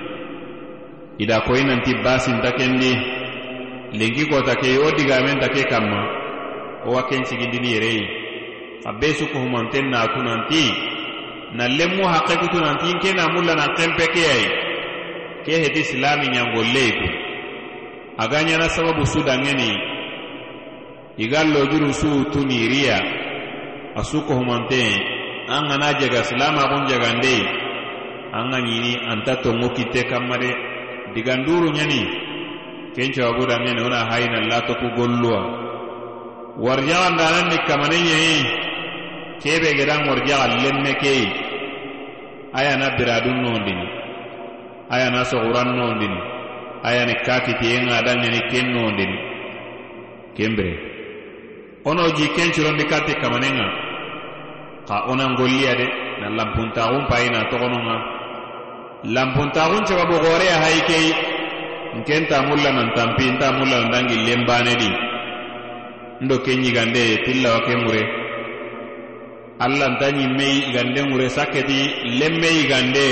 ida 1.18 1.38
nanti 1.68 1.92
basinta 2.04 2.52
kendi 2.58 2.92
lenki 3.98 4.26
kota 4.30 4.56
ke 4.56 4.78
wo 4.78 4.92
digamenta 4.98 5.48
ke 5.50 5.64
kanma 5.70 6.02
wo 6.86 6.94
wa 6.96 7.04
ken 7.10 7.24
sigindini 7.26 7.74
yereyi 7.74 8.04
a 8.86 8.92
be 9.00 9.14
suku 9.14 9.38
nanti 9.40 9.82
na 11.56 11.68
lemmu 11.68 12.04
haqqe 12.04 12.36
kutu 12.44 12.60
nanti 12.60 12.88
nke 12.94 13.14
na 13.16 13.28
mulla 13.34 13.54
nan 13.56 13.72
kempe 13.78 14.06
ke 14.14 14.20
yayi 14.20 14.48
ke 15.46 15.52
heti 15.64 15.84
silami 15.84 16.28
ñangolleyi 16.28 16.92
ku 17.00 17.08
aga 18.24 18.40
ɲana 18.48 18.68
sababu 18.70 19.06
su 19.06 19.20
dangeni 19.24 19.72
i 21.18 21.26
ga 21.32 21.44
lojuru 21.44 21.94
su 21.94 22.10
tuniriya 22.32 22.98
a 23.96 24.02
suko 24.04 24.34
humanten 24.36 24.92
an 25.48 25.64
gana 25.70 25.94
jaga 26.00 26.22
silamaxun 26.28 26.84
jagande 26.92 27.36
an 28.38 28.52
ga 28.52 28.60
ɲini 28.66 28.92
anta 29.12 29.34
tongu 29.44 29.70
kitte 29.76 30.02
kanma 30.10 30.38
de 30.38 30.50
diganduru 31.16 31.70
ɲani 31.78 32.02
kencawabuda 32.96 33.56
men 33.64 33.78
wona 33.84 34.00
hayina 34.10 34.40
latoku 34.50 34.88
golluwa 34.98 35.42
warjaxandanan 36.66 37.46
ni 37.52 37.58
kamane 37.68 37.98
ɲeyi 38.08 38.38
kebe 39.42 39.70
gedan 39.78 40.02
warjaxa 40.10 40.48
lemme 40.64 40.94
keyi 41.02 41.28
ayana 42.54 42.88
biradun 42.98 43.38
nondini. 43.46 43.86
Ayana 44.90 45.22
soxuran 45.28 45.76
nondini. 45.78 46.20
Ayani 46.84 47.14
katitiyen 47.26 47.90
adan 47.92 48.18
ɲani 48.24 48.40
ken 48.52 48.68
nondini. 48.74 49.18
Kenbire 50.36 50.74
wono 51.86 52.04
ji 52.18 52.28
kencurondi 52.36 52.84
kati 52.92 53.14
kamanen 53.22 53.54
ŋa 53.60 53.68
xa 54.88 54.96
wonan 55.08 55.36
golliya 55.40 55.72
de 55.80 55.88
na 56.22 56.28
lampuntaxun 56.38 57.04
payina 57.10 57.40
toxonon 57.50 57.80
ŋa 57.88 57.96
lampuntaxun 59.04 59.86
sababu 59.86 60.16
xoreya 60.24 60.56
hayi 60.64 60.82
kei 60.90 61.08
nken 62.00 62.24
tamulla 62.30 62.72
nan 62.72 62.90
tampi 62.96 63.26
nta 63.32 63.52
mulla 63.58 63.78
nan 63.82 63.92
dangillen 63.94 64.42
banedi 64.48 64.90
ndo 66.22 66.36
ke 66.46 66.52
ɲigande 66.62 67.04
tillawa 67.26 67.60
ke 67.66 67.74
ŋure 67.84 68.04
alla 69.60 69.88
nta 69.90 70.08
ɲimme 70.18 70.46
yigande 70.56 71.02
ŋure 71.10 71.28
sakketi 71.30 71.80
lemme 72.20 72.48
yigande. 72.58 73.08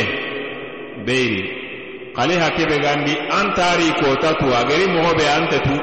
Beyiri 1.05 1.41
xali 2.15 2.36
hakkebe 2.39 2.77
gandi 2.79 3.13
an 3.38 3.47
tari 3.57 3.89
kota 3.99 4.31
tu 4.39 4.47
ageri 4.59 4.86
mogo 4.93 5.11
be 5.17 5.25
ante 5.38 5.57
tu 5.67 5.75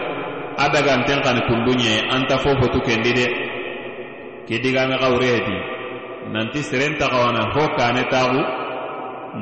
a 0.57 0.65
daganten 0.75 1.21
xani 1.25 1.41
kundu 1.49 1.73
ɲe 1.83 1.93
anta 2.15 2.37
fofotu 2.39 2.79
kendi 2.87 3.13
de. 3.19 3.27
Ke 4.47 4.55
digame 4.63 4.97
xawureheti 5.03 5.57
nanti 6.33 6.61
serentaxawana 6.69 7.43
fo 7.55 7.63
kane 7.79 8.03
taxu 8.13 8.41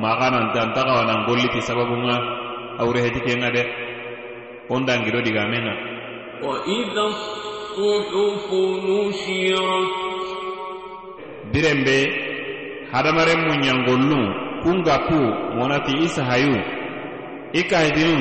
maxa 0.02 0.28
nanta 0.34 0.60
nta 0.70 0.80
xawana 0.88 1.14
ngolliti 1.22 1.60
sababunga 1.68 2.16
awreheti 2.82 3.20
kenga 3.26 3.50
de 3.56 3.62
on 4.74 4.82
dangido 4.88 5.20
digamenga 5.26 5.74
وإذا 6.36 7.04
الصحف 7.12 8.48
نشرت 8.84 9.88
biren 11.52 11.78
be 11.86 11.98
hadamaren 12.92 13.40
mu 13.48 13.54
ñangollu 13.64 14.20
kunga 14.62 14.96
ku 15.08 15.16
wonati 15.58 15.92
i 16.04 16.08
sahayu 16.16 16.56
i 17.56 17.62
kahitinu 17.70 18.20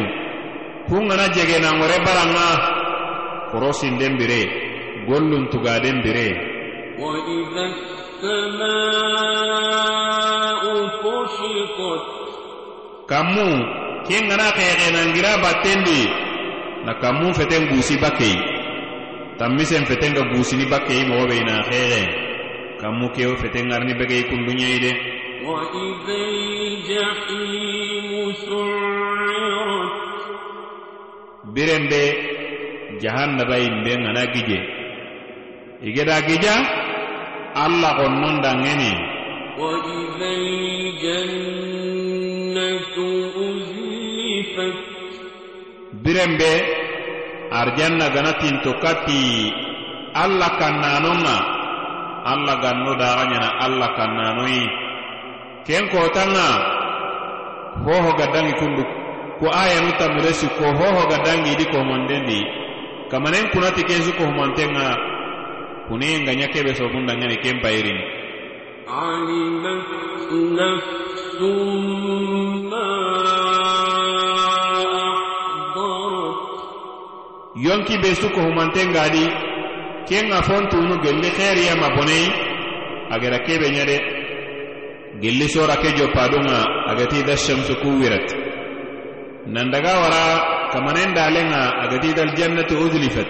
kun 0.88 1.04
gana 1.12 1.26
jegenangore 1.36 1.98
baranga 2.08 2.50
korosinden 3.52 4.14
bire 4.20 4.42
gollun 5.10 5.44
tugaden 5.52 5.98
bire 6.06 6.30
وإذا 6.96 7.64
السماء 7.76 9.26
كشطت 9.76 9.99
kammu 13.11 13.49
ken 14.07 14.23
gana 14.31 14.47
xeexenangira 14.57 15.33
battendi 15.43 16.01
na 16.87 16.93
kammu 17.03 17.29
feten 17.39 17.63
gusi 17.71 17.95
bakkei 18.03 18.37
tammisen 19.39 19.85
feten 19.89 20.15
ga 20.17 20.23
gusini 20.33 20.67
bakkei 20.73 21.03
mogo 21.09 21.27
be 21.31 21.37
ina 21.43 21.57
xeexen 21.69 22.07
kammu 22.81 23.07
kewo 23.15 23.35
feten 23.43 23.65
ŋarini 23.71 23.95
begei 24.01 24.25
kunduɲei 24.31 24.79
de 24.85 24.93
biren 31.55 31.85
be 31.91 32.03
jahannaba 33.03 33.57
yimben 33.59 34.01
ŋana 34.05 34.23
gije. 34.35 34.59
Igeda 35.83 36.21
gija 36.29 36.55
alla 37.65 37.91
xonnon 37.99 38.37
danŋeni 38.45 39.10
biren 46.03 46.33
be 46.41 46.53
arijanna 47.53 48.07
ganatin 48.15 48.57
kati 48.83 49.23
alla 50.23 50.49
kannanon 50.61 51.21
ŋa 51.27 51.37
alla 52.33 52.55
ganno 52.63 52.93
daga 53.01 53.25
ɲana 53.31 53.49
alla 53.65 53.89
kannanoyi 53.97 54.63
ken 55.67 55.85
kotanŋa 55.93 56.47
hoho 57.85 58.11
gadangi 58.19 58.55
kundu 58.61 58.83
ko 59.41 59.47
ayanu 59.63 59.91
tamuresi 60.01 60.47
ko 60.59 60.65
hoho 60.79 61.03
gadangi 61.13 61.51
idi 61.53 61.65
komondendi 61.75 62.41
kamanen 63.13 63.47
kunati 63.53 63.83
kensu 63.89 64.11
kohumanten 64.19 64.71
ŋa 64.77 64.87
kuneyen 65.89 66.25
ga 66.27 66.33
ɲa 66.39 66.47
kebe 66.53 66.73
sobundan 66.79 67.21
ken 67.45 67.59
bayirini 67.63 68.20
علمت 68.90 69.90
نفس 70.62 71.42
ما 72.72 72.92
أحضرت 75.12 76.46
yonki 77.66 77.96
be 78.04 78.12
su 78.16 78.28
kohumantengadi 78.36 79.26
ken 80.08 80.26
ga 80.32 80.40
fontunu 80.48 80.96
gelli 81.04 81.30
xeriyama 81.38 81.88
bonei 81.96 82.26
agera 83.16 83.40
kebe 83.48 83.68
ñade 83.76 83.98
gelli 85.22 85.48
sora 85.54 85.76
ke 85.82 85.90
joppadunga 85.98 86.58
agati 86.92 87.20
da 87.28 87.36
shamsu 87.46 87.74
ku 87.82 87.90
wirat 88.02 88.28
nandaga 89.54 89.94
wara 90.02 90.24
kamanen 90.74 91.10
dalenga 91.18 91.62
agati 91.84 92.10
dal 92.18 92.32
jannatu 92.38 92.76
udlifat 92.86 93.30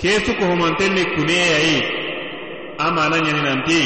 ke 0.00 0.10
su 0.24 0.32
kohumantenni 0.40 1.02
kuneyayi 1.14 1.76
amana 2.86 3.16
ñani 3.24 3.42
nanti 3.48 3.80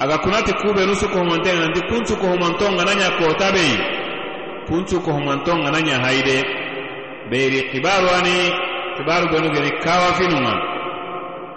aga 0.00 0.18
kunati 0.18 0.52
kubenu 0.52 0.94
su 0.94 1.08
kohumantenga 1.08 1.60
nanti 1.60 1.80
kun 1.88 2.04
su 2.06 2.16
nanya 2.16 3.10
kota 3.18 3.28
kotabei 3.28 3.76
kun 4.66 4.86
su 4.86 5.00
nanya 5.00 5.70
naña 5.70 5.96
hayde 6.04 6.36
beyri 7.30 7.70
kibaru 7.70 8.08
ani? 8.18 8.70
Kibaru 8.96 9.26
benu 9.32 9.48
geni 9.54 9.70
kawa 9.84 10.12
finunga. 10.18 10.54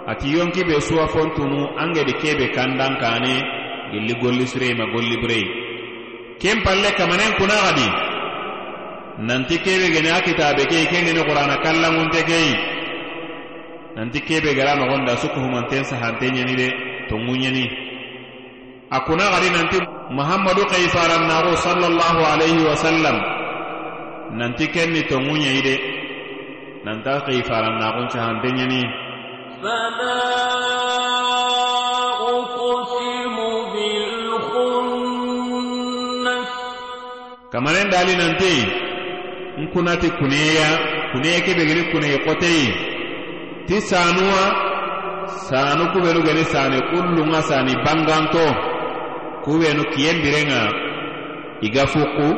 Ati 0.06 0.32
yonki 0.32 0.64
be 0.64 0.80
suwa 0.80 1.08
fontunu 1.08 1.68
angedi 1.78 2.12
kebe 2.12 2.48
kandan 2.54 2.96
kane 3.00 3.34
gilli 3.92 4.14
golli 4.20 4.46
sirema 4.46 4.84
golli 4.92 5.16
birei 5.22 5.44
ken 6.40 6.62
palle 6.64 6.90
kamanen 6.98 7.32
kuna 7.38 7.56
gadi? 7.64 7.88
Nanti 9.26 9.58
kebe 9.58 9.88
geni 9.94 10.08
a 10.10 10.20
kitabe 10.20 10.64
kei 10.70 10.86
geni 10.92 11.20
qur'ana 11.28 11.56
kallangunte 11.64 12.22
kei. 12.30 12.50
Nanti 13.96 14.20
kebe 14.20 14.54
gara 14.54 14.74
nogonda 14.76 15.16
suku 15.16 15.40
humanten 15.40 15.84
sahante 15.84 16.26
ñani 16.30 16.54
de 16.56 16.68
tongu 17.08 17.34
akuna 18.96 19.24
gari 19.32 19.50
nanti 19.50 19.78
muhammadu 20.10 20.62
kaifaran 20.72 21.24
naru 21.30 21.52
sallallahu 21.56 22.20
alaihi 22.32 22.62
wasallam. 22.70 23.16
Nanti 24.38 24.66
kenni 24.74 25.02
tongunyei 25.10 25.60
de 25.66 25.74
nanta 26.84 27.12
kaifaran 27.26 27.78
nagun 27.80 28.06
cahante 28.12 28.48
ɲani 28.58 28.80
kamaren 37.52 37.88
dali 37.92 38.14
nante 38.20 38.52
nkunati 39.62 40.08
kuneya 40.18 40.68
kuneye 41.12 41.38
kebegeni 41.46 41.82
kuneye 41.90 42.18
kotei. 42.26 42.66
Ti 43.66 43.80
sanuwa 43.80 44.42
sanu 45.46 45.84
kubenu 45.92 46.20
geni 46.26 46.44
sani 46.44 46.78
kullunga 46.90 47.42
sani 47.42 47.72
banganto. 47.84 48.73
kuwenu 49.44 49.84
kiyembire 49.92 50.40
nga 50.48 50.60
iga 51.60 51.84
fuku 51.86 52.28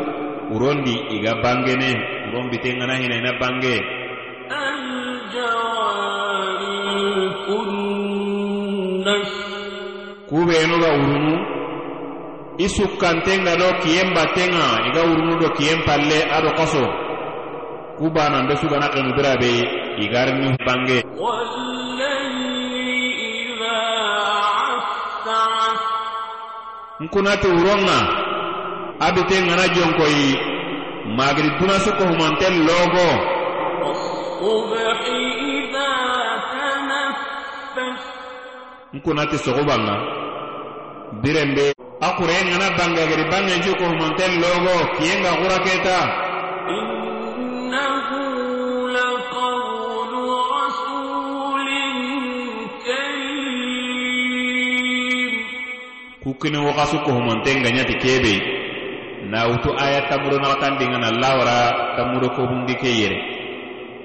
urondi 0.55 0.95
iga 1.17 1.33
bangene 1.43 1.91
urombi 2.29 2.59
te 2.59 2.75
ngana 2.77 2.95
hina 2.99 3.17
ina 3.17 3.33
bange. 3.41 3.77
Kuwenu 10.29 10.75
ga 10.83 10.91
urunu 10.99 11.35
isukkante 12.59 13.33
nga 13.43 13.55
do 13.61 13.69
kiyembate 13.83 14.43
nga 14.51 14.67
iga 14.91 15.03
urunu 15.07 15.35
do 15.41 15.49
kiyempalle 15.57 16.19
ado 16.37 16.51
kaso 16.59 16.83
kubana 17.99 18.43
ndo 18.43 18.55
sugana 18.59 18.89
kenu 18.91 19.15
birabe 19.17 19.53
igarni 20.03 20.59
bange. 20.67 20.99
Wallah. 21.15 21.76
nkunati 27.01 27.47
wuronŋa 27.49 27.99
abite 29.07 29.37
ŋana 29.47 29.65
jonkoyi 29.75 30.29
magiri 31.17 31.51
dunasu 31.59 31.91
kohumanten 31.99 32.55
logo. 32.69 33.09
Nkunati 38.97 39.37
sogubanŋa 39.45 39.95
birenbe 41.23 41.67
a 42.01 42.09
kure 42.17 42.37
ŋana 42.51 42.67
bangagiri 42.79 43.25
bangencu 43.31 43.73
kohumanten 43.81 44.33
logo. 44.43 44.75
Kiyenga 44.97 45.31
xuraketa 45.41 45.99
kukkini 56.37 56.59
woxasu 56.61 56.99
kohumante 57.01 57.55
nganyati 57.57 57.95
kebe. 57.95 58.35
Na 59.31 59.47
wutu 59.49 59.73
aya 59.79 60.03
tammudo 60.09 60.37
naxatandinga 60.39 60.99
na 60.99 61.11
lawara 61.11 61.97
tammudo 61.97 62.29
kobundi 62.37 62.75
ke 62.77 62.87
yere 63.01 63.19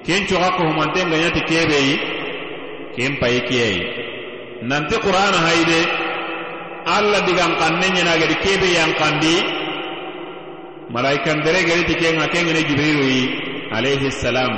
ken 0.04 0.26
coxa 0.26 0.50
kohumante 0.56 1.04
nganyati 1.06 1.40
kebeyi 1.46 1.94
ken 2.96 3.12
payi 3.20 3.40
kiyayi 3.46 3.80
nanti 4.66 4.96
qur'ana 4.98 5.38
hayide 5.46 5.80
alla 6.96 7.20
digan 7.26 7.52
kanne 7.60 7.86
xanne 7.86 8.00
ɲenagedi 8.02 8.34
kebe 8.44 8.66
yanxandi 8.78 9.34
malaikandere 10.90 11.60
geriti 11.68 11.94
kenga 12.00 12.26
kengene 12.32 12.62
jibrilu 12.68 13.04
yi 13.14 13.22
alayhi 13.76 14.10
salam. 14.10 14.54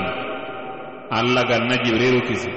Alla 1.11 1.43
ganna 1.45 1.77
jibrilu 1.85 2.21
kisi. 2.27 2.49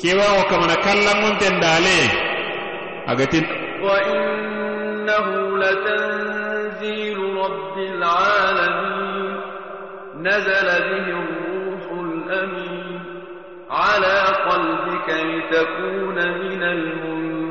Kewa 0.00 0.26
wo 0.36 0.42
kamana 0.50 0.76
kallanŋonten 0.80 1.60
dale 1.60 1.98
agatin 3.06 3.44
وإنه 3.81 5.57
لتنزيل 5.57 7.17
رب 7.17 7.77
العالمين 7.77 9.39
نزل 10.21 10.67
به 10.89 11.07
الروح 11.23 11.85
الأمين 11.91 12.99
على 13.69 14.17
قلبك 14.49 15.09
لتكون 15.09 16.15
من 16.15 16.63
المنذرين 16.63 17.47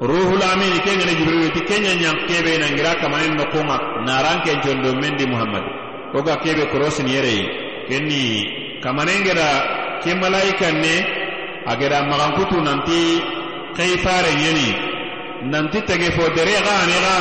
ruhul 0.00 0.42
amin 0.52 0.76
kengene 0.84 1.12
jibrilu 1.16 1.48
ti 1.56 1.60
kenya 1.64 1.92
ñan 1.96 2.16
keɓe 2.28 2.52
nangira 2.60 2.92
kamanen 3.00 3.32
nokkunga 3.40 3.76
naranken 4.06 4.58
condo 4.64 4.90
mendi 5.00 5.24
muhammad 5.32 5.64
koga 6.12 6.34
keɓe 6.44 6.64
korosin 6.72 7.08
yereyi 7.14 7.44
kenni 7.88 8.22
kamanengeda 8.84 9.48
ke 10.04 10.10
malaikan 10.20 10.76
ne 10.84 10.94
ageda 11.72 11.98
magankutu 12.10 12.56
nanti 12.66 13.00
kai 13.77 13.97
fara 14.03 14.31
yeni. 14.43 14.69
Nanti 15.51 15.81
tege 15.87 16.11
fo 16.15 16.25
dere 16.35 16.55
gani 16.67 16.97
ga. 17.05 17.15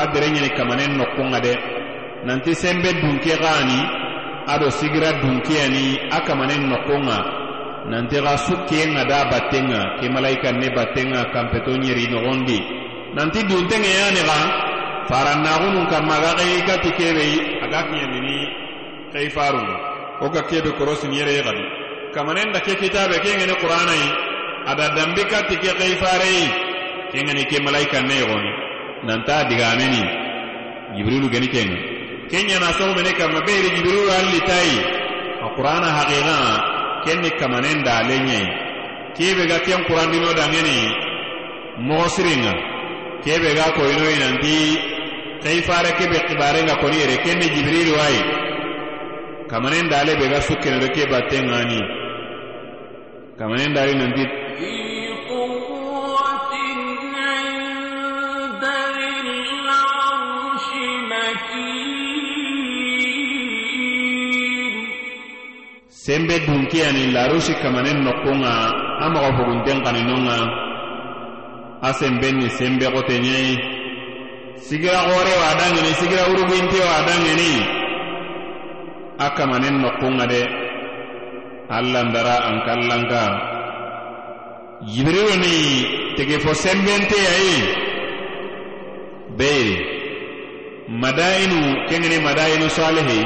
A 0.00 0.06
dere 0.12 0.28
nyeni 0.30 0.50
kamanen 0.56 0.96
nokkunga 0.98 1.40
de. 1.40 1.54
Nanti 2.26 2.54
sembe 2.54 2.92
dunke 3.00 3.34
gani 3.44 3.78
ado 4.46 4.70
sigira 4.70 5.12
dunkeyani 5.22 5.84
a 6.10 6.18
kamanen 6.26 6.62
nokkunga 6.70 7.18
nanti 7.90 8.16
ga 8.20 8.34
ke 8.68 8.80
da 9.08 9.18
battenga 9.30 9.98
ke 10.00 10.08
malaika 10.10 10.50
ne 10.52 10.68
battenga 10.76 11.24
kampeto 11.32 11.72
nyeri 11.76 12.06
nogondi 12.12 12.58
nanti 13.14 13.42
duntenge 13.44 13.88
yani 14.00 14.22
ga. 14.28 14.40
Farannagunun 15.08 15.86
kamma 15.88 16.20
ga 16.20 16.32
xei 16.38 16.60
gati 16.68 16.90
kebei 16.98 17.34
a 17.64 17.66
ga 17.72 17.80
ni 17.90 18.36
kai 19.12 19.28
faru. 19.30 19.64
Wo 20.20 20.28
ga 20.30 20.42
kebe 20.42 20.70
korosini 20.76 21.16
yere 21.18 21.42
gadi 21.42 21.64
kamanen 22.12 22.52
da 22.52 22.60
ke 22.60 22.74
kitabe 22.74 23.18
ke 23.22 23.30
ngene 23.38 23.54
qur'anayi 23.62 24.27
ada 24.66 24.86
dambi 24.96 25.22
katti 25.30 25.56
ke 25.62 25.70
keifareyi 25.78 26.44
ke 27.12 27.18
ŋani 27.26 27.44
ke 27.50 27.58
malaika 27.62 28.00
ne 28.02 28.14
yogoni 28.20 28.52
nanta 29.06 29.44
digameni 29.48 30.02
jibrilu 30.96 31.28
geni 31.30 31.48
kenga. 31.48 31.78
Ke 32.30 32.38
ɲana 32.48 32.72
sogomene 32.78 33.12
kama 33.18 33.40
beri 33.46 33.68
jibrilu 33.76 34.10
alli 34.18 34.40
tayi 34.48 34.76
a 35.44 35.46
qur'ana 35.56 35.88
haqiqa 35.98 36.36
ken 37.04 37.18
ni 37.22 37.30
kamanen 37.40 37.82
dale 37.84 38.16
ɲei 38.26 38.46
kebe 39.16 39.46
ga 39.50 39.58
ken 39.66 39.80
qur'andino 39.88 40.30
dangeni. 40.38 40.78
Mogo 41.86 42.08
siringa 42.14 42.52
kebe 43.24 43.54
ga 43.58 43.66
koyinoyi 43.76 44.16
nanti 44.22 44.54
keifare 45.42 45.90
kebe 45.98 46.18
kibarenga 46.28 46.74
koni 46.82 46.96
yere 47.00 47.16
ken 47.24 47.38
ni 47.38 47.48
jibrilu 47.54 47.94
ayi 48.06 48.20
kamanen 49.50 49.88
dale 49.88 50.12
be 50.20 50.26
ga 50.28 50.40
sukkenero 50.40 50.88
ke 50.94 51.02
batten 51.10 51.44
ŋani 51.52 51.80
kamanen 53.38 53.72
dali 53.74 53.94
nanti 53.94 54.22
sembe 66.08 66.36
dunkeyani 66.46 67.12
larosi 67.14 67.54
kamanen 67.62 68.00
nokonga 68.04 68.52
a 69.04 69.06
maga 69.12 69.30
fogunten 69.36 69.78
kaninonga 69.84 70.38
a 71.86 71.90
semben 71.98 72.34
ni 72.40 72.48
sembe 72.58 72.86
xotenɲei 72.94 73.52
sigira 74.66 75.00
xorewo 75.08 75.42
a 75.50 75.52
dangeni 75.60 75.92
sigira 76.00 76.22
wuruguintewo 76.30 76.88
a 76.98 77.00
dangeni 77.08 77.52
a 79.18 79.26
kamanen 79.36 79.76
nokonga 79.82 80.26
de. 80.32 80.42
Allandara 81.68 82.48
an 82.48 82.56
kallanka 82.64 83.22
jibrilu 84.86 85.34
ni 85.42 85.54
tege 86.16 86.38
fo 86.38 86.54
sembenteyayi 86.54 87.56
be 89.38 89.52
madainu 90.88 91.58
kengeni 91.88 92.18
madainu 92.20 92.70
salihi. 92.70 93.20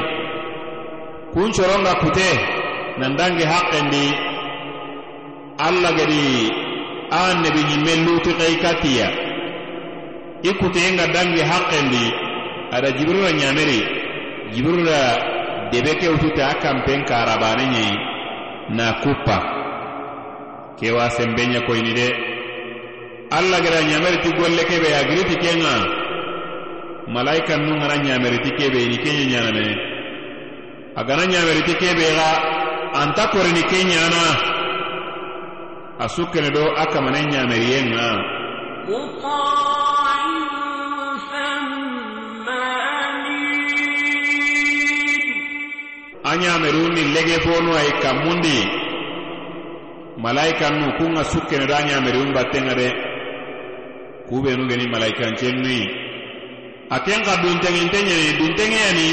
Kun 1.33 1.49
coronga 1.51 1.93
kute 2.01 2.29
nan 2.99 3.17
nandange 3.17 3.45
haqqendi 3.45 4.05
allah 5.67 5.91
gedi 5.97 6.49
a 7.09 7.33
nebi 7.41 7.61
ñimme 7.69 7.93
luti 8.05 8.31
xey 8.39 8.55
kattiya 8.63 9.07
i 10.43 10.51
kutenga 10.59 11.05
dange 11.15 11.41
haqqendi 11.51 12.05
ada 12.75 12.89
jibirula 12.97 13.31
ñameri 13.31 13.79
jibirula 14.53 14.99
debe 15.71 15.91
ke 15.99 16.07
wututa 16.13 16.43
a 16.51 16.55
kanpen 16.63 17.01
karabane 17.09 17.65
ñeyi 17.73 17.95
na 18.77 18.85
kuppa 19.01 19.62
kewa 20.79 21.09
sembenɲe 21.15 21.59
koyini 21.67 21.93
de 21.99 22.07
alla 23.37 23.57
gara 23.63 23.79
ɲameriti 23.89 24.29
golle 24.37 24.63
kebe 24.69 24.89
agiriti 24.99 25.35
kenŋa 25.43 25.73
malaika 27.13 27.57
nun 27.57 27.79
gana 27.81 27.95
ɲameriti 28.05 28.49
kebe 28.59 28.77
ini 28.85 28.97
kenɲe 29.03 29.25
ɲaname 29.33 29.65
a 30.95 31.01
gana 31.07 31.23
ɲameriti 31.31 31.73
kebe 31.81 32.05
ga 32.17 32.29
anta 33.01 33.23
korini 33.31 33.63
ke 33.69 33.77
ɲana 33.91 34.23
a 36.03 36.05
su 36.13 36.23
kene 36.31 36.49
do 36.55 36.63
a 36.81 36.83
kamane 36.93 37.19
ɲameriyen 37.31 37.87
ŋa 37.95 38.07
a 46.23 46.31
ɲameru 46.41 46.83
ni 46.95 47.03
lege 47.13 47.37
bonu 47.45 47.71
ayi 47.79 47.91
kammundi 48.03 48.82
malaikannu 50.23 50.87
kunga 50.97 51.23
sukkene 51.31 51.65
da 51.67 51.77
ɲameriun 51.87 52.31
battenga 52.35 52.73
de. 52.79 52.87
Kubenu 54.29 54.63
geni 54.69 54.85
malaikancennuyi 54.93 55.83
a 56.89 56.97
ken 57.05 57.21
ka 57.27 57.33
dunteŋinte 57.43 57.99
ɲeni 58.07 58.37
dunteŋeyani 58.39 59.09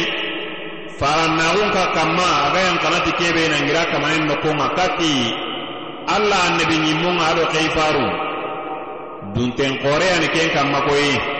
farannaxun 0.98 1.68
ka 1.76 1.82
kanma 1.96 2.26
aga 2.46 2.60
yankanati 2.66 3.12
kebe 3.18 3.42
nangira 3.52 3.82
kamanen 3.92 4.24
nokonga 4.28 4.68
kati. 4.78 5.14
Allah 6.14 6.40
annabi 6.48 6.76
ɲimmonga 6.84 7.24
ado 7.30 7.44
keifaru. 7.52 8.06
Dunten 9.34 9.72
koreyani 9.82 10.28
ken 10.34 10.48
kanma 10.54 10.80
koyi 10.88 11.39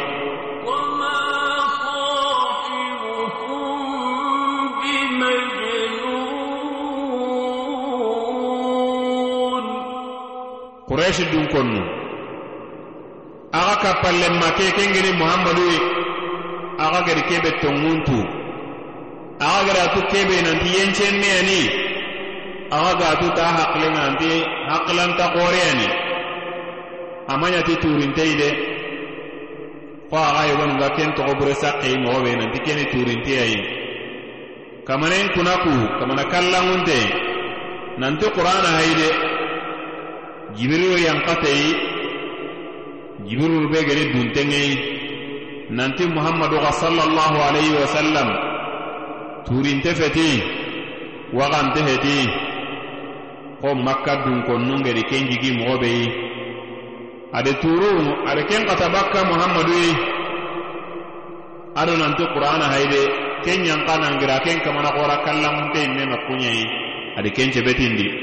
kureshi 10.91 11.23
dun 11.31 11.47
konnu. 11.55 11.83
Aga 13.55 13.75
kappallenma 13.83 14.49
ke 14.59 14.67
kengeni 14.77 15.13
muhammadu 15.21 15.63
aga 16.85 17.01
gedi 17.07 17.23
kebe 17.31 17.51
tonguntu. 17.63 18.19
Aga 19.39 19.61
gedatu 19.71 20.01
kebe 20.11 20.37
nanti 20.47 20.69
yencenneyani 20.77 21.61
aga 22.75 22.93
gatu 23.01 23.27
ta 23.39 23.45
hakkilenga 23.57 24.01
nanti 24.07 24.31
hakkilanta 24.71 25.25
qoreyani 25.35 25.89
amaɲati 27.33 27.75
turinteyi 27.83 28.35
de 28.41 28.49
ko 30.11 30.17
aga 30.29 30.43
yogonunga 30.51 30.89
ken 30.99 31.11
togo 31.17 31.33
bure 31.39 31.55
sakkei 31.63 31.95
mogobe 32.03 32.33
nanti 32.41 32.59
keni 32.67 32.85
turinteyayi 32.93 33.59
kamanen 34.87 35.27
kunaku 35.39 35.73
kamana 36.03 36.25
kallangunte. 36.33 36.99
Nanti 38.01 38.27
qur'ana 38.35 38.71
hayide 38.81 39.09
jibiril 40.57 40.99
yankateyi 41.07 41.71
jibiril 43.29 43.67
be 43.73 43.79
gedi 43.89 44.05
duntenŋeyi 44.15 44.75
nanti 45.71 46.05
muhammadu 46.11 46.57
ka 46.65 46.73
sallallahu 46.83 47.37
alayhi 47.49 47.75
wa 47.79 47.87
sallam 47.97 48.29
turinte 49.47 49.91
feti 49.95 50.43
waxante 51.39 51.81
heti 51.89 52.19
ko 53.63 53.75
makka 53.87 54.27
dunkonnun 54.27 54.83
gedi 54.83 55.03
ken 55.11 55.31
jigi 55.31 55.51
moxo 55.59 55.77
beyi 55.83 56.07
ade 57.39 57.53
turu 57.63 57.93
ade 58.27 58.43
ken 58.51 58.63
kata 58.67 58.87
bakka 58.91 59.21
muhammadu 59.31 59.71
yi 59.83 59.93
ado 61.81 61.93
nanti 62.03 62.25
qur'ana 62.35 62.67
hayde 62.75 63.03
ken 63.47 63.63
yanka 63.63 63.95
nangira 64.03 64.37
ken 64.45 64.59
kamana 64.67 64.91
xora 64.97 65.17
kallamunte 65.25 65.81
me 65.95 66.03
nokkunɲeyi 66.11 66.65
ade 67.19 67.31
ken 67.37 67.49
cebetindi. 67.55 68.20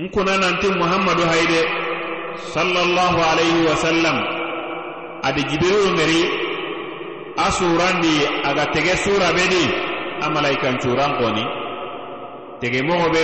n 0.00 0.08
kuna 0.08 0.34
nanti 0.38 0.68
muhammadu 0.80 1.22
hayde 1.28 1.60
sallallahu 2.54 3.18
alayhi 3.30 3.60
wa 3.68 3.76
sallam 3.76 4.16
adi 5.28 5.42
jibirilu 5.50 5.90
meri 5.98 6.22
a 7.36 7.46
surandi 7.52 8.14
aga 8.48 8.64
tege 8.74 8.94
sura 9.04 9.28
bedi 9.36 9.64
a 10.24 10.26
malaikan 10.34 10.74
curan 10.82 11.12
koni 11.20 11.44
tege 12.60 12.80
mogo 12.88 13.08
be 13.14 13.22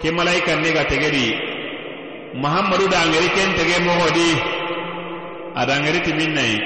ke 0.00 0.08
malaikan 0.18 0.58
ne 0.62 0.70
ga 0.76 0.84
tege 0.92 1.08
di 1.16 1.26
muhammadu 2.42 2.84
da 2.92 3.00
dangeri 3.08 3.28
ken 3.36 3.50
tege 3.58 3.76
mogo 3.86 4.08
di 4.18 4.28
adangereti 5.60 6.12
min 6.16 6.32
nayi 6.36 6.56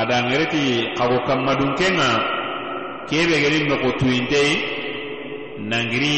adangereti 0.00 0.62
xago 0.98 1.18
kammadunken 1.26 1.94
ŋa 1.98 2.08
kebe 3.08 3.36
gerin 3.42 3.64
noxo 3.70 3.90
tuyintei 4.00 4.52
nangiri 5.70 6.16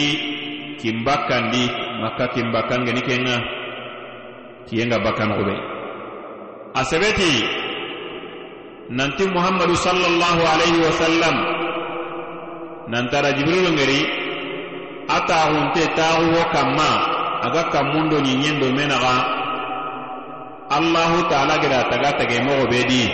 kinbakkandi 0.81 1.65
makka 2.01 2.25
kinbakkangeni 2.35 3.03
ken 3.09 3.21
ŋa 3.27 3.37
kiyenga 4.67 4.99
bakkanoxobe 5.05 5.55
a 6.75 6.81
sebeti 6.91 7.33
nanti 8.97 9.25
muhammadu 9.29 9.75
sallallahu 9.77 10.43
alaihi 10.53 10.81
wasallam 10.87 11.37
nantara 12.89 13.31
jibrilu 13.37 13.69
ngeri 13.77 14.01
a 15.09 15.19
taxunte 15.29 15.85
taxuwo 15.97 16.43
kanma 16.55 16.91
aga 17.47 17.63
kammundo 17.73 18.17
ɲiɲendo 18.25 18.67
menaxa 18.77 19.38
allahu 20.71 21.19
taala 21.31 21.59
geda 21.63 21.81
taga 21.91 22.11
tage 22.19 22.37
tagemoxo 22.39 22.67
be 22.71 22.81
di. 22.91 23.05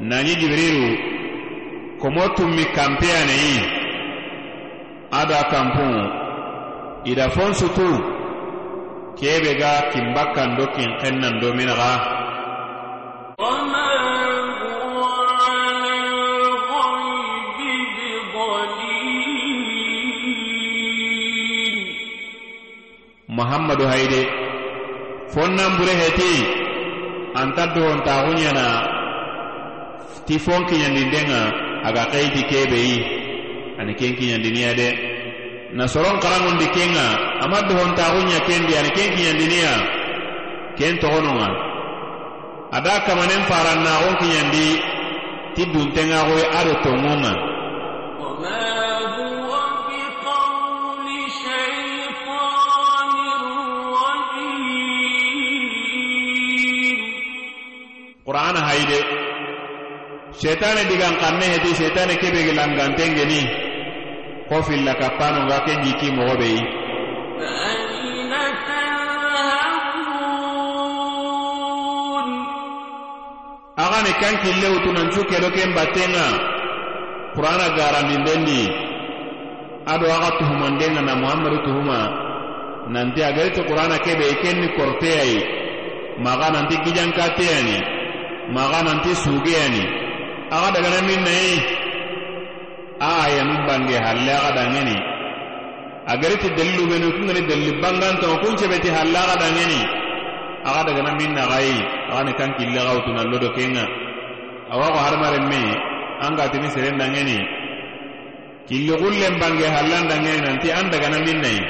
Nani 0.00 0.32
jibrilu 0.40 0.88
komo 2.02 2.24
tummi 2.36 2.64
kampeyaneyi 2.76 3.56
ada 5.20 5.40
kampu 5.52 5.88
ida 7.10 7.30
fon 7.30 7.54
sutu 7.54 7.88
kebe 9.18 9.54
ga 9.60 9.72
kinbakkando 9.94 10.64
kinxennando 10.74 11.48
minaxa 11.54 11.94
muhammadu 23.36 23.86
hayde 23.86 24.43
fonnanbure 25.34 25.94
heti 26.02 26.32
anta 27.40 27.64
dohontaxu 27.74 28.32
ɲana 28.40 28.66
ti 30.26 30.34
fon 30.44 30.62
kiɲandindenŋa 30.68 31.40
aga 31.88 32.02
xeyiti 32.12 32.42
kebeyi 32.50 32.96
ani 33.80 33.92
ken 33.98 34.12
kiɲandiniya 34.18 34.72
de. 34.80 34.88
Nasoron 35.78 36.16
xaranŋundi 36.22 36.66
kenŋa 36.76 37.06
ama 37.44 37.58
dohontaxu 37.68 38.20
ɲa 38.30 38.38
kendi 38.46 38.72
ani 38.78 38.90
ken 38.96 39.10
kiɲandiniya 39.16 39.72
ken 40.78 40.94
toxononŋa 41.02 41.48
ada 42.76 42.92
kamanen 43.06 43.42
farannaxon 43.50 44.14
kiɲandi 44.20 44.66
ti 45.54 45.62
duntenŋaxoyi 45.72 46.44
ado 46.58 46.72
tonŋunŋa 46.84 47.32
qur'an 58.26 58.56
hayde 58.56 58.98
shetane 60.40 60.82
digan 60.90 61.14
kanne 61.22 61.46
heti 61.52 61.70
shetane 61.80 62.14
kebe 62.22 62.40
gilan 62.48 62.72
gante 62.78 63.04
ngeni 63.12 63.40
ko 64.48 64.56
filla 64.66 64.94
kapano 65.00 65.40
ga 65.48 65.58
ken 65.66 65.78
jiki 65.84 66.08
mo 66.16 66.32
be 66.40 66.52
aga 73.84 74.12
kan 74.22 74.34
kille 74.42 74.68
utunan 74.76 75.08
chuke 75.12 75.36
do 75.42 75.50
ken 75.56 75.70
batenga. 75.76 76.26
Qur'an 77.34 77.58
gara 77.74 78.00
mindendi 78.06 78.62
ado 79.92 80.06
aga 80.06 80.30
tuhumandenga 80.38 81.02
na 81.02 81.14
muhammadu 81.18 81.58
tuhuma. 81.66 82.00
Nanti 82.94 83.20
agaitu 83.26 83.60
qur'an 83.66 83.90
kebe 84.06 84.24
ikenni 84.38 84.68
korteyai 84.78 85.36
maga 86.22 86.48
nanti 86.54 86.76
kijankateyani 86.84 88.03
maxamanti 88.52 89.12
sugeyani 89.24 89.82
axa 90.54 90.68
dagana 90.76 91.00
min 91.08 91.20
nayi 91.24 91.56
a 93.00 93.06
ah, 93.08 93.24
ayanu 93.26 93.54
bange 93.68 93.96
halle 94.06 94.32
axa 94.38 94.50
dangeni 94.58 94.96
agariti 96.12 96.48
dallubenu 96.58 97.06
kungani 97.16 97.42
dalli 97.50 97.70
bangantoŋo 97.82 98.36
kun 98.42 98.54
cebeti 98.60 98.88
halle 98.96 99.16
axa 99.24 99.36
dangeni 99.42 99.80
axa 100.68 100.82
dagana 100.88 101.10
min 101.20 101.30
naxayi 101.38 101.78
axani 102.10 102.32
kan 102.38 102.50
kille 102.58 102.80
xawutuna 102.86 103.22
lodo 103.32 103.48
kenŋa 103.56 103.84
awa 104.72 104.86
xo 104.94 104.98
hadamaren 105.06 105.44
me 105.52 105.60
an 106.24 106.32
gatini 106.38 106.68
seren 106.74 106.96
dangeni 107.00 107.38
killi 108.68 108.92
xullen 109.02 109.34
bange 109.42 109.66
hallan 109.76 110.04
dangeni 110.10 110.40
nanti 110.46 110.68
an 110.78 110.86
dagana 110.92 111.18
min 111.26 111.38
nayi 111.44 111.60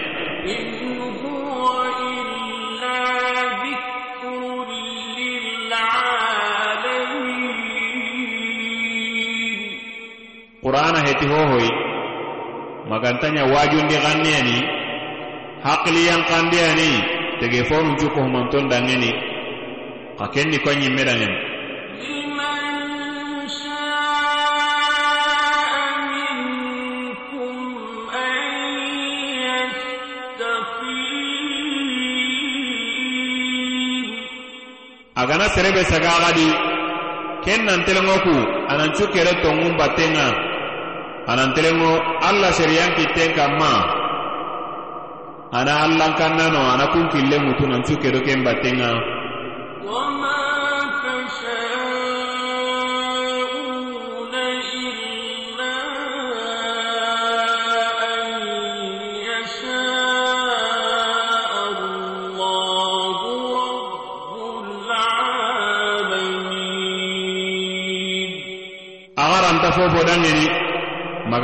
qur'ana 10.75 11.07
heti 11.07 11.23
hohoy 11.31 11.71
magantanya 12.91 13.47
wajun 13.47 13.87
di 13.87 13.95
wajundi 13.95 14.59
hakli 15.63 16.03
yang 16.11 16.27
kandiani 16.27 16.91
tege 17.39 17.63
fonu 17.71 17.95
cukohumanton 17.95 18.67
dangeni 18.67 19.15
ka 20.19 20.27
kenni 20.35 20.59
ko 20.59 20.75
ñimme 20.75 21.03
dangeni 21.07 21.39
agana 35.15 35.47
serebe 35.55 35.87
saga 35.87 36.11
agadi 36.19 36.51
ken 37.47 37.63
nantelenŋo 37.63 38.17
ku 38.27 38.35
anancu 38.75 39.07
kere 39.15 39.39
tonŋun 39.39 39.79
battenŋa 39.79 40.44
anantelenŋo 41.33 41.93
alla 42.29 42.49
seriyan 42.59 42.93
kitten 42.99 43.31
kanma 43.39 43.73
ana 45.59 45.75
allan 45.87 46.13
kannano 46.21 46.61
ana 46.73 46.87
kun 46.93 47.07
killen 47.13 47.43
ŋutu 47.47 47.65
nansu 47.71 47.95
kedo 48.03 48.21
ken 48.27 48.41
battenŋa 48.47 48.91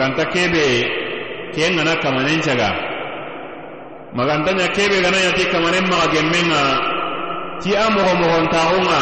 maganta 0.01 0.25
kebe 0.33 0.65
ke 1.53 1.61
gana 1.77 1.93
kamanen 2.01 2.41
caga 2.41 2.71
maganta 4.17 4.51
ɲa 4.59 4.67
kebe 4.75 4.97
gana 5.05 5.19
ɲati 5.29 5.45
kamanen 5.53 5.85
maga 5.93 6.09
gemmen 6.15 6.49
ti 7.61 7.71
a 7.77 7.85
mogo 7.95 8.13
mogontaxun 8.21 8.85
ga 8.91 9.01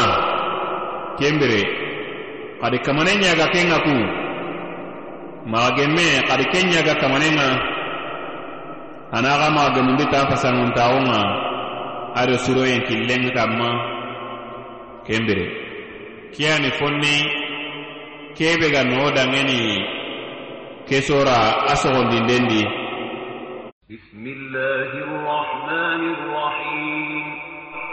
ken 1.19 1.35
bire 1.39 1.61
xadi 2.61 2.77
kamanen 2.85 3.15
ɲaga 3.23 3.45
ken 3.53 3.69
ga 3.71 3.79
ku. 3.85 3.95
Maga 5.51 5.71
gemme 5.79 6.05
xadi 6.27 6.45
ken 6.51 6.67
ɲaga 6.73 6.93
kamanen 7.01 7.35
ga 7.39 7.47
ana 9.15 9.31
ga 9.41 9.47
maga 9.55 9.71
gemundi 9.79 10.03
ta 10.11 10.27
fasanŋuntaxun 10.29 11.05
ga 11.11 11.21
ado 12.19 12.35
suroyen 12.43 12.81
killen 12.87 13.23
kanma 13.35 13.69
ken 15.07 15.23
bire 15.27 15.45
kiyani 16.35 16.69
fonni 16.77 17.15
kebe 18.37 18.67
ga 18.73 18.83
noo 18.83 19.07
dangeni. 19.15 19.98
ke 20.89 21.05
sora 21.05 21.69
a 21.69 21.73
sogondinden 21.77 22.49
di 22.49 22.61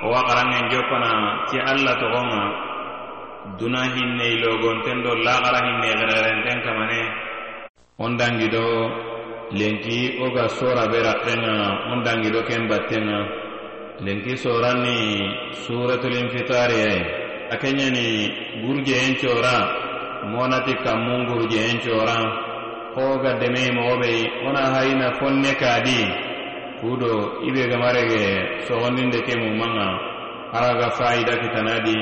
owa 0.06 0.20
xaranŋen 0.28 0.64
jokkona 0.72 1.12
ti 1.48 1.56
alla 1.60 1.92
toxonŋa 2.00 2.42
duna 3.60 3.82
hinne 3.92 4.26
ilogonten 4.40 4.98
do 5.04 5.12
laxara 5.26 5.60
hinne 5.66 5.88
xerexerenten 5.92 6.58
kamane. 6.64 7.02
On 8.00 8.12
dangido 8.16 8.64
lenki 9.52 10.16
wo 10.20 10.32
ga 10.32 10.48
sora 10.48 10.84
be 10.88 10.98
raxenŋa 11.04 11.56
on 11.92 12.00
dangido 12.06 12.40
ken 12.48 12.64
battenŋa 12.70 13.20
lenki 14.04 14.32
soranni 14.40 14.96
suratulinfitariyayi 15.64 17.00
e 17.04 17.06
a 17.52 17.54
kenɲani 17.60 18.06
gurjeyen 18.64 19.14
cora 19.20 19.56
monati 20.32 20.72
kammun 20.84 21.20
gurjeyen 21.28 21.76
coran 21.84 22.45
hoga 22.96 23.30
demei 23.40 23.68
mogoɓei 23.76 24.20
ona 24.48 24.62
hayina 24.74 25.08
fonne 25.20 25.52
kadi 25.60 26.00
kudo 26.80 27.12
ibe 27.48 27.62
gamarege 27.70 28.24
sogondinde 28.66 29.18
ke 29.26 29.34
mumanga 29.36 29.88
araga 30.56 30.88
faida 30.98 31.34
kitanadi 31.42 31.96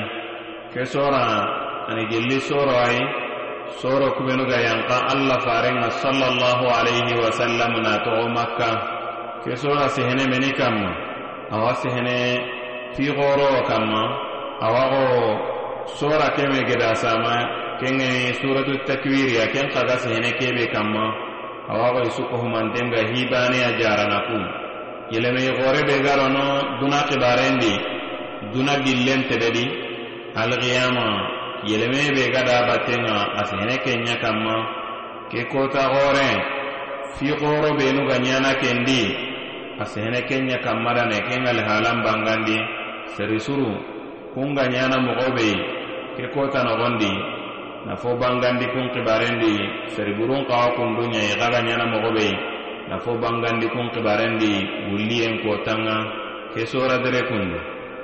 ke 0.72 0.82
sora 0.86 1.26
ani 1.90 2.06
gelli 2.10 2.38
soro 2.40 2.74
ay 2.86 2.96
soro 3.82 4.06
kubenuga 4.16 4.54
yanka 4.66 4.96
allah 5.12 5.38
farenga 5.46 5.90
sallallahu 6.02 6.64
alaihi 6.78 7.14
wasallam 7.22 7.72
na 7.82 7.92
togo 8.06 8.26
makka 8.30 8.70
ke 9.42 9.52
sora 9.58 9.88
sehene 9.90 10.24
meni 10.30 10.50
kamma 10.54 10.90
awa 11.50 11.74
sehene 11.82 12.18
figoro 12.94 13.66
kamma 13.66 14.02
awago 14.62 15.06
sora 15.98 16.30
keme 16.38 16.62
geda 16.70 16.94
kengeni 17.80 18.30
eh, 18.30 18.34
suratu 18.38 18.72
takwiriya 18.86 19.50
ken 19.50 19.66
kaga 19.74 19.98
sehene 19.98 20.32
kebe 20.38 20.70
kamma. 20.70 21.06
Awaxoy 21.64 22.12
sukohumantenga 22.12 23.08
hibaneya 23.08 23.80
jarana 23.80 24.18
ku 24.28 24.36
yelemei 25.12 25.48
xore 25.56 25.80
be 25.88 25.96
garono 26.04 26.76
duna 26.80 27.08
xibarendi 27.08 27.72
duna 28.52 28.74
gillen 28.84 29.24
tebedi 29.32 29.64
alxiyama 30.36 31.06
yelemei 31.64 32.12
be 32.12 32.24
gada 32.28 32.68
battenga 32.68 33.16
a 33.40 33.42
sehene 33.48 33.76
kenɲa 33.84 34.14
kanma 34.20 34.56
ke 35.32 35.48
kota 35.48 35.88
xore 35.88 36.28
fi 37.16 37.26
xoro 37.40 37.70
benu 37.78 38.04
ga 38.08 38.16
ɲana 38.20 38.50
kendi. 38.60 39.02
A 39.80 39.84
sehene 39.84 40.20
kenɲa 40.28 40.62
kanmadane 40.62 41.18
ken 41.26 41.42
alihalan 41.48 41.98
bangandi. 42.04 42.58
Serisuru 43.16 43.72
kun 44.34 44.54
ga 44.54 44.64
ɲana 44.68 44.96
moxo 45.00 45.32
ke 46.16 46.24
kota 46.34 46.62
noxondi 46.62 47.33
na 47.86 47.96
fo 47.96 48.16
bangandi 48.16 48.66
kun 48.72 48.88
kibarendi 48.94 49.54
seriburun 49.94 50.44
kawa 50.48 50.72
kundunya 50.76 51.20
ɲai 51.20 51.36
xaga 51.40 51.60
ɲana 51.66 51.84
mogo 51.92 52.10
na 52.88 52.96
fo 53.04 53.10
bangandi 53.22 53.66
kun 53.68 53.88
kibarendi 53.94 54.52
wulliyen 54.90 55.40
ko 55.42 55.62
tanga 55.64 55.96
ke 56.54 56.66
sora 56.66 56.96
dere 57.04 57.22
kundu 57.28 57.58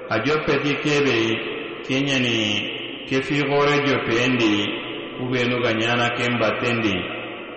a 0.09 0.17
joppeti 0.25 0.73
kebe 0.85 1.17
ke 1.87 1.97
ɲani 2.07 2.37
ke 3.09 3.17
fixore 3.27 3.75
joppeyendi 3.87 4.53
kubenu 5.19 5.61
ga 5.63 5.73
nyana 5.77 6.07
ken 6.17 6.39
battendi. 6.41 6.95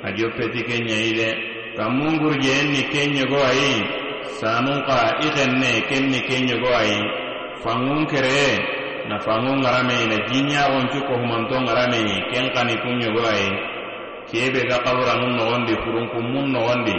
A 0.03 0.11
joppeti 0.11 0.61
ke 0.67 0.75
ɲai 0.87 1.09
de 1.15 1.29
ni 2.71 2.81
ken 2.91 3.09
ɲogo 3.15 3.39
ayi 3.51 3.71
sanun 4.39 4.79
ka 4.87 4.97
i 5.21 5.27
xenne 5.35 5.71
ken 5.89 6.03
ni 6.11 6.19
ken 6.27 6.43
ɲogo 6.49 6.69
ayi 6.81 6.97
fangun 7.63 8.05
kereye 8.11 8.51
nafanŋo 9.09 9.51
ŋarameyi 9.63 10.05
na 10.11 10.17
jiɲaxoncu 10.29 10.99
kohumanto 11.07 11.55
ŋarameyi 11.67 12.15
ken 12.31 12.45
xani 12.55 12.75
kun 12.81 12.95
ɲogoaye 13.01 13.49
kebe 14.29 14.61
ga 14.69 14.77
xaburanŋun 14.85 15.33
noxondi 15.37 15.73
furunkunmun 15.83 16.45
noxondi 16.55 16.95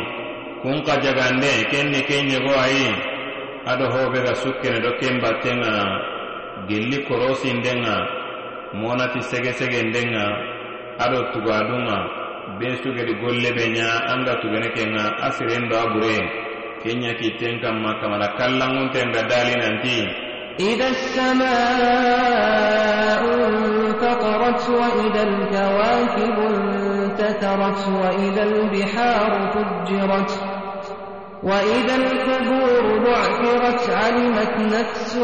kun 0.63 0.77
xa 0.87 0.95
jagande 1.05 1.53
ken 1.71 1.87
ni 1.93 2.01
ken 2.09 2.25
ɲogoaye 2.31 2.87
ado 3.71 3.85
hobe 3.95 4.19
ga 4.27 4.35
sukkene 4.43 4.79
do 4.85 4.91
ken 5.01 5.17
batten 5.23 5.57
ŋa 5.65 5.73
gelli 6.69 6.99
korosinden 7.09 7.79
ŋa 7.87 7.97
monati 8.81 9.21
segesegenden 9.31 10.09
ŋa 10.15 10.25
ado 11.05 11.19
tugadun 11.33 11.83
ŋa 11.89 11.99
be 12.59 12.69
sugedi 12.85 13.15
golle 13.23 13.51
be 13.57 13.65
ɲa 13.77 13.89
an 14.13 14.21
ga 14.27 14.35
tugene 14.45 14.69
ken 14.77 14.91
ŋa 14.97 15.05
a 15.25 15.29
siren 15.37 15.65
do 15.71 15.77
a 15.81 15.87
bure 15.93 16.17
ken 16.85 17.01
ɲa 17.03 17.13
kitten 17.21 17.55
kanma 17.65 17.91
kamana 18.01 18.29
kallanŋunten 18.39 19.09
ga 19.15 19.23
dali 19.31 19.55
nanti. 19.63 20.24
إذا 20.61 20.89
السماء 20.89 21.55
انفطرت 23.35 24.71
وإذا 24.71 25.23
الكواكب 25.23 26.39
انتثرت 26.39 27.89
وإذا 27.89 28.43
البحار 28.43 29.53
فجرت 29.53 30.41
وإذا 31.43 31.97
القبور 31.97 32.99
بعثرت 33.05 33.91
علمت 33.91 34.55
نفس 34.75 35.17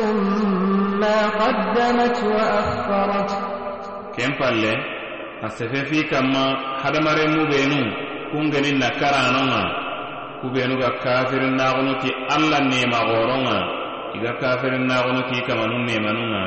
ما 1.00 1.28
قدمت 1.28 2.24
وأخرت. 2.24 3.30
كم 4.18 4.32
قال 4.34 4.64
أسففي 5.44 6.02
كما 6.02 6.56
حدمر 6.84 7.18
مبينو 7.28 7.82
كنغن 8.32 8.78
نكرانونا 8.78 9.62
كبينو 10.42 10.80
كافر 11.04 11.42
ناغنو 11.58 11.92
تي 11.98 12.10
الله 12.36 12.58
نيما 12.58 12.98
غورونا 12.98 13.79
iga 14.16 14.32
kafirin 14.42 14.84
naxunu 14.90 15.22
ki 15.30 15.38
kamanun 15.48 15.82
nemanunga 15.88 16.44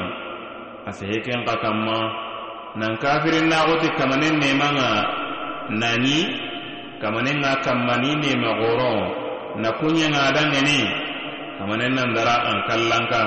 a 0.87 0.91
sehe 0.91 1.17
ken 1.25 1.41
xa 1.47 1.55
kanma 1.63 1.99
nan 2.79 2.97
kafirin 2.97 3.47
naxuti 3.51 3.89
kamanen 3.97 4.35
nemanga 4.41 4.89
nani? 5.69 6.19
Kamanen 7.01 7.37
ŋa 7.43 7.53
kanmani 7.65 8.11
nema 8.23 8.49
xoro 8.59 8.93
na 9.61 9.69
kunɲenga 9.79 10.23
dangeni. 10.35 10.79
Kamanen 11.59 11.91
nan 11.95 12.09
dara 12.15 12.35
an 12.49 12.57
kallanka 12.67 13.21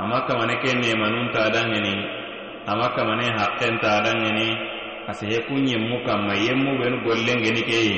ama 0.00 0.18
kamane 0.26 0.54
ke 0.62 0.70
nemanunta 0.82 1.42
dangeni. 1.54 1.94
Ama 2.70 2.86
kamane 2.96 3.26
haqqenta 3.38 3.90
dangeni. 4.04 4.48
A 5.06 5.12
sehe 5.18 5.38
kunɲenmu 5.48 5.96
kanma 6.06 6.34
yenmu 6.44 6.70
benu 6.82 6.96
gollengeni 7.06 7.62
keyi 7.70 7.94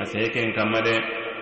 a 0.00 0.04
sehe 0.10 0.26
ken 0.34 0.52
kanma 0.56 0.80
de. 0.86 0.94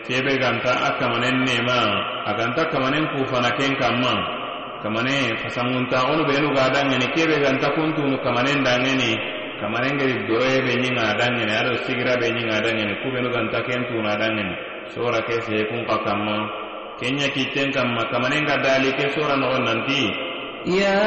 kebe 0.07 0.37
ganta 0.39 0.73
a 0.85 0.91
kamanen 1.01 1.45
nema 1.49 1.81
a 2.29 2.33
ganta 2.37 2.69
kamanen 2.69 3.09
kufana 3.17 3.49
ken 3.57 3.73
kanma 3.81 4.45
kamane 4.85 5.33
fasanguntaxunu 5.41 6.29
benu 6.29 6.53
ga 6.53 6.69
dangeni 6.69 7.09
kebe 7.17 7.41
ganta 7.41 7.73
kuntunu 7.73 8.21
kamanen 8.21 8.61
dangeni 8.61 9.17
kamanen 9.61 9.97
geri 9.97 10.13
doroye 10.29 10.61
be 10.67 10.73
ñinga 10.83 11.17
dangeni 11.17 11.53
ado 11.57 11.73
sigira 11.89 12.21
be 12.21 12.29
ñinga 12.37 12.61
dangeni 12.61 12.93
kubenu 13.01 13.33
ganta 13.33 13.65
kentuna 13.65 14.13
dangeni 14.21 14.53
sora 14.93 15.25
ke 15.25 15.41
seekun 15.49 15.89
xa 15.89 15.97
kanma 16.05 16.37
kenya 17.01 17.29
kitten 17.33 17.73
kanma 17.73 18.05
kamanen 18.13 18.45
ga 18.45 18.61
dali 18.61 18.93
ke 18.93 19.09
sora 19.17 19.37
noxo 19.41 19.59
nanti. 19.65 20.03
Ya 20.69 21.01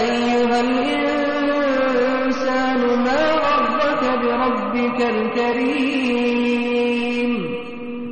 ayuha 0.00 0.60
linsanu 0.64 2.88
ma 3.04 3.20
rabbaka 3.44 4.10
birabbika 4.20 5.04
alkarim 5.12 6.51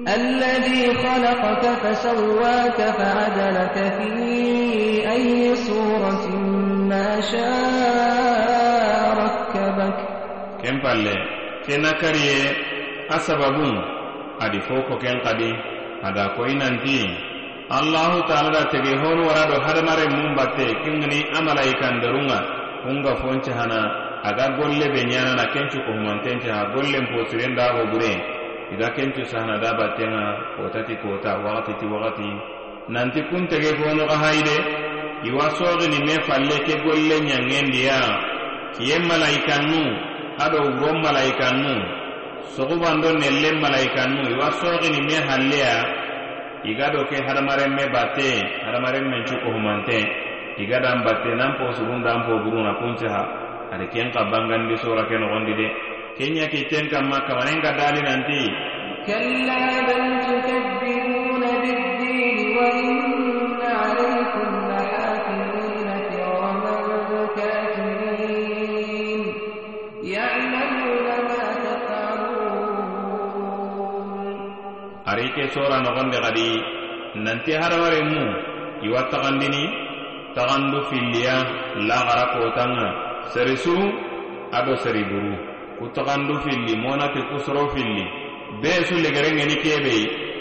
الذي 0.09 0.93
خلقك 0.93 1.63
فسواك 1.83 2.77
فعدلك 2.77 3.75
في 3.97 4.11
أي 5.11 5.55
صورة 5.55 6.25
ما 6.89 7.21
شاء 7.21 8.97
ركبك 9.17 9.97
ken 10.65 10.81
palle 10.81 11.13
ke 11.65 11.77
nakariye 11.77 12.41
a 13.09 13.17
sababun 13.21 13.77
adi 14.41 14.57
foko 14.65 14.97
ken 14.97 15.21
kadi 15.21 15.53
ada 16.01 16.33
koyi 16.33 16.57
nanti 16.57 17.05
allahu 17.69 18.25
taala 18.25 18.49
da 18.49 18.63
tege 18.73 18.93
honu 18.97 19.29
wara 19.29 19.45
do 19.45 19.57
hadamare 19.61 20.09
mum 20.09 20.33
batte 20.37 20.65
kingani 20.81 21.21
amalaikan 21.37 22.01
darunga 22.01 22.39
kunga 22.81 23.13
fonce 23.21 23.51
hana 23.53 23.81
aga 24.25 24.57
golle 24.57 24.87
be 24.93 25.01
nyana 25.05 25.37
na 25.37 25.45
kencu 25.53 25.77
ko 25.85 25.91
humantence 25.93 26.49
ha 26.49 26.65
iga 28.70 28.88
kencu 28.94 29.22
sahana 29.26 29.58
da 29.58 29.74
battenga 29.74 30.54
kotati 30.56 30.94
kota 31.02 31.36
wakati 31.42 31.74
ti 31.82 31.86
wakati. 31.86 32.30
Nanti 32.88 33.20
kun 33.30 33.46
tege 33.50 33.74
honu 33.78 34.06
ga 34.06 34.16
haide 34.18 34.56
iwa 35.26 35.50
sogini 35.58 35.98
me 36.06 36.14
falle 36.26 36.56
ke 36.66 36.74
golle 36.82 37.16
nyangendiya 37.20 37.98
kiye 38.78 38.98
malaikan 39.10 39.62
nu 39.70 39.82
ado 40.38 40.58
wuron 40.78 41.02
malaikan 41.02 41.56
nu. 41.62 41.74
Sogubando 42.54 43.10
nelle 43.18 43.50
malaikan 43.58 44.10
nu 44.14 44.22
iwa 44.38 44.48
sogini 44.62 45.00
me 45.02 45.16
halleya 45.28 45.74
iga 46.62 46.90
do 46.94 47.02
ke 47.10 47.18
hadamaren 47.26 47.74
me 47.74 47.84
batte 47.90 48.30
hadamaren 48.66 49.06
mencu 49.10 49.34
cuko 49.34 49.50
humante. 49.54 49.98
Iga 50.62 50.78
dan 50.82 51.02
batte 51.02 51.30
nan 51.34 51.58
po 51.58 51.72
surun 51.74 52.02
dan 52.06 52.22
po 52.26 52.38
buruna 52.42 52.74
kunce 52.78 53.06
ha 53.10 53.22
ada 53.70 53.86
ken 53.90 54.10
bangandi 54.14 54.76
sura 54.82 55.06
ke 55.06 55.14
gondi 55.18 55.54
de 55.58 55.66
kenya 56.20 56.52
kitten 56.52 56.92
kamma 56.92 57.24
kawanen 57.24 57.64
ga 57.64 57.72
dali 57.80 58.04
nanti. 58.04 58.44
Kalla 59.08 59.88
bal 59.88 60.20
tukabbiruna 60.28 61.48
bid-din 61.64 62.52
wa 62.52 62.68
inna 62.76 63.70
alaykum 63.88 64.48
lahafizina 64.68 65.96
kiraman 66.12 67.00
katibin 67.32 69.20
ya'lamuna 70.04 71.16
ma 71.24 71.40
taf'alun. 71.64 72.76
Ari 75.08 75.26
ke 75.32 75.48
sura 75.56 75.80
nogonde 75.80 76.20
gadi 76.20 76.50
nanti 77.16 77.56
harware 77.56 78.04
mu 78.04 78.24
iwa 78.84 79.08
tagandini 79.08 79.64
tagandu 80.36 80.84
filliya 80.92 81.36
lagara 81.88 82.36
kotanga 82.36 82.88
serisu 83.32 83.72
ado 84.52 84.76
seriburu 84.84 85.49
ku 85.79 85.85
tagandu 85.95 86.35
filli 86.45 86.73
monati 86.83 87.19
kusoro 87.29 87.67
filli 87.73 88.05
be 88.61 88.71
su 88.87 88.95
legerengeni 89.03 89.55
kebe 89.63 89.95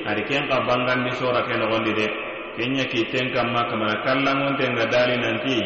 ari 0.09 0.23
ken 0.29 0.47
ka 0.49 0.61
bangandi 0.69 1.11
sora 1.19 1.43
ke 1.47 1.55
nogondi 1.59 1.93
de 1.99 2.07
kenya 2.57 2.85
ki 2.93 3.01
ten 3.13 3.33
kamma 3.35 3.67
kamana 3.71 3.97
kallangonten 4.05 4.73
ga 4.79 4.87
dali 4.93 5.17
nanti 5.19 5.59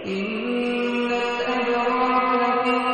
إن 0.00 1.12
الأبرار 1.12 2.24
لفي 2.40 2.93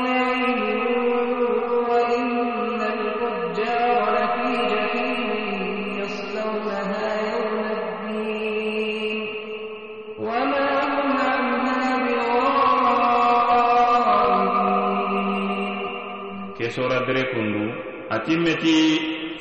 sora 16.72 17.03
dere 17.03 17.23
kundu 17.35 17.68
ati 18.07 18.34
meti 18.39 18.76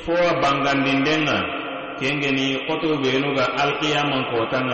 fo 0.03 0.11
a 0.11 0.35
kengeni 1.99 2.65
koto 2.67 2.97
benu 2.99 3.31
ga 3.37 3.45
alkiyaman 3.61 4.27
kotan 4.33 4.67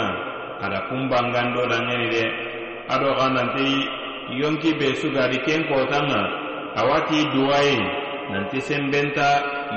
ada 0.64 0.80
kun 0.90 1.06
bangando 1.12 1.62
laŋeni 1.70 2.08
de 2.14 2.24
ado 2.90 3.10
xa 3.18 3.28
nanti 3.36 3.68
yonki 4.42 4.74
be 4.80 4.88
sugadi 4.98 5.38
ken 5.46 5.62
awati 6.78 7.20
duai 7.34 7.74
nanti 8.34 8.58
sembenta 8.62 9.30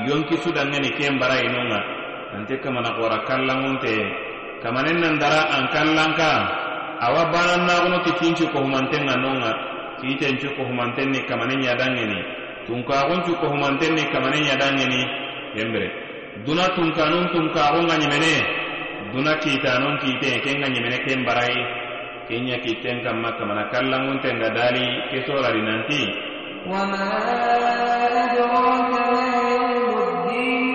yonki 0.07 0.35
sudangeni 0.43 0.89
ken 0.97 1.19
barayinu 1.21 1.61
ŋa 1.69 1.79
nanti 2.33 2.53
kamana 2.63 2.89
xora 2.97 3.17
te 3.83 3.93
kamanen 4.63 4.97
nan 5.01 5.15
dara 5.21 5.41
langka 5.97 6.31
awa 7.05 7.23
banan 7.33 7.61
naxuno 7.67 7.97
kitincu 8.05 8.45
kohumanten 8.53 9.03
ŋa 9.07 9.15
non 9.21 9.41
cincu 10.01 10.49
ko 10.57 10.65
kohumanten 10.65 11.13
ni 11.13 11.19
kamanen 11.29 11.61
nyadangeni 11.61 12.40
tunkaxuncu 12.66 13.32
kohumanten 13.40 13.94
ni 13.94 14.04
kamanen 14.12 14.44
yadangeni 14.50 15.00
yembere 15.56 15.88
duna 16.44 16.66
tunkanun 16.76 17.26
tunkaxunga 17.32 17.94
ñemene 18.02 18.32
duna 19.12 19.32
kitanon 19.42 19.96
kite 20.02 20.30
kenga 20.44 20.68
ñemene 20.74 20.98
ken 21.06 21.24
barayi 21.26 21.62
kenya 22.28 22.56
kiten 22.64 23.02
kamma 23.06 23.30
kamana 23.38 23.70
kallanguntenga 23.72 24.48
dali 24.56 24.86
ke 25.10 25.18
sorari 25.26 25.62
nanti 25.62 26.02
وما 26.66 26.98
أدراك 28.26 28.90
ما 28.90 29.06
يوم 29.54 29.94
الدين 30.02 30.69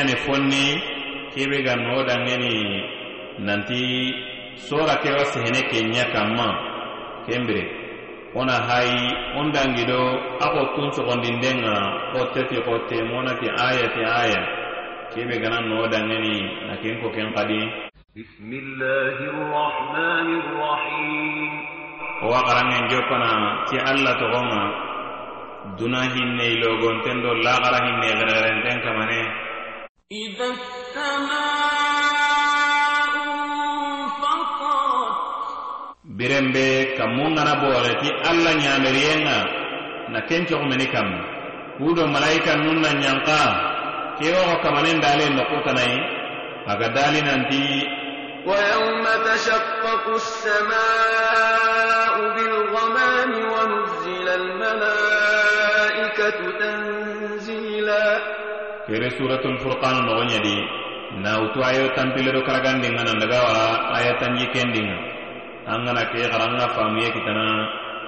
kenani 0.00 0.16
fonni 0.24 0.80
kebe 1.34 1.60
ga 1.62 1.76
noodangeni 1.76 2.56
nanti 3.38 4.08
sora 4.56 4.96
kewa 5.04 5.24
sehene 5.28 5.60
ke 5.68 5.80
ɲa 5.92 6.04
kanma 6.12 6.48
kenbire 7.28 7.64
wona 8.34 8.52
hayi 8.64 9.12
on 9.36 9.52
dangido 9.52 10.00
ako 10.40 10.56
ko 10.56 10.72
tun 10.74 10.88
sogondinden 10.96 11.60
ga 11.60 11.76
ko 12.12 12.18
teti 12.32 12.56
ko 12.64 12.80
aya 13.60 13.86
ti 13.92 14.00
aya. 14.04 14.40
Kebe 15.12 15.36
gana 15.42 15.60
noodangeni 15.60 16.48
na 16.70 16.76
ken 16.80 16.96
ko 17.02 17.10
ken 17.12 17.34
kadi. 17.36 17.60
Owa 22.24 22.40
xarangen 22.46 22.84
jo 22.88 23.00
fana 23.08 23.30
ti 23.68 23.76
alla 23.76 24.12
toxonga 24.16 24.62
duna 25.76 26.02
hinnei 26.14 26.56
logonten 26.62 27.20
do 27.22 27.34
laxara 27.44 27.78
hinnei 27.84 28.12
xerexerenten 28.16 28.78
kamane 28.84 29.49
إذا 30.12 30.44
السماء 30.44 31.30
انفطرت. 33.94 35.16
برمبي 36.04 36.84
كمون 36.98 37.38
أنا 37.38 37.54
بورتي 37.54 38.10
ألا 38.30 38.54
نعمرينا 38.54 39.46
نكنت 40.08 40.52
غمني 40.52 40.86
كم 40.86 41.20
كودو 41.78 42.06
ملايكا 42.06 42.54
نونا 42.54 42.92
نيانقا 42.92 43.70
كيوغو 44.18 44.56
كمانين 44.62 45.00
دالين 45.00 45.36
نقوتناي 45.36 45.98
أغا 46.68 46.86
دالين 46.86 47.26
أنتي 47.28 47.88
ويوم 48.46 49.04
تشقق 49.24 50.08
السماء 50.08 52.14
بالغمام 52.34 53.32
ونزل 53.52 54.28
الملائكة 54.28 56.38
kere 58.90 59.06
suratul 59.14 59.54
furqan 59.62 60.02
nogo 60.02 60.26
ɲedi 60.26 60.56
nawutu 61.22 61.62
ayo 61.62 61.94
tampiledo 61.94 62.42
karagandin 62.42 62.98
ga 62.98 63.06
nandaga 63.06 63.38
wara 63.46 63.66
aya 63.94 64.18
tanji 64.18 64.50
kendin 64.50 64.90
angana 65.70 66.10
ke 66.10 66.26
xara 66.26 66.50
an 66.50 66.58
kitana 67.14 67.46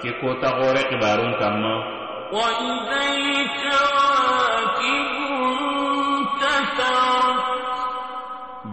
ke 0.03 0.11
kota 0.19 0.49
xore 0.59 0.81
xibarun 0.91 1.31
kanma 1.39 1.73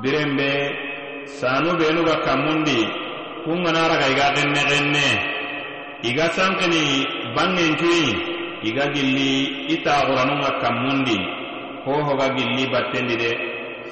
biren 0.02 0.30
be 0.38 0.50
sanu 1.38 1.78
benu 1.78 2.02
ga 2.02 2.16
kammundi 2.26 2.80
kun 3.46 3.62
gana 3.62 3.86
raga 3.86 4.06
iga 4.10 4.26
ga 4.30 4.34
xenne 4.34 4.62
xenne 4.70 5.08
i 6.02 6.10
ga 6.18 6.26
sankini 6.34 6.84
bangencuyi 7.38 8.06
i 8.66 8.70
gilli 8.94 9.32
i 9.74 9.76
taxuranun 9.86 10.42
kammundi 10.62 11.39
hohoga 11.85 12.27
gilli 12.35 12.65
battendi 12.73 13.15
de 13.21 13.31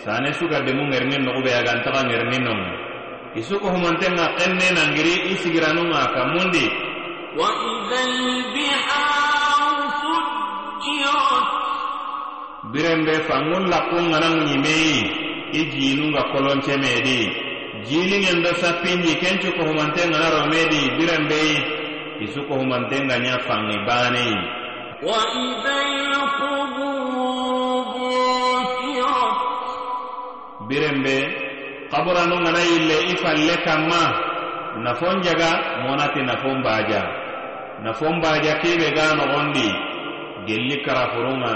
sane 0.04 0.30
suga 0.40 0.60
demu 0.66 0.84
ŋerini 0.92 1.18
noxube 1.26 1.52
agantaxa 1.60 2.02
ŋerini 2.10 2.40
nonga 2.46 2.72
isuko 3.40 3.68
humantenga 3.74 4.26
xenne 4.38 4.68
nangiri 4.78 5.14
i 5.32 5.34
sigiranunga 5.42 6.02
kammundi 6.16 6.66
وإذا 7.38 8.00
البحار 8.14 9.78
فجرت 10.02 11.48
birenbe 12.74 13.16
fangun 13.28 13.64
lakkungana 13.74 14.28
ŋuñimeyi 14.38 14.98
i 15.60 15.62
jinunga 15.74 16.22
koloncemedi 16.34 17.22
jilingen 17.88 18.38
do 18.46 18.52
sappindi 18.62 19.12
kencu 19.22 19.50
kohumantengana 19.58 20.28
romedi 20.36 20.82
birenbeyi 20.98 21.58
isu 22.26 22.40
kohumantenga 22.50 23.16
ɲa 23.26 23.36
fangi 23.48 23.78
baneyi 23.88 24.38
وإذا 25.04 25.78
القبور 25.84 27.57
birembe 30.69 31.17
kabura 31.91 32.27
no 32.29 32.37
ngana 32.41 32.61
ile 32.61 32.97
ifa 33.17 33.33
leka 33.35 33.75
ma 33.89 34.03
nafon 34.85 35.21
jaga 35.25 35.81
monati 35.89 36.21
nafon 36.23 36.63
baja 36.63 37.03
nafon 37.83 38.21
baja 38.21 38.61
kibe 38.61 38.93
ga 38.93 39.17
no 39.17 39.25
gondi 39.33 39.69
gelli 40.47 40.77
kara 40.85 41.09
furunga 41.17 41.55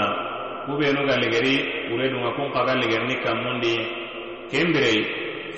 kube 0.65 0.89
no 0.93 1.05
ga 1.05 1.15
legeri 1.21 1.87
ure 1.93 2.09
dunga 2.09 2.31
kun 2.35 2.49
ka 2.51 2.65
ga 2.65 2.73
legeri 2.75 3.05
ni 3.07 3.15
kamundi. 3.21 3.75
Kembere 4.51 4.93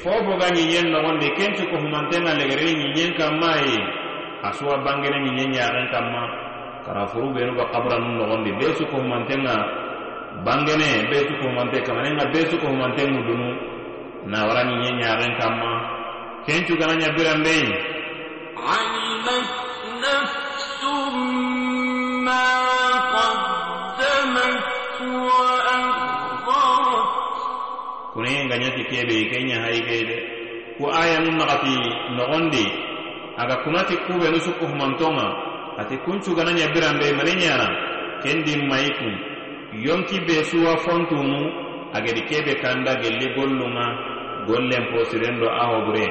fo 0.02 0.12
bo 0.26 0.36
ga 0.38 0.50
ni 0.52 0.72
yen 0.74 0.92
no 0.92 1.02
gondi 1.02 1.30
kentu 1.38 1.64
ko 1.72 1.76
humantena 1.80 2.34
legeri 2.36 2.74
ni 2.76 2.86
yen 3.00 3.14
kamai 3.16 3.76
asuwa 4.44 4.78
bangene 4.84 5.20
ni 5.24 5.32
yen 5.42 5.54
ya 5.54 5.70
ran 5.72 5.88
kama 5.92 6.24
kara 6.86 7.08
furu 7.08 7.34
be 7.34 7.42
no 7.46 7.54
ga 7.56 7.66
kabura 7.72 7.98
no 8.00 8.26
gondi 8.28 8.52
besu 8.60 8.84
ko 8.92 8.98
humantena 9.00 9.54
legeri 9.56 9.85
bangene 10.44 11.08
be 11.10 11.18
su 11.28 11.34
ko 11.40 11.48
humante 11.48 11.80
kamane 11.86 12.10
nga 12.16 12.26
be 12.34 12.40
su 12.50 12.58
ko 12.60 12.68
humante 12.68 13.02
ngudunu 13.08 13.50
na 14.26 14.46
warani 14.46 14.76
nye 14.82 14.92
nyaaren 15.00 15.34
kamma. 15.40 15.72
Kencu 16.46 16.78
gana 16.78 16.96
nya 16.96 17.10
biran 17.16 17.42
be 17.46 17.58
alimat 18.54 19.48
nafsum 20.02 21.16
ma 22.26 22.44
qaddamat 23.14 24.62
wa 25.26 25.50
akharat 25.74 27.10
kune 28.14 28.34
nga 28.46 28.56
nyati 28.58 28.84
kebe 28.90 29.18
kenya 29.32 29.58
haige 29.66 29.98
de 30.10 30.18
ko 30.78 30.90
aya 30.92 31.22
mun 31.22 31.38
nakati 31.38 31.74
nogondi. 32.18 32.66
Aga 33.38 33.56
kunati 33.68 33.98
kube 34.08 34.32
nusu 34.32 34.52
ko 34.60 34.66
ati 35.78 35.96
kuncu 36.06 36.32
gana 36.36 36.52
nya 36.54 36.70
biran 36.74 37.00
be 37.00 37.12
mane 37.14 37.34
kendi 38.24 38.54
maikun. 38.70 39.25
yonki 39.84 40.20
be 40.28 40.44
suwa 40.48 40.78
fontumu 40.80 41.42
agedi 41.94 42.22
kebe 42.30 42.56
kanda 42.64 42.96
gelli 43.02 43.28
gollunga 43.36 43.86
gollen 44.48 44.84
posiren 44.92 45.40
do 45.40 45.48
ahobure 45.50 46.08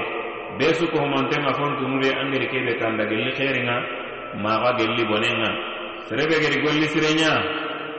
be 0.59 0.67
suko 0.75 0.99
humantenga 1.01 1.53
fontumu 1.57 2.01
be 2.01 2.11
angedi 2.13 2.47
kebe 2.53 2.73
kanda 2.81 3.05
gelli 3.09 3.33
xeringa 3.33 3.77
maxa 4.43 4.71
gelli 4.79 5.05
bonenga 5.09 5.51
serebe 6.09 6.37
gedi 6.43 6.59
golli 6.61 6.87
sirenya 6.93 7.33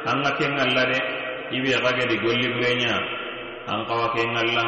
an 0.06 0.22
ga 0.24 0.32
ken 0.38 0.54
alla 0.54 0.84
de 0.92 1.00
ibe 1.58 1.72
xa 1.84 1.92
gedi 1.98 2.16
golli 2.22 2.48
burenya 2.54 2.94
an 3.72 3.86
xawa 3.90 4.14
ken 4.14 4.30
alla 4.38 4.66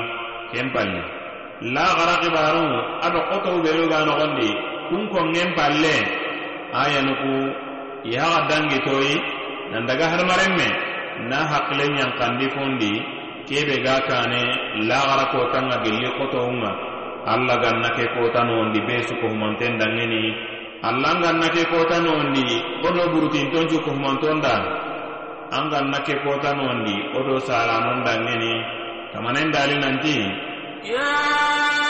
ken 0.53 0.67
palle 0.73 1.01
la 1.61 1.85
xara 1.97 2.15
xibarun 2.21 2.71
ado 3.05 3.19
xotou 3.29 3.61
beluga 3.65 4.05
noxondi 4.05 4.49
kun 4.89 5.03
kongen 5.11 5.51
palle. 5.57 5.97
A 6.73 6.83
yanuku 6.91 7.33
i 8.03 8.15
haxa 8.19 8.59
nan 9.71 9.83
daga 9.87 10.05
hadamaren 10.11 10.53
me 10.55 10.67
na 11.29 11.37
hakilen 11.51 11.91
ɲankandi 11.97 12.45
fondi 12.55 12.91
kebe 13.47 13.75
ga 13.85 13.95
kane 14.09 14.41
lagara 14.89 15.25
kotanga 15.33 15.77
gelli 15.83 16.09
kotounga 16.17 16.71
alla 17.27 17.55
ganna 17.59 17.89
ke 17.91 18.05
kota 18.15 18.41
nondi 18.47 18.79
be 18.87 19.03
sukohumanten 19.07 19.75
dangeni. 19.79 20.23
Alla 20.87 21.09
n 21.13 21.17
ganna 21.23 21.47
ke 21.51 21.63
kotanondi 21.67 22.47
wo 22.81 22.89
do 22.95 23.03
burutinton 23.11 23.67
cukohumanton 23.67 24.39
da 24.39 24.55
an 25.51 25.67
ganna 25.71 25.99
ke 26.07 26.15
kota 26.23 26.55
nondi 26.55 26.95
odo 27.19 27.35
salanon 27.47 27.99
dangeni. 28.07 28.53
Kamanen 29.11 29.51
dali 29.51 29.75
nanti. 29.83 30.15
Yeah! 30.87 31.86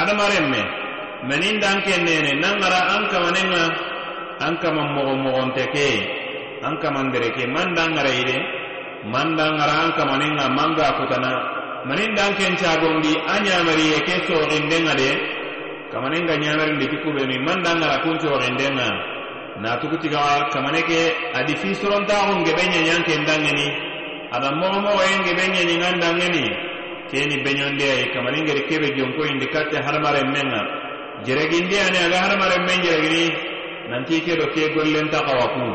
Hadamaren 0.00 0.46
me 0.52 0.62
menin 1.28 1.60
dan 1.60 1.78
ken 1.84 2.02
nene 2.08 2.32
nangara 2.40 2.80
an 2.96 3.02
kamanenga 3.12 3.64
an 4.46 4.52
kama 4.62 4.82
mogo 4.96 5.14
mogonte 5.24 5.64
ke 5.74 5.88
an 6.66 6.74
kamandere 6.82 7.30
ke 7.36 7.44
man 7.54 7.68
dangara 7.78 8.08
ide 8.20 8.36
man 9.12 9.36
dangara 9.38 9.74
an 9.84 9.90
kamanenga 9.98 10.46
manga 10.58 10.88
kutana. 10.98 11.60
Manin 11.80 12.12
dan 12.12 12.36
ken 12.36 12.52
cagondi 12.60 13.16
a 13.24 13.40
ñamariye 13.40 14.04
ke 14.04 14.14
soxindenga 14.28 14.92
de 15.00 15.10
kamanenga 15.92 16.36
ñamarindi 16.36 16.86
ti 16.92 16.96
kubeni 17.00 17.38
man 17.40 17.62
dangara 17.64 18.02
kun 18.04 18.18
coxindenga 18.20 18.88
natugutiga 19.64 20.48
kamane 20.52 20.82
ke 20.84 21.00
adi 21.32 21.56
fi 21.56 21.72
sorontaxun 21.74 22.44
gebe 22.44 22.62
ñañan 22.72 23.00
ken 23.08 23.24
dangeni 23.24 23.66
ada 24.30 24.52
moxomoxoyen 24.60 25.24
gebe 25.24 25.44
ñañingan 25.56 25.96
dangeni 26.04 26.44
keni 27.10 27.36
beñondi 27.44 27.84
ayi 27.92 28.04
kamaringeri 28.14 28.62
kebe 28.68 28.88
jonkoyindi 28.96 29.46
katte 29.54 29.76
hadamaren 29.86 30.28
menga 30.34 30.62
jeregindi 31.26 31.76
ani 31.86 31.98
aga 32.06 32.18
hadamaren 32.24 32.62
men 32.66 32.78
jeregini 32.86 33.24
nanti 33.90 34.20
ke 34.24 34.38
do 34.40 34.46
ke 34.54 34.70
gollen 34.74 35.06
taxawa 35.10 35.46
ku 35.54 35.66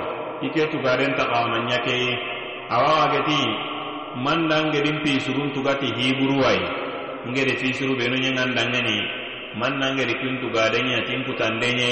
i 0.45 0.49
ke 0.55 0.63
tugaren 0.71 1.13
taxawama 1.19 1.57
ɲakeyi 1.69 2.11
awawa 2.75 3.05
geti 3.13 3.39
mandan 4.25 4.71
gedin 4.73 4.97
pisurun 5.03 5.51
tugati 5.55 5.87
hiburuwayi 5.97 6.63
ngedi 7.29 7.53
fisuru 7.61 7.93
benu 7.99 8.15
ɲeŋandangeni 8.23 8.97
mannan 9.59 9.97
gedi 9.97 10.13
kin 10.21 10.35
tugadenɲa 10.41 11.05
tin 11.07 11.21
putandenɲe 11.27 11.89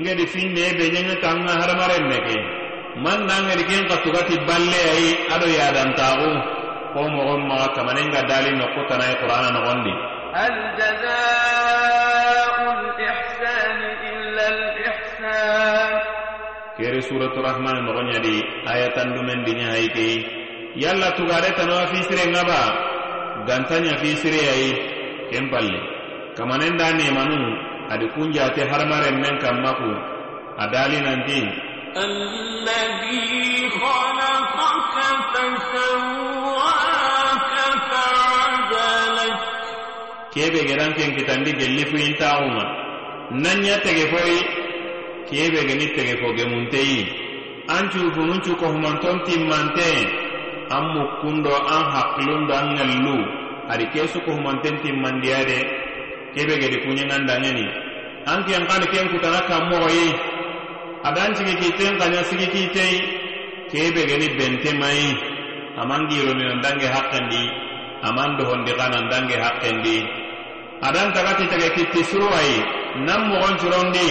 ngedi 0.00 0.24
finne 0.32 0.64
beñeŋa 0.78 1.14
tanga 1.22 1.52
hadamaren 1.60 2.04
meke 2.10 2.36
ke. 2.38 2.38
Mandan 3.04 3.46
gedi 3.50 3.64
ken 3.70 3.82
xa 3.88 3.96
tugati 4.04 4.34
balle 4.46 4.80
ayi 4.94 5.10
ado 5.34 5.46
yadantaxu 5.58 6.30
ko 6.93 6.99
mogon 7.15 7.41
maxa 7.49 7.69
kamanenga 7.77 8.21
dali 8.29 8.51
nokkutanayi 8.59 9.15
qur'ana 9.21 9.49
nogondi 9.55 9.93
هل 10.35 10.51
جزاء 10.75 12.55
الإحسان 12.75 13.79
إلا 14.11 14.45
الإحسان 14.55 15.91
kere 16.75 16.99
suratu 17.07 17.39
rahman 17.39 17.87
nogoñadi 17.87 18.43
ayatandumen 18.67 19.47
diña 19.47 19.71
hayi 19.79 19.87
keyi 19.95 20.17
yalla 20.75 21.15
tugade 21.15 21.55
tanowa 21.55 21.87
fisire 21.87 22.27
ngaba 22.27 22.61
gantanya 23.47 23.95
fisire 24.03 24.35
ayi 24.43 24.71
ken 25.31 25.47
palle 25.47 25.79
kamanen 26.35 26.75
da 26.75 26.91
nemanu 26.91 27.39
adi 27.95 28.11
kunjate 28.11 28.67
harmaren 28.67 29.15
men 29.23 29.39
kammaku 29.39 29.87
a 30.59 30.67
dali 30.67 30.99
nanti 30.99 31.39
kebe 40.30 40.60
geran 40.70 40.94
ken 40.94 41.10
kitandi 41.18 41.50
gelli 41.58 41.82
fuyintaxunga 41.90 42.64
nanya 43.42 43.82
tege 43.82 44.06
foyi 44.14 44.38
kebe 45.26 45.60
geni 45.66 45.86
tege 45.98 46.14
fo 46.22 46.30
gemunteyi 46.38 47.00
an 47.66 47.90
curufunun 47.90 48.38
cukohumanton 48.46 49.26
timmante 49.26 49.90
an 50.70 50.84
mukkundo 50.94 51.50
an 51.50 51.82
hakkilundo 51.90 52.54
an 52.54 52.66
ŋallu 52.78 53.18
adi 53.66 53.84
ke 53.90 54.06
sukohumanten 54.14 54.78
timmandiya 54.82 55.42
de 55.42 55.58
kebe 56.38 56.54
gedi 56.62 56.78
kuɲengandangeni 56.86 57.66
an 58.30 58.46
ken 58.46 58.62
kani 58.70 58.86
ken 58.94 59.06
kutana 59.10 59.40
kanmoxoyi 59.50 60.29
agan 61.00 61.32
sigi 61.32 61.54
kiten 61.56 61.96
kanya 61.96 62.20
sigi 62.28 62.48
kitei 62.52 62.96
kebe 63.72 64.02
geni 64.04 64.28
bente 64.36 64.70
mai. 64.76 65.16
Aman 65.80 66.10
gironi 66.10 66.44
nan 66.44 66.60
dange 66.60 66.84
hakkendi 66.84 67.42
aman 68.04 68.36
dohondi 68.36 68.72
kanan 68.76 69.08
dange 69.08 69.36
hakkendi. 69.38 70.04
Adan 70.82 71.12
tagati 71.16 71.44
tage 71.48 71.68
kitti 71.76 72.00
suruwayi 72.04 72.56
nan 73.06 73.20
mogon 73.30 73.54
curondi 73.60 74.10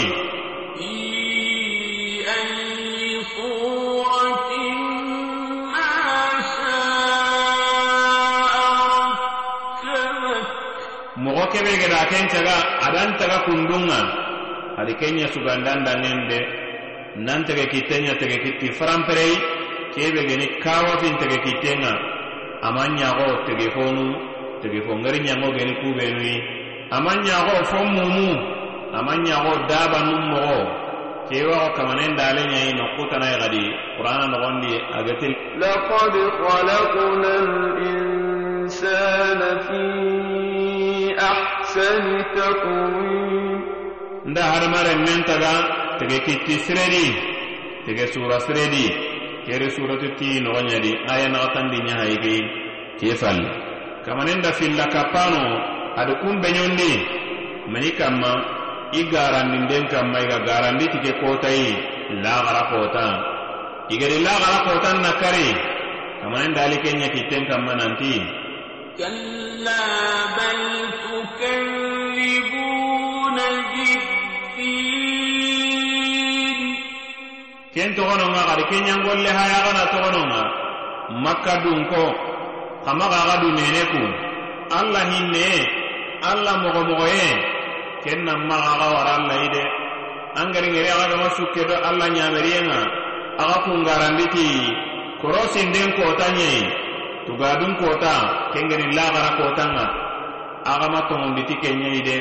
mogo 11.19 11.43
kebe 11.53 11.73
geda 11.81 12.01
ken 12.09 12.25
caga 12.33 12.57
adan 12.87 13.09
taga 13.19 13.37
kundunga. 13.45 14.01
Adi 14.79 14.93
kenya 14.95 15.27
sugandan 15.35 15.83
dangen 15.83 16.17
de 16.31 16.68
nan 17.18 17.44
tege 17.46 17.66
kittenya 17.72 18.14
tege 18.20 18.36
kitti 18.44 18.72
faramperei 18.78 19.36
kebe 19.94 20.20
geni 20.28 20.46
kawafin 20.64 21.14
tege 21.22 21.38
kittenga 21.46 21.92
aman 22.66 22.90
ñago 22.98 23.28
tege 23.46 23.66
fonu 23.74 24.04
tege 24.62 24.80
fo 24.86 24.92
ngari 24.98 25.18
ñango 25.26 25.48
geni 25.56 25.74
kubenui 25.80 26.36
aman 26.96 27.18
ñago 27.28 27.54
fo 27.70 27.78
mumu 27.94 28.30
aman 28.98 29.18
ñago 29.26 29.52
daba 29.70 29.98
num 30.06 30.22
mogo 30.32 30.60
kewaxo 31.28 31.70
kamanen 31.76 32.12
dale 32.18 32.42
ñayi 32.52 32.70
nokkutanai 32.78 33.36
gadi 33.42 33.62
qur'ana 33.96 34.26
nogondi 34.32 34.72
agati 34.98 35.28
لقد 35.58 36.14
خلقنا 36.42 37.32
الإنسان 37.46 39.40
في 39.66 39.82
أحسن 41.18 42.04
تقويم 42.36 43.60
nda 44.24 44.42
hadamaren 44.52 44.98
men 45.06 45.20
taga 45.28 45.77
tege 45.98 46.18
kitti 46.26 46.54
siredi 46.66 47.06
tege 47.86 48.06
sura 48.12 48.38
siredi 48.46 48.86
kere 49.46 49.68
suratu 49.76 50.08
ti 50.18 50.28
nogoñadi 50.44 50.92
aya 51.12 51.28
naxatandi 51.32 51.78
ñahayigi 51.86 52.36
ke 52.98 53.08
falle 53.20 53.48
kamanen 54.04 54.40
da 54.44 54.50
filla 54.58 54.86
kappano 54.94 55.42
ada 56.00 56.12
kun 56.20 56.36
beñondi 56.42 56.92
mani 57.72 57.90
kamma 57.98 58.32
i 58.98 59.02
garandinden 59.12 59.84
kamma 59.92 60.18
iga 60.24 60.38
garandi 60.48 60.86
tike 60.92 61.12
kotayi 61.20 61.68
laxara 62.24 62.62
kota 62.72 63.06
igedi 63.94 64.18
laxara 64.26 64.58
kotan 64.66 64.96
na 65.04 65.12
kari 65.22 65.48
kamanen 66.20 66.52
dali 66.56 66.76
ke 66.82 66.90
ña 67.00 67.08
kitten 67.14 67.44
kamma 67.50 67.72
nanti 67.80 68.14
كلا 68.98 69.82
بل 70.38 70.58
تكذبون 71.02 72.57
togononga 77.98 78.42
xadi 78.48 78.64
ke 78.70 78.76
ñangolle 78.86 79.30
hayaxana 79.38 79.84
togononga 79.92 80.42
makka 81.24 81.54
dun 81.66 81.80
ko 81.90 82.02
xama 82.86 83.06
xaxa 83.12 83.34
du 83.42 83.48
nene 83.58 83.82
ku 83.92 84.02
allah 84.78 85.02
hinne 85.10 85.48
allah 86.30 86.54
moxomoxoye 86.62 87.28
ken 88.04 88.18
nan 88.26 88.40
maxaxa 88.48 88.86
wara 88.94 89.12
allah 89.18 89.36
yi 89.42 89.48
de 89.54 89.62
angeringeri 90.40 90.88
axa 90.94 91.06
gama 91.12 91.28
sukke 91.36 91.62
do 91.68 91.74
allah 91.88 92.06
ñameriyenga 92.16 92.80
axa 93.42 93.56
kungaranditi 93.66 94.48
korosinden 95.20 95.90
kota 95.98 96.26
ñei 96.38 96.62
tugadun 97.26 97.72
kota 97.82 98.14
kengeni 98.52 98.86
laxara 98.96 99.30
kotanga 99.38 99.84
axama 100.70 101.00
tongonditi 101.08 101.54
ke 101.62 101.70
ñei 101.80 102.00
de 102.08 102.16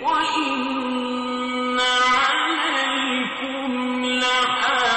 وإن 0.00 1.76
عليكم 2.24 3.70
لحافظين 4.22 4.93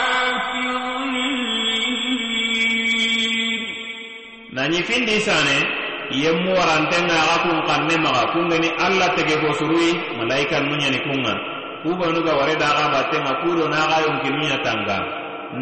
nanyi 4.69 4.85
findi 4.85 5.17
sane 5.25 5.57
yemmu 6.13 6.53
warantenga 6.53 7.17
aga 7.17 7.37
kun 7.45 7.59
kanne 7.65 7.97
maga 8.05 8.25
kungeni 8.37 8.69
alla 8.77 9.09
tege 9.17 9.41
fo 9.41 9.49
surui 9.57 9.97
malaika 10.21 10.61
nu 10.61 10.77
ɲani 10.81 10.99
kunga 11.09 11.35
kubanuga 11.83 12.33
ware 12.37 12.53
daga 12.61 12.85
battenga 12.93 13.33
kudo 13.41 13.65
naga 13.69 13.97
yonkinuɲa 14.05 14.57
tanga. 14.65 14.99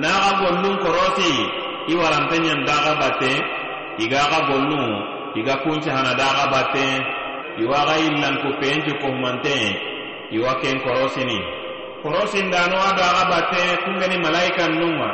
Naga 0.02 0.30
gollun 0.42 0.74
korosi 0.82 1.30
i 1.86 1.94
warante 1.94 2.34
ɲan 2.44 2.60
daga 2.66 2.92
batte 3.00 3.30
iga 4.02 4.18
aga 4.26 4.40
gollu 4.50 4.82
iga 5.38 5.54
kunci 5.62 5.86
hana 5.90 6.12
daga 6.18 6.44
batte 6.52 6.86
iwa 7.62 7.76
aga 7.82 7.94
yillanku 8.02 8.48
penci 8.60 8.90
kohumante 9.00 9.54
iwa 10.34 10.52
ken 10.60 10.80
korosini. 10.82 11.38
Korosin 12.02 12.50
dano 12.50 12.74
ado 12.88 13.02
aga 13.10 13.24
batte 13.30 13.62
kungeni 13.86 14.18
malaika 14.18 14.66
nunga. 14.68 15.10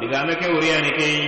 Digame 0.00 0.34
ke 0.38 0.46
wuriyani 0.52 0.90
kei. 0.98 1.18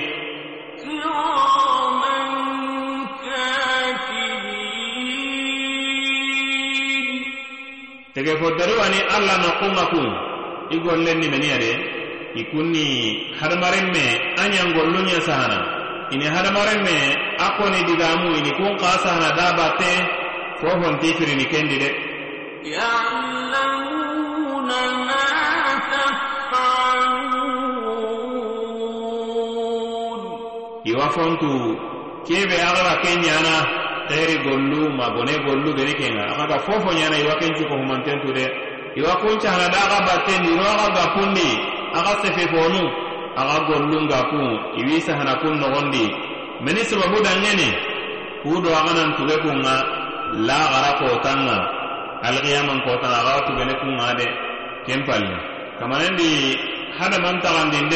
tege 8.14 8.34
foddari 8.42 8.74
wani 8.82 9.00
allah 9.16 9.36
no 9.44 9.50
kunga 9.60 9.86
kun 9.94 10.08
i 10.76 10.78
gollenni 10.86 11.28
meniya 11.34 11.58
de 11.64 11.72
i 12.40 12.42
kunni 12.52 12.86
hadamaren 13.40 13.88
me 13.94 14.06
a 14.42 14.44
ñangolluña 14.54 15.20
sahana 15.28 15.60
ini 16.14 16.26
hadamaren 16.36 16.82
me 16.88 16.96
a 17.46 17.48
koni 17.58 17.80
digamu 17.90 18.28
ini 18.40 18.52
kun 18.58 18.74
ka 18.82 18.92
sahana 19.04 19.30
da 19.38 19.48
batte 19.58 19.92
fo 20.60 20.68
honti 20.82 21.10
firini 21.18 21.46
kendi 21.54 21.78
de 21.84 21.90
يعلمون 22.60 24.68
ما 25.08 25.28
تفعلون 25.92 27.30
iwa 30.90 31.08
fontu 31.16 31.54
kebe 32.28 32.58
agara 32.70 32.94
heri 34.09 34.37
gollu 34.45 34.91
magone 34.93 35.35
gollu 35.45 35.73
geni 35.77 35.95
kenga. 35.95 36.25
Amaga 36.35 36.59
fofo 36.67 36.91
ñana 36.93 37.17
iwa 37.19 37.35
kencu 37.41 37.65
ko 37.69 37.75
humantentu 37.77 38.33
de 38.33 38.45
iwa 38.97 39.17
kuncana 39.23 39.69
da 39.73 39.79
aga 39.87 39.99
battendi 40.07 40.53
ino 40.53 40.63
aga 40.63 40.89
gapundi. 40.97 41.51
Aga 41.95 42.13
sefefonu 42.23 42.83
aga 43.37 43.57
gollun 43.69 44.07
gapu 44.09 44.41
iwi 44.81 45.01
sahana 45.01 45.35
kun 45.41 45.57
nogondi. 45.61 46.05
Meni 46.65 46.85
sababu 46.85 47.19
dangeni 47.25 47.69
kudo 48.43 48.69
aganan 48.71 49.15
tuge 49.17 49.37
kunga 49.43 49.77
la 50.47 50.59
gara 50.73 50.91
kotanga. 51.01 51.57
Alqiyaman 52.23 52.81
kotanga 52.85 53.19
aga 53.25 53.35
tugene 53.47 53.75
kunga 53.81 54.15
de 54.19 54.27
kempalli 54.87 55.37
kamanendi 55.81 56.31
hadaman 56.99 57.41
tagandin 57.43 57.89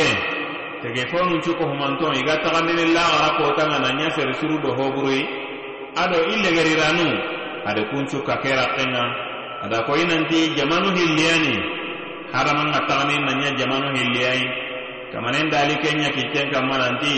tege 0.82 1.06
fonun 1.10 1.40
cu 1.44 1.52
humanton. 1.58 2.14
Iga 2.16 2.36
tagandini 2.42 2.94
la 2.96 3.04
gara 3.12 3.30
kotanga 3.38 3.78
na 3.78 3.90
ña 3.98 4.08
suru 4.40 4.58
do 4.62 4.72
hoburui 4.74 5.37
ado 5.98 6.18
illegeriranu 6.30 7.08
ada 7.66 7.82
kuncu 7.90 8.22
ka 8.22 8.38
kenga 8.38 9.04
ada 9.66 9.82
ko 9.82 9.98
nanti 9.98 10.54
jamanu 10.54 10.94
hilliyani 10.94 11.54
haraman 12.30 12.70
ga 12.70 12.86
tagani 12.86 13.18
nanya 13.26 13.50
jamanu 13.58 13.90
hilliyai 13.98 14.44
kamanen 15.10 15.50
dali 15.50 15.74
kenya 15.82 16.08
kitten 16.14 16.46
kamma 16.54 16.76
nanti 16.78 17.16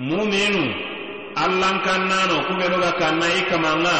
muminu 0.00 0.64
allan 1.36 1.76
kannano 1.84 2.36
kubenu 2.48 2.76
ga 2.80 2.92
kanna 2.96 3.26
i 3.28 3.40
kamanga 3.52 3.98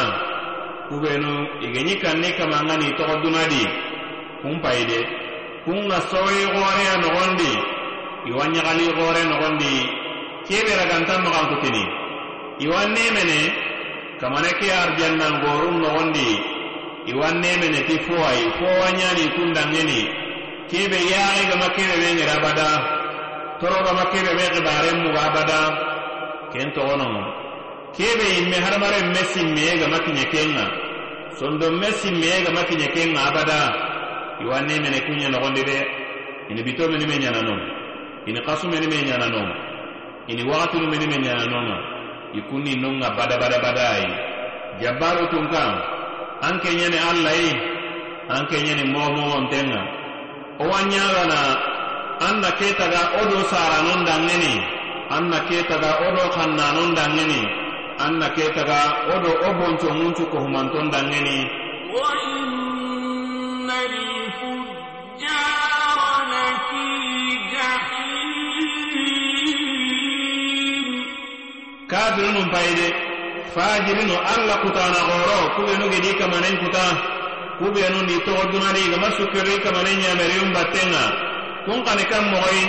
kubenu 0.89 1.31
igenyi 1.61 1.95
kanni 2.01 2.29
kamanga 2.33 2.73
ni 2.81 2.89
togo 2.97 3.21
dunadi 3.21 3.63
kunpayi 4.41 4.83
de. 4.89 5.24
Kun 5.65 5.89
ga 5.89 5.99
soyi 6.13 6.45
goreya 6.53 6.93
nogondi 7.01 7.51
iwa 8.29 8.45
ɲagali 8.53 8.85
gore 8.97 9.21
nogondi 9.31 9.73
kebe 10.47 10.71
ragantan 10.79 11.21
magankutini 11.25 11.83
iwa 12.65 12.81
nemene 12.93 13.39
kamane 14.21 14.49
ke 14.61 14.67
arjannan 14.83 15.33
gorun 15.43 15.77
nogondi 15.81 16.29
iwa 17.11 17.27
nemene 17.41 17.79
ti 17.89 17.95
fowayi 18.05 18.45
fowa 18.61 18.87
kundangeni 19.35 20.01
kebe 20.69 20.97
yaxe 21.11 21.43
gama 21.49 21.67
kebe 21.75 21.95
be 22.01 22.07
ŋere 22.17 22.33
abada 22.37 22.69
toro 23.59 23.77
gama 23.85 24.03
kebe 24.13 24.31
be 24.37 24.45
xibaren 24.53 24.97
muga 25.03 25.21
abada 25.29 25.59
ken 26.53 26.69
togonongo 26.77 27.23
kebe 27.97 28.25
imme 28.39 28.57
hadamaren 28.65 29.07
me 29.13 29.21
simmeye 29.33 29.73
gama 29.81 29.97
kiɲe 30.05 30.23
kenga 30.33 30.65
sondon 31.41 31.73
me 31.81 31.89
gama 32.45 32.61
kiɲe 32.69 32.87
kenga 32.95 33.21
abada 33.29 33.59
iwanne 34.41 34.75
mene 34.83 34.99
kunya 35.05 35.29
na 35.29 35.37
gonde 35.39 35.63
be 35.63 35.77
ini 36.49 36.61
bito 36.63 36.87
mene 36.89 37.05
menya 37.05 37.31
na 37.31 37.41
nonga 37.41 37.67
ini 38.27 38.39
qasu 38.45 38.67
mene 38.67 38.87
menya 38.87 39.17
na 39.17 39.27
nonga 39.29 39.55
ini 40.27 40.43
waqtu 40.43 40.77
mene 40.81 41.05
menya 41.07 41.33
na 41.39 41.45
nonga 41.45 41.77
ikuni 42.35 42.75
nonga 42.75 43.09
bada 43.15 43.37
bada 43.39 43.57
bada 43.63 43.85
ai. 43.95 44.07
Jabbaru 44.81 45.23
tunkan 45.31 45.71
an 46.43 46.59
kenya 46.59 46.89
ne 46.91 46.99
alla 46.99 47.31
ai 47.31 47.47
an 48.27 48.43
kenya 48.51 48.75
ne 48.75 48.83
momo 48.91 49.39
ontenga 49.39 49.81
o 50.59 50.63
wanya 50.67 51.05
na 51.31 51.39
anna 52.27 52.49
keta 52.59 52.85
ga 52.91 53.01
odo 53.23 53.39
sara 53.47 53.79
non 53.87 54.03
dangeni 54.03 54.53
anna 55.15 55.39
keta 55.47 55.75
ga 55.79 55.91
odo 56.07 56.23
kanna 56.35 56.75
non 56.75 56.91
dangeni 56.93 57.41
anna 58.03 58.27
keta 58.35 58.63
ga 58.67 58.79
odo 59.15 59.31
obonto 59.47 59.87
muntu 59.95 60.23
ko 60.31 60.37
humanton 60.43 60.91
dangeni 60.91 61.37
wa 61.95 62.11
kafiri 71.87 72.29
nun 72.33 72.47
payide 72.53 72.87
fajiri 73.55 74.03
nu 74.09 74.15
alla 74.33 74.55
kutana 74.63 74.99
goro 75.09 75.37
kubenu 75.55 75.85
gedi 75.93 76.11
kamanen 76.19 76.55
kuta 76.61 76.85
kubenu 77.59 77.99
ni 78.07 78.15
togo 78.25 78.43
dunani 78.51 78.83
gama 78.91 79.09
sukiri 79.17 79.55
kamanen 79.63 79.97
ɲameriyun 80.03 80.51
battenga 80.55 81.03
kun 81.65 81.79
kani 81.85 82.03
kan 82.11 82.23
mogoyi 82.31 82.63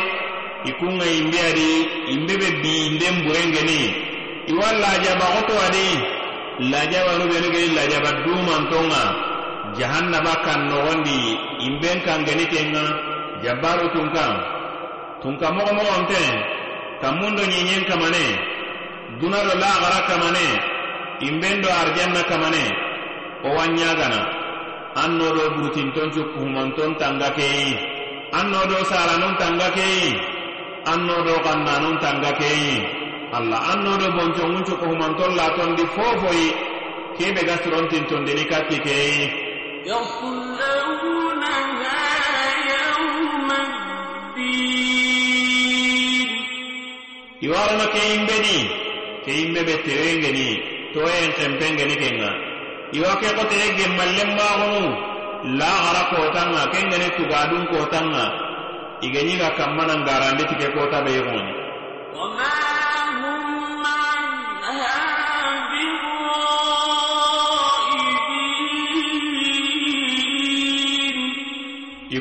i 0.69 0.71
kun 0.79 0.99
ga 1.01 1.07
imbe 1.19 1.39
adi 1.51 1.71
imbe 2.15 2.35
be 2.41 2.49
bi 2.63 2.73
inden 2.89 3.17
burengeni 3.25 3.81
iwa 4.53 4.69
lajaba 4.83 5.27
goto 5.35 5.55
adi 5.67 5.87
lajaba 6.73 7.13
nu 7.19 7.25
benu 7.31 7.49
gedi 7.55 7.69
lajaba 7.79 8.11
dumantonga 8.25 9.03
jahannaba 9.79 10.35
kan 10.47 10.61
nogondi 10.71 11.19
inben 11.67 11.99
kan 12.07 12.25
geni 12.27 12.47
ken 12.53 12.67
ŋa 12.75 12.85
jabbaru 13.45 13.87
tunkan 13.95 14.33
tunka 15.23 15.49
mogomogonte 15.57 16.23
kammun 17.03 17.37
do 17.37 17.43
ɲiɲen 17.53 17.83
kamane 17.89 18.25
duna 19.21 19.39
do 19.47 19.55
lagara 19.63 20.01
kamane 20.09 20.47
inben 21.27 21.57
do 21.63 21.69
arjanna 21.81 22.23
kamane 22.31 22.65
wo 23.43 23.49
wan 23.57 23.71
ɲagana 23.77 24.21
an 25.03 25.11
no 25.19 25.27
do 25.37 25.45
burutinton 25.57 26.09
cukkuhumanton 26.15 26.97
tanga 27.01 27.29
keyi 27.37 27.77
an 28.39 28.47
no 28.53 28.61
do 28.71 28.77
saranun 28.91 29.35
tanga 29.41 29.69
keyi 29.77 30.09
an 30.93 31.01
no 31.07 31.17
do 31.27 31.35
kannanun 31.47 31.97
tanga 32.05 32.33
keyi 32.41 32.75
alla 33.37 33.59
an 33.73 33.79
no 33.85 33.93
do 34.01 34.07
bonconŋun 34.17 34.65
cukkuhumanton 34.69 35.33
latondi 35.39 35.85
fofoyi 35.95 36.49
kebe 37.19 37.41
ga 37.49 37.57
sorontintondini 37.63 38.45
katti 38.53 38.79
keyi 38.87 39.46
iwarno 47.47 47.85
keimbeni 47.95 48.59
keimbe 49.25 49.61
be 49.63 49.75
terengeni 49.87 50.49
toyen 50.91 51.31
tempengeni 51.39 51.95
kenga 52.03 52.31
iwa 52.99 53.13
ke 53.23 53.29
ko 53.39 53.43
tere 53.47 53.69
gemmallen 53.79 54.31
maxunu 54.35 54.83
laxara 55.55 56.03
kotanga 56.11 56.63
kengeni 56.75 57.09
tugadun 57.15 57.65
kotanga 57.71 58.25
igeñiga 59.07 59.55
kammanan 59.55 60.03
garande 60.03 60.45
tike 60.51 60.69
kota 60.75 60.99
be 61.07 61.11
yexoni 61.15 61.53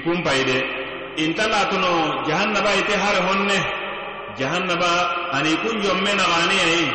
ikun 0.05 0.21
payide 0.21 0.61
intalatuno 1.17 2.21
jahannaba 2.29 2.77
ite 2.77 2.93
hare 2.93 3.19
honne. 3.25 3.57
Jahannaba 4.37 4.91
ani 5.33 5.57
kun 5.65 5.81
jomme 5.81 6.11
naganiyayi 6.13 6.85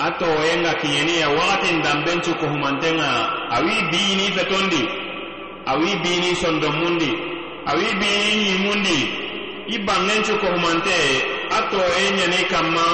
a 0.00 0.08
toyenga 0.16 0.72
kiyeniya 0.80 1.28
wakatin 1.28 1.82
dambencu 1.84 2.32
kohumantenga 2.40 3.10
awi 3.52 3.76
bini 3.92 4.32
fetondi 4.32 4.80
awi 5.68 5.90
bini 6.00 6.32
sondomundi 6.40 7.10
awi 7.68 7.88
bini 8.00 8.32
ñimundi 8.48 8.98
i 9.68 9.76
bangencu 9.84 10.32
kohumante 10.40 10.96
a 11.52 11.58
toye 11.70 12.04
ñani 12.16 12.40
kamma. 12.48 12.86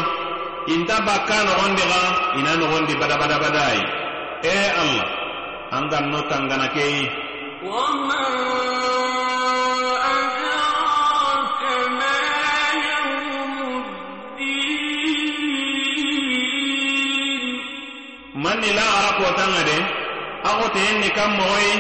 Inta 0.67 0.97
bakka 1.07 1.37
nogondi 1.47 1.83
xa 1.93 2.03
ina 2.41 2.53
nogondi 2.57 2.95
badabadabadayi 3.01 3.83
e 4.43 4.57
allah 4.81 5.07
an 5.77 5.85
ganno 5.93 6.21
tangana 6.31 6.67
keyi 6.75 7.05
kootanga 19.25 19.63
de. 19.69 19.77
A 20.45 20.51
xote 20.61 20.81
yen 20.87 20.97
ni 21.01 21.09
kan 21.17 21.31
moxoyi 21.39 21.73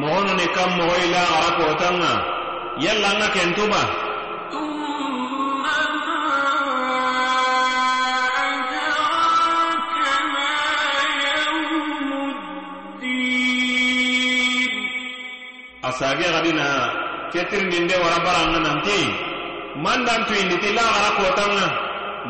moxonu 0.00 0.32
ni 0.38 0.46
kan 0.56 0.68
moxoyi 0.76 1.06
laxara 1.14 1.50
kootanga 1.58 2.12
yalla 2.84 3.08
n 3.12 3.20
ga 3.20 3.28
kentuma 3.36 3.82
sage 15.96 16.28
xadina 16.34 16.68
ketirininde 17.32 17.96
warabaran 18.02 18.52
ga 18.52 18.60
nanti. 18.68 19.00
Mandan 19.80 20.24
tuinditi 20.28 20.72
laxara 20.76 21.10
kootan 21.20 21.52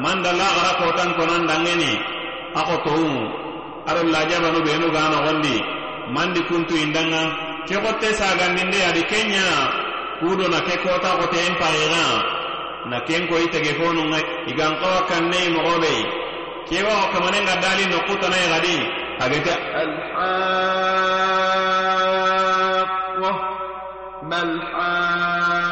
manda 0.02 0.30
laxara 0.34 0.72
kootan 0.82 1.10
konandangeni 1.18 1.92
a 2.58 2.60
xotowu 2.68 3.45
aron 3.90 4.08
lajabanu 4.14 4.60
benu 4.66 4.86
ga 4.94 5.02
nogondi 5.12 5.56
mandi 6.14 6.40
kuntu 6.48 6.74
indanga. 6.84 7.22
Ke 7.66 7.74
xotte 7.82 8.08
sagandinde 8.20 8.78
adi 8.88 9.02
kenya. 9.10 9.46
Kudo 10.20 10.44
na 10.52 10.60
ke 10.66 10.74
kota 10.84 11.10
xote 11.20 11.38
en 11.46 11.54
payiga 11.60 12.04
na 12.90 12.98
ken 13.06 13.22
koyi 13.28 13.46
tege 13.52 13.72
fonunga 13.78 14.18
igan 14.50 14.72
xawa 14.80 15.00
kannei 15.10 15.48
moxoɓe 15.54 15.92
kewa 16.68 16.94
xo 17.00 17.06
kamanenga 17.12 17.54
dali 17.62 17.84
noqutanayi 17.92 18.46
xadi 18.52 18.74
agete 19.24 19.54
alhaqwa 19.82 20.42
malhaq 24.30 25.65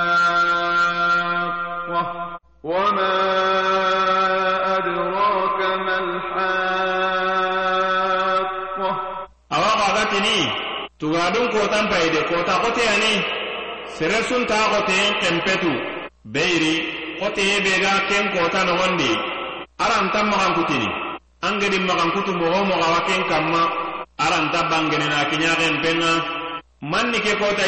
kotan 11.65 11.89
payde 11.89 12.21
kota 12.29 12.55
koteyani 12.61 13.13
sere 13.97 14.21
sunta 14.29 14.57
koteyen 14.73 15.15
kempetu 15.23 15.73
beyri 16.35 16.75
koteye 17.21 17.57
bega 17.65 17.95
ken 18.09 18.25
kota 18.37 18.61
nogondi 18.69 19.11
arantan 19.85 20.27
magankutini 20.33 20.89
angedi 21.47 21.79
magankutu 21.89 22.33
mogo 22.41 22.61
mogawa 22.69 23.01
ken 23.09 23.23
kamma 23.31 23.63
aranta 24.25 24.61
bangenena 24.71 25.25
kiñaken 25.31 25.75
penga 25.83 26.13
manni 26.91 27.19
ke 27.25 27.33
kota 27.41 27.65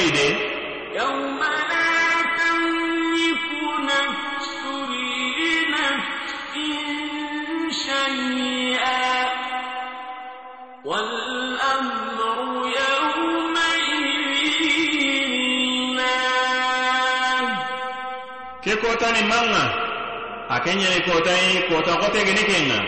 kenyani 20.67 21.01
kotayi 21.07 21.55
kota 21.71 21.95
kotegeni 22.03 22.43
kenga 22.51 22.79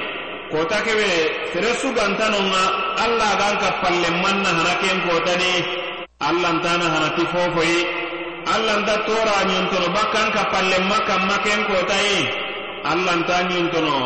kota 0.51 0.79
kebe 0.87 1.09
sere 1.55 1.71
sugantanonga 1.81 2.63
alla 3.05 3.31
gan 3.41 3.55
kappalle 3.63 4.11
manna 4.23 4.51
hana 4.59 4.75
ken 4.83 4.99
kotani 5.07 5.53
allantana 6.29 6.87
hanati 6.95 7.25
fofoyi 7.33 7.79
allanta 8.55 8.95
tora 9.07 9.39
ñontono 9.51 9.89
bakkan 9.97 10.29
kappalle 10.37 10.79
ma 10.91 10.99
kanma 11.09 11.37
ken 11.47 11.61
kotayi 11.71 12.19
allanta 12.91 13.37
ñontono 13.51 13.97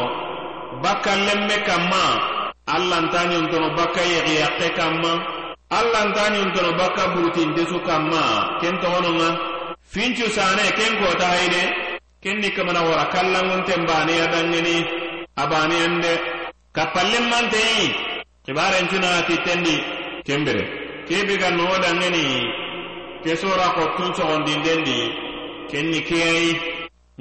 bakkan 0.84 1.18
lemme 1.26 1.56
kanma 1.68 2.04
allanta 2.76 3.20
ñontono 3.30 3.68
bakka 3.78 4.02
yexiyaxe 4.12 4.68
kanma 4.78 5.12
allanta 5.78 6.24
ñontono 6.34 6.70
bakka 6.80 7.04
burutintesu 7.16 7.78
kanma 7.88 8.22
ken 8.60 8.76
toxononga 8.82 9.28
fincu 9.92 10.26
sane 10.36 10.66
ken 10.78 10.92
kota 11.02 11.26
hayde 11.34 11.91
kenni 12.22 12.48
kamana 12.56 12.80
wara 12.86 13.04
kallanŋunten 13.14 13.82
baneya 13.88 14.26
danŋini 14.32 14.76
a 15.36 15.44
baneyan 15.50 15.94
de 16.04 16.12
kappallen 16.76 17.24
manteyi 17.32 17.86
kibarentinati 18.46 19.34
tendi 19.46 19.74
kembire 20.26 20.64
kebi 21.08 21.34
ga 21.42 21.50
nowo 21.56 21.76
danŋini 21.84 22.24
ke 23.22 23.32
sora 23.40 23.68
ko 23.76 23.82
tun 23.96 24.10
sogondinden 24.16 24.80
kenni 25.70 26.00
keyayi 26.08 26.50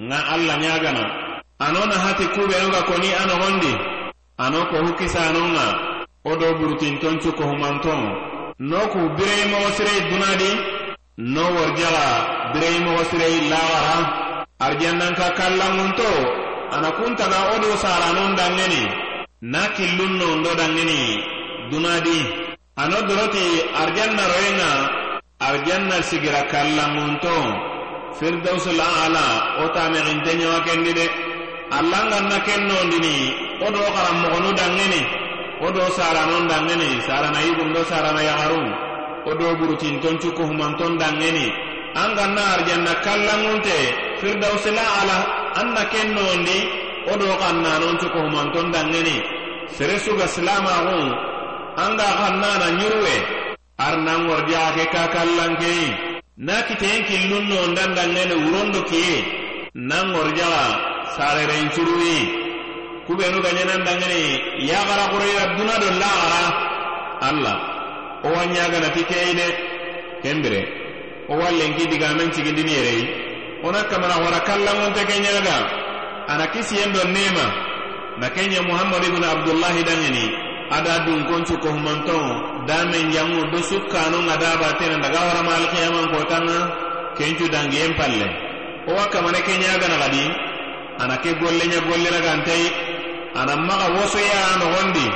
ŋa 0.10 0.20
alla 0.34 0.54
ɲagana 0.62 1.04
ano 1.66 1.82
na 1.90 1.98
hati 2.04 2.26
kubenu 2.36 2.70
koni 2.90 3.10
a 3.14 3.24
nogondi 3.30 3.74
ano 4.44 4.60
kohu 4.72 4.92
kisanonŋa 5.00 5.66
wo 6.26 6.32
do 6.42 6.48
burutintoncu 6.60 7.30
kohumanton 7.40 8.02
no 8.70 8.80
ku 8.94 9.00
bireyi 9.18 9.46
mogo 9.52 9.70
dunadi 10.10 10.52
no 11.34 11.44
worjaga 11.56 12.06
bireyi 12.54 12.80
mogo 12.86 13.04
sireyi 13.10 13.40
arjannan 14.66 15.14
ka 15.18 15.28
kallanŋunto 15.40 16.12
ana 16.76 16.90
kuntana 16.98 17.38
wo 17.50 17.56
do 17.64 17.72
saranon 17.84 18.32
danŋeni 18.40 18.84
na 19.54 19.62
killun 19.76 20.14
nondo 20.22 20.52
danŋeni 20.60 21.02
dunadi. 21.70 22.20
Ano 22.82 22.98
doroti 23.10 23.46
arjanna 23.82 24.24
royenŋa 24.32 24.72
arjanna 25.50 25.98
sigira 26.10 26.42
kallanŋunto 26.54 27.36
firdausul 28.18 28.80
ala 29.04 29.26
wo 29.58 29.66
tamexinte 29.76 30.32
ɲawa 30.40 30.60
kendi 30.66 30.92
de. 31.00 31.06
Allanganna 31.78 32.38
ken 32.48 32.62
nondini 32.70 33.16
wo 33.62 33.68
do 33.76 33.82
xaranmoxonu 33.96 34.50
danŋeni 34.60 35.02
wo 35.62 35.68
do 35.76 35.84
saranon 35.98 36.46
danŋeni 36.52 36.90
sarana 37.08 37.40
yigundo 37.46 37.82
sarana 37.92 38.22
yaxaru 38.30 38.62
wo 39.26 39.32
do 39.40 39.48
burutinton 39.60 40.16
cukuhumanton 40.22 40.94
danŋeni 41.02 41.46
an 42.02 42.10
ganna 42.18 42.44
arjanna 42.56 42.94
kallanŋunte 43.06 43.78
firdawsila 44.22 44.84
ala 45.02 45.18
an 45.60 45.68
na 45.76 45.84
ken 45.92 46.10
nondi 46.16 46.60
wo 47.08 47.14
do 47.22 47.26
kan 47.42 47.58
nanonti 47.66 48.08
kohumanton 48.14 48.68
dangeni 48.74 49.18
sere 49.76 49.98
suga 50.06 50.26
silamaxun 50.34 51.10
an 51.84 51.92
ga 52.00 52.08
xan 52.20 52.36
nana 52.44 52.68
ɲiruwe 52.80 53.16
arnangordi 53.88 54.54
ake 54.68 54.86
kakallankeyi 54.96 55.88
na 56.48 56.56
kiteyen 56.68 57.02
killun 57.10 57.46
nondan 57.52 57.92
dangeni 57.98 58.36
wurondo 58.44 58.80
kiye 58.90 59.18
nangorjaxa 59.90 60.66
sarerencuruyi 61.16 62.20
kubenu 63.08 63.38
gaɲenan 63.46 63.82
dangeni 63.88 64.22
yaxara 64.70 65.06
xureira 65.12 65.44
duna 65.58 65.76
do 65.82 65.90
laxara 66.02 66.44
alla 67.28 67.54
wo 68.24 68.30
wa 68.36 68.44
ɲaganati 68.54 69.02
keyi 69.10 69.34
de 69.40 69.48
kenbire 70.24 70.62
wo 71.28 71.34
wallenki 71.42 71.84
digamen 71.92 72.30
cigindini 72.36 72.74
yereyi 72.78 73.04
wona 73.64 73.82
kamana 73.90 74.16
wara 74.24 74.40
kallanŋonte 74.48 75.02
ke 75.10 75.16
ɲaga 75.26 75.58
ana 76.32 76.46
kisiyen 76.54 76.92
do 76.94 77.02
nema. 77.16 77.46
Na 78.20 78.28
kenya 78.30 78.62
muhammadu 78.62 79.06
ibnu 79.10 79.26
abdullahi 79.34 79.82
daŋeni 79.90 80.26
ada 80.78 80.94
dunkoncu 81.06 81.56
kohumanton 81.64 82.26
damen 82.68 83.06
janŋu 83.14 83.42
do 83.52 83.60
sukkanon 83.70 84.24
ŋa 84.28 84.36
dabatene 84.44 84.98
daga 85.04 85.20
warama 85.28 85.52
alkiyaman 85.60 86.06
kotanŋa 86.14 86.58
kencu 87.18 87.46
dangiyen 87.54 87.94
palle. 88.00 88.28
Wo 88.86 88.92
wa 88.98 89.06
kamane 89.14 89.40
ke 89.48 89.54
ɲaganaxadi 89.62 90.26
ana 91.02 91.16
ke 91.24 91.32
golle 91.42 91.66
ɲa 91.72 91.80
golleragantei 91.88 92.66
ana 93.40 93.54
maga 93.68 93.88
wosoya 93.96 94.42
nogondi 94.62 95.08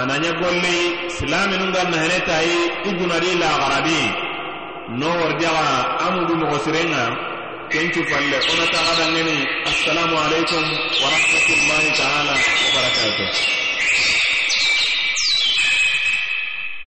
ana 0.00 0.14
ɲa 0.22 0.30
golle 0.40 0.74
silaminu 1.16 1.66
ga 1.74 1.82
nahenetayi 1.92 2.56
i. 2.84 2.90
Gunadi 2.98 3.30
laxarabi 3.42 4.00
no 4.98 5.08
worjaxa 5.20 5.66
amudu 6.04 6.32
mogo 6.40 6.46
moxo 6.56 6.64
sirenŋa 6.64 7.04
kenki 7.72 8.00
falle 8.10 8.36
onata 8.52 8.78
aɗangeni 8.90 9.36
assalamu 9.70 10.16
alaikum 10.24 10.64
wa 11.02 11.08
rahmatullahi 11.14 11.88
taala 12.00 12.32
wa 12.32 12.68
barakatuh. 12.74 13.28